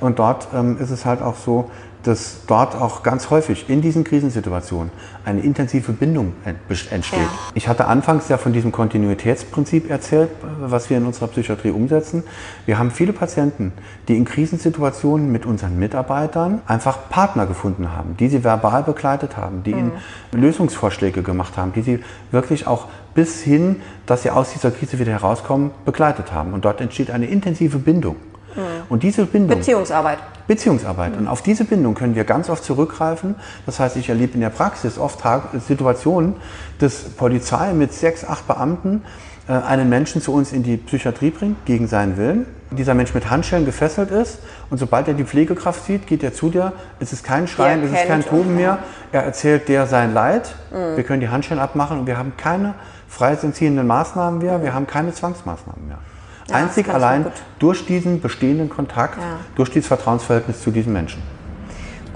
Und 0.00 0.18
dort 0.18 0.48
ähm, 0.54 0.78
ist 0.80 0.90
es 0.90 1.04
halt 1.04 1.22
auch 1.22 1.34
so, 1.34 1.70
dass 2.02 2.40
dort 2.46 2.74
auch 2.74 3.02
ganz 3.02 3.30
häufig 3.30 3.68
in 3.68 3.82
diesen 3.82 4.04
Krisensituationen 4.04 4.90
eine 5.24 5.40
intensive 5.40 5.92
Bindung 5.92 6.32
entsteht. 6.44 7.18
Ja. 7.18 7.28
Ich 7.54 7.68
hatte 7.68 7.86
anfangs 7.86 8.28
ja 8.28 8.38
von 8.38 8.52
diesem 8.52 8.72
Kontinuitätsprinzip 8.72 9.90
erzählt, 9.90 10.30
was 10.60 10.88
wir 10.90 10.96
in 10.96 11.06
unserer 11.06 11.28
Psychiatrie 11.28 11.70
umsetzen. 11.70 12.24
Wir 12.66 12.78
haben 12.78 12.90
viele 12.90 13.12
Patienten, 13.12 13.72
die 14.08 14.16
in 14.16 14.24
Krisensituationen 14.24 15.30
mit 15.30 15.44
unseren 15.44 15.78
Mitarbeitern 15.78 16.62
einfach 16.66 17.08
Partner 17.10 17.46
gefunden 17.46 17.92
haben, 17.92 18.16
die 18.16 18.28
sie 18.28 18.44
verbal 18.44 18.82
begleitet 18.82 19.36
haben, 19.36 19.62
die 19.62 19.74
mhm. 19.74 19.78
ihnen 19.78 19.92
Lösungsvorschläge 20.32 21.22
gemacht 21.22 21.56
haben, 21.56 21.72
die 21.72 21.82
sie 21.82 22.00
wirklich 22.30 22.66
auch 22.66 22.86
bis 23.14 23.42
hin, 23.42 23.82
dass 24.06 24.22
sie 24.22 24.30
aus 24.30 24.52
dieser 24.52 24.70
Krise 24.70 24.98
wieder 24.98 25.12
herauskommen, 25.12 25.72
begleitet 25.84 26.32
haben. 26.32 26.52
Und 26.52 26.64
dort 26.64 26.80
entsteht 26.80 27.10
eine 27.10 27.26
intensive 27.26 27.78
Bindung. 27.78 28.16
Mhm. 28.58 28.82
Und 28.88 29.02
diese 29.02 29.26
Bindung. 29.26 29.58
Beziehungsarbeit. 29.58 30.18
Beziehungsarbeit. 30.46 31.12
Mhm. 31.12 31.18
Und 31.18 31.28
auf 31.28 31.42
diese 31.42 31.64
Bindung 31.64 31.94
können 31.94 32.14
wir 32.14 32.24
ganz 32.24 32.50
oft 32.50 32.64
zurückgreifen. 32.64 33.34
Das 33.66 33.80
heißt, 33.80 33.96
ich 33.96 34.08
erlebe 34.08 34.34
in 34.34 34.40
der 34.40 34.50
Praxis 34.50 34.98
oft 34.98 35.22
Situationen, 35.66 36.36
dass 36.78 37.04
Polizei 37.04 37.72
mit 37.72 37.92
sechs, 37.92 38.24
acht 38.24 38.46
Beamten 38.46 39.02
äh, 39.48 39.52
einen 39.52 39.88
Menschen 39.88 40.20
zu 40.20 40.32
uns 40.32 40.52
in 40.52 40.62
die 40.62 40.76
Psychiatrie 40.76 41.30
bringt, 41.30 41.64
gegen 41.64 41.86
seinen 41.86 42.16
Willen. 42.16 42.46
Dieser 42.70 42.92
Mensch 42.92 43.14
mit 43.14 43.30
Handschellen 43.30 43.64
gefesselt 43.64 44.10
ist 44.10 44.40
und 44.68 44.76
sobald 44.76 45.08
er 45.08 45.14
die 45.14 45.24
Pflegekraft 45.24 45.86
sieht, 45.86 46.06
geht 46.06 46.22
er 46.22 46.34
zu 46.34 46.50
dir. 46.50 46.74
Es 47.00 47.14
ist 47.14 47.24
kein 47.24 47.48
Schreien, 47.48 47.82
es 47.82 47.90
ist 47.90 48.06
kein 48.06 48.22
Toben 48.22 48.56
mehr. 48.56 48.80
Er 49.10 49.22
erzählt 49.22 49.68
dir 49.68 49.86
sein 49.86 50.12
Leid. 50.12 50.54
Mhm. 50.70 50.96
Wir 50.96 51.04
können 51.04 51.20
die 51.20 51.30
Handschellen 51.30 51.62
abmachen 51.62 51.98
und 51.98 52.06
wir 52.06 52.18
haben 52.18 52.34
keine 52.36 52.74
freiheitsentziehenden 53.08 53.86
Maßnahmen 53.86 54.40
mehr. 54.40 54.62
Wir 54.62 54.74
haben 54.74 54.86
keine 54.86 55.14
Zwangsmaßnahmen 55.14 55.88
mehr. 55.88 55.98
Ja, 56.48 56.56
Einzig 56.56 56.88
allein 56.88 57.26
durch 57.58 57.84
diesen 57.86 58.20
bestehenden 58.20 58.68
Kontakt, 58.70 59.18
ja. 59.18 59.40
durch 59.54 59.70
dieses 59.70 59.88
Vertrauensverhältnis 59.88 60.62
zu 60.62 60.70
diesen 60.70 60.92
Menschen. 60.92 61.22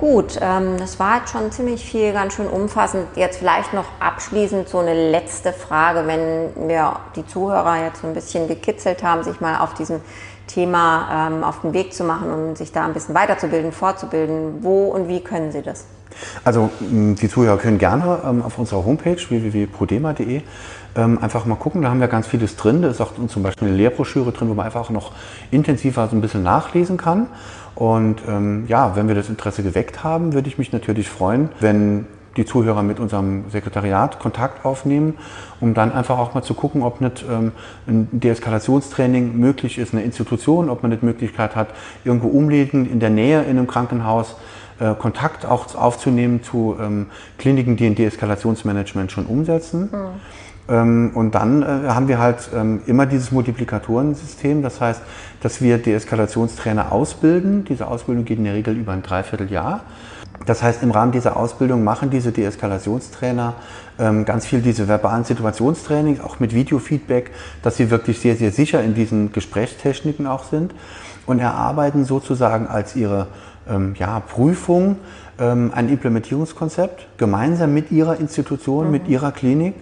Gut, 0.02 0.36
ähm, 0.40 0.78
das 0.78 0.98
war 0.98 1.18
jetzt 1.18 1.30
schon 1.30 1.52
ziemlich 1.52 1.84
viel, 1.84 2.12
ganz 2.12 2.34
schön 2.34 2.48
umfassend. 2.48 3.06
Jetzt 3.14 3.38
vielleicht 3.38 3.72
noch 3.72 3.84
abschließend 4.00 4.68
so 4.68 4.78
eine 4.78 5.10
letzte 5.12 5.52
Frage, 5.52 6.08
wenn 6.08 6.68
wir 6.68 6.96
die 7.14 7.24
Zuhörer 7.24 7.84
jetzt 7.84 8.00
so 8.00 8.08
ein 8.08 8.14
bisschen 8.14 8.48
gekitzelt 8.48 9.04
haben, 9.04 9.22
sich 9.22 9.40
mal 9.40 9.60
auf 9.60 9.74
diesem 9.74 10.00
Thema 10.48 11.28
ähm, 11.30 11.44
auf 11.44 11.60
den 11.60 11.72
Weg 11.72 11.94
zu 11.94 12.02
machen 12.02 12.32
und 12.32 12.58
sich 12.58 12.72
da 12.72 12.84
ein 12.84 12.94
bisschen 12.94 13.14
weiterzubilden, 13.14 13.70
fortzubilden. 13.70 14.64
Wo 14.64 14.88
und 14.88 15.06
wie 15.08 15.20
können 15.20 15.52
Sie 15.52 15.62
das? 15.62 15.86
Also 16.44 16.70
die 16.80 17.28
Zuhörer 17.28 17.56
können 17.56 17.78
gerne 17.78 18.20
ähm, 18.24 18.42
auf 18.42 18.58
unserer 18.58 18.84
Homepage 18.84 19.16
www.prodema.de 19.16 20.42
ähm, 20.96 21.18
einfach 21.22 21.46
mal 21.46 21.56
gucken, 21.56 21.82
da 21.82 21.90
haben 21.90 22.00
wir 22.00 22.08
ganz 22.08 22.26
vieles 22.26 22.56
drin. 22.56 22.82
Da 22.82 22.88
ist 22.88 23.00
auch 23.00 23.12
zum 23.28 23.42
Beispiel 23.42 23.68
eine 23.68 23.76
Lehrbroschüre 23.76 24.32
drin, 24.32 24.48
wo 24.48 24.54
man 24.54 24.66
einfach 24.66 24.90
noch 24.90 25.12
intensiver 25.50 26.08
so 26.08 26.16
ein 26.16 26.20
bisschen 26.20 26.42
nachlesen 26.42 26.96
kann. 26.96 27.28
Und 27.74 28.16
ähm, 28.28 28.64
ja, 28.68 28.96
wenn 28.96 29.08
wir 29.08 29.14
das 29.14 29.28
Interesse 29.28 29.62
geweckt 29.62 30.04
haben, 30.04 30.34
würde 30.34 30.48
ich 30.48 30.58
mich 30.58 30.72
natürlich 30.72 31.08
freuen, 31.08 31.48
wenn 31.60 32.06
die 32.36 32.44
Zuhörer 32.44 32.82
mit 32.82 32.98
unserem 32.98 33.44
Sekretariat 33.50 34.18
Kontakt 34.18 34.64
aufnehmen, 34.64 35.14
um 35.60 35.74
dann 35.74 35.92
einfach 35.92 36.18
auch 36.18 36.34
mal 36.34 36.42
zu 36.42 36.54
gucken, 36.54 36.82
ob 36.82 37.00
nicht 37.00 37.24
ähm, 37.30 37.52
ein 37.86 38.08
Deeskalationstraining 38.12 39.36
möglich 39.36 39.78
ist, 39.78 39.92
eine 39.92 40.02
Institution, 40.02 40.70
ob 40.70 40.82
man 40.82 40.90
nicht 40.90 41.02
Möglichkeit 41.02 41.56
hat, 41.56 41.68
irgendwo 42.04 42.28
umliegend 42.28 42.90
in 42.90 43.00
der 43.00 43.10
Nähe 43.10 43.42
in 43.42 43.50
einem 43.50 43.66
Krankenhaus 43.66 44.36
äh, 44.80 44.94
Kontakt 44.94 45.44
auch 45.44 45.74
aufzunehmen 45.74 46.42
zu 46.42 46.76
ähm, 46.80 47.06
Kliniken, 47.38 47.76
die 47.76 47.86
ein 47.86 47.94
Deeskalationsmanagement 47.94 49.12
schon 49.12 49.26
umsetzen. 49.26 49.90
Mhm. 49.92 50.20
Ähm, 50.72 51.10
und 51.14 51.34
dann 51.34 51.62
äh, 51.62 51.66
haben 51.88 52.08
wir 52.08 52.18
halt 52.18 52.48
ähm, 52.54 52.80
immer 52.86 53.04
dieses 53.04 53.30
Multiplikatorensystem. 53.30 54.62
Das 54.62 54.80
heißt, 54.80 55.02
dass 55.42 55.60
wir 55.60 55.78
Deeskalationstrainer 55.78 56.92
ausbilden. 56.92 57.64
Diese 57.64 57.86
Ausbildung 57.86 58.24
geht 58.24 58.38
in 58.38 58.44
der 58.44 58.54
Regel 58.54 58.76
über 58.76 58.92
ein 58.92 59.02
Dreivierteljahr. 59.02 59.80
Das 60.46 60.62
heißt, 60.62 60.82
im 60.82 60.90
Rahmen 60.90 61.12
dieser 61.12 61.36
Ausbildung 61.36 61.84
machen 61.84 62.10
diese 62.10 62.32
Deeskalationstrainer 62.32 63.54
ähm, 63.98 64.24
ganz 64.24 64.46
viel 64.46 64.62
diese 64.62 64.88
verbalen 64.88 65.24
Situationstrainings, 65.24 66.20
auch 66.20 66.40
mit 66.40 66.54
Videofeedback, 66.54 67.30
dass 67.62 67.76
sie 67.76 67.90
wirklich 67.90 68.18
sehr, 68.18 68.34
sehr 68.34 68.50
sicher 68.50 68.82
in 68.82 68.94
diesen 68.94 69.32
Gesprächstechniken 69.32 70.26
auch 70.26 70.44
sind 70.44 70.74
und 71.26 71.38
erarbeiten 71.38 72.04
sozusagen 72.04 72.66
als 72.66 72.96
ihre 72.96 73.28
ja, 73.96 74.18
Prüfung 74.18 74.96
ein 75.38 75.88
Implementierungskonzept 75.88 77.06
gemeinsam 77.16 77.72
mit 77.72 77.92
ihrer 77.92 78.18
Institution, 78.18 78.86
mhm. 78.86 78.90
mit 78.90 79.06
ihrer 79.06 79.30
Klinik 79.30 79.74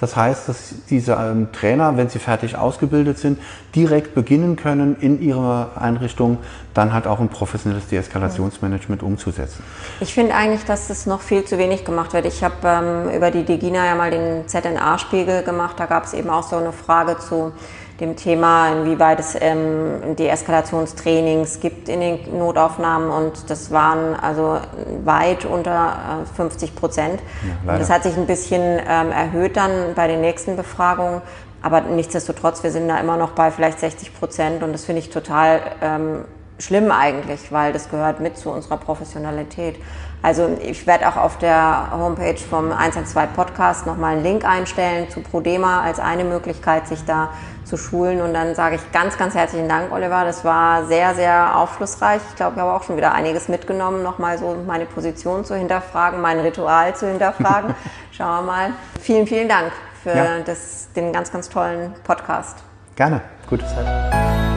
das 0.00 0.14
heißt, 0.14 0.48
dass 0.48 0.74
diese 0.88 1.12
ähm, 1.12 1.48
Trainer, 1.52 1.96
wenn 1.96 2.08
sie 2.08 2.18
fertig 2.18 2.56
ausgebildet 2.56 3.18
sind, 3.18 3.38
direkt 3.74 4.14
beginnen 4.14 4.56
können, 4.56 4.96
in 5.00 5.20
ihrer 5.20 5.72
Einrichtung 5.76 6.38
dann 6.72 6.92
halt 6.92 7.06
auch 7.06 7.18
ein 7.18 7.28
professionelles 7.28 7.88
Deeskalationsmanagement 7.88 9.02
umzusetzen. 9.02 9.64
Ich 10.00 10.14
finde 10.14 10.34
eigentlich, 10.34 10.64
dass 10.64 10.86
das 10.86 11.06
noch 11.06 11.20
viel 11.20 11.44
zu 11.44 11.58
wenig 11.58 11.84
gemacht 11.84 12.12
wird. 12.12 12.26
Ich 12.26 12.44
habe 12.44 12.54
ähm, 12.64 13.16
über 13.16 13.30
die 13.30 13.44
Degina 13.44 13.84
ja 13.86 13.96
mal 13.96 14.10
den 14.10 14.46
ZNA-Spiegel 14.46 15.42
gemacht. 15.42 15.74
Da 15.78 15.86
gab 15.86 16.04
es 16.04 16.14
eben 16.14 16.30
auch 16.30 16.44
so 16.44 16.56
eine 16.56 16.72
Frage 16.72 17.18
zu 17.18 17.52
dem 18.00 18.14
Thema, 18.14 18.72
inwieweit 18.72 19.18
es 19.18 19.36
ähm, 19.40 20.16
Deeskalationstrainings 20.16 21.58
gibt 21.60 21.88
in 21.88 22.00
den 22.00 22.38
Notaufnahmen 22.38 23.10
und 23.10 23.50
das 23.50 23.72
waren 23.72 24.14
also 24.14 24.58
weit 25.04 25.44
unter 25.44 26.22
äh, 26.22 26.36
50 26.36 26.76
Prozent. 26.76 27.20
Ja, 27.66 27.76
das 27.78 27.90
hat 27.90 28.04
sich 28.04 28.16
ein 28.16 28.26
bisschen 28.26 28.62
ähm, 28.62 29.10
erhöht 29.10 29.56
dann 29.56 29.94
bei 29.94 30.06
den 30.06 30.20
nächsten 30.20 30.56
Befragungen, 30.56 31.22
aber 31.60 31.80
nichtsdestotrotz, 31.80 32.62
wir 32.62 32.70
sind 32.70 32.86
da 32.88 32.98
immer 32.98 33.16
noch 33.16 33.30
bei 33.30 33.50
vielleicht 33.50 33.80
60 33.80 34.16
Prozent 34.16 34.62
und 34.62 34.72
das 34.72 34.84
finde 34.84 35.00
ich 35.00 35.10
total 35.10 35.60
ähm, 35.82 36.24
schlimm 36.58 36.92
eigentlich, 36.92 37.50
weil 37.50 37.72
das 37.72 37.90
gehört 37.90 38.20
mit 38.20 38.36
zu 38.36 38.50
unserer 38.50 38.76
Professionalität. 38.76 39.76
Also 40.22 40.58
ich 40.60 40.86
werde 40.86 41.08
auch 41.08 41.16
auf 41.16 41.38
der 41.38 41.90
Homepage 41.92 42.38
vom 42.38 42.72
112 42.72 43.32
Podcast 43.34 43.86
nochmal 43.86 44.14
einen 44.14 44.24
Link 44.24 44.44
einstellen 44.44 45.08
zu 45.10 45.20
Prodema 45.20 45.82
als 45.82 46.00
eine 46.00 46.24
Möglichkeit, 46.24 46.88
sich 46.88 47.04
da 47.04 47.30
zu 47.64 47.76
schulen. 47.76 48.20
Und 48.20 48.34
dann 48.34 48.54
sage 48.54 48.76
ich 48.76 48.92
ganz, 48.92 49.16
ganz 49.16 49.34
herzlichen 49.34 49.68
Dank, 49.68 49.92
Oliver. 49.92 50.24
Das 50.24 50.44
war 50.44 50.86
sehr, 50.86 51.14
sehr 51.14 51.56
aufschlussreich. 51.56 52.20
Ich 52.30 52.36
glaube, 52.36 52.56
ich 52.56 52.60
habe 52.60 52.72
auch 52.72 52.82
schon 52.82 52.96
wieder 52.96 53.12
einiges 53.12 53.48
mitgenommen, 53.48 54.02
nochmal 54.02 54.38
so 54.38 54.56
meine 54.66 54.86
Position 54.86 55.44
zu 55.44 55.54
hinterfragen, 55.54 56.20
mein 56.20 56.40
Ritual 56.40 56.96
zu 56.96 57.06
hinterfragen. 57.06 57.74
Schauen 58.10 58.46
wir 58.46 58.52
mal. 58.52 58.70
Vielen, 59.00 59.26
vielen 59.26 59.48
Dank 59.48 59.70
für 60.02 60.16
ja. 60.16 60.40
das, 60.44 60.88
den 60.96 61.12
ganz, 61.12 61.30
ganz 61.30 61.48
tollen 61.48 61.94
Podcast. 62.02 62.58
Gerne. 62.96 63.20
Gute 63.48 63.64
Zeit. 63.66 64.47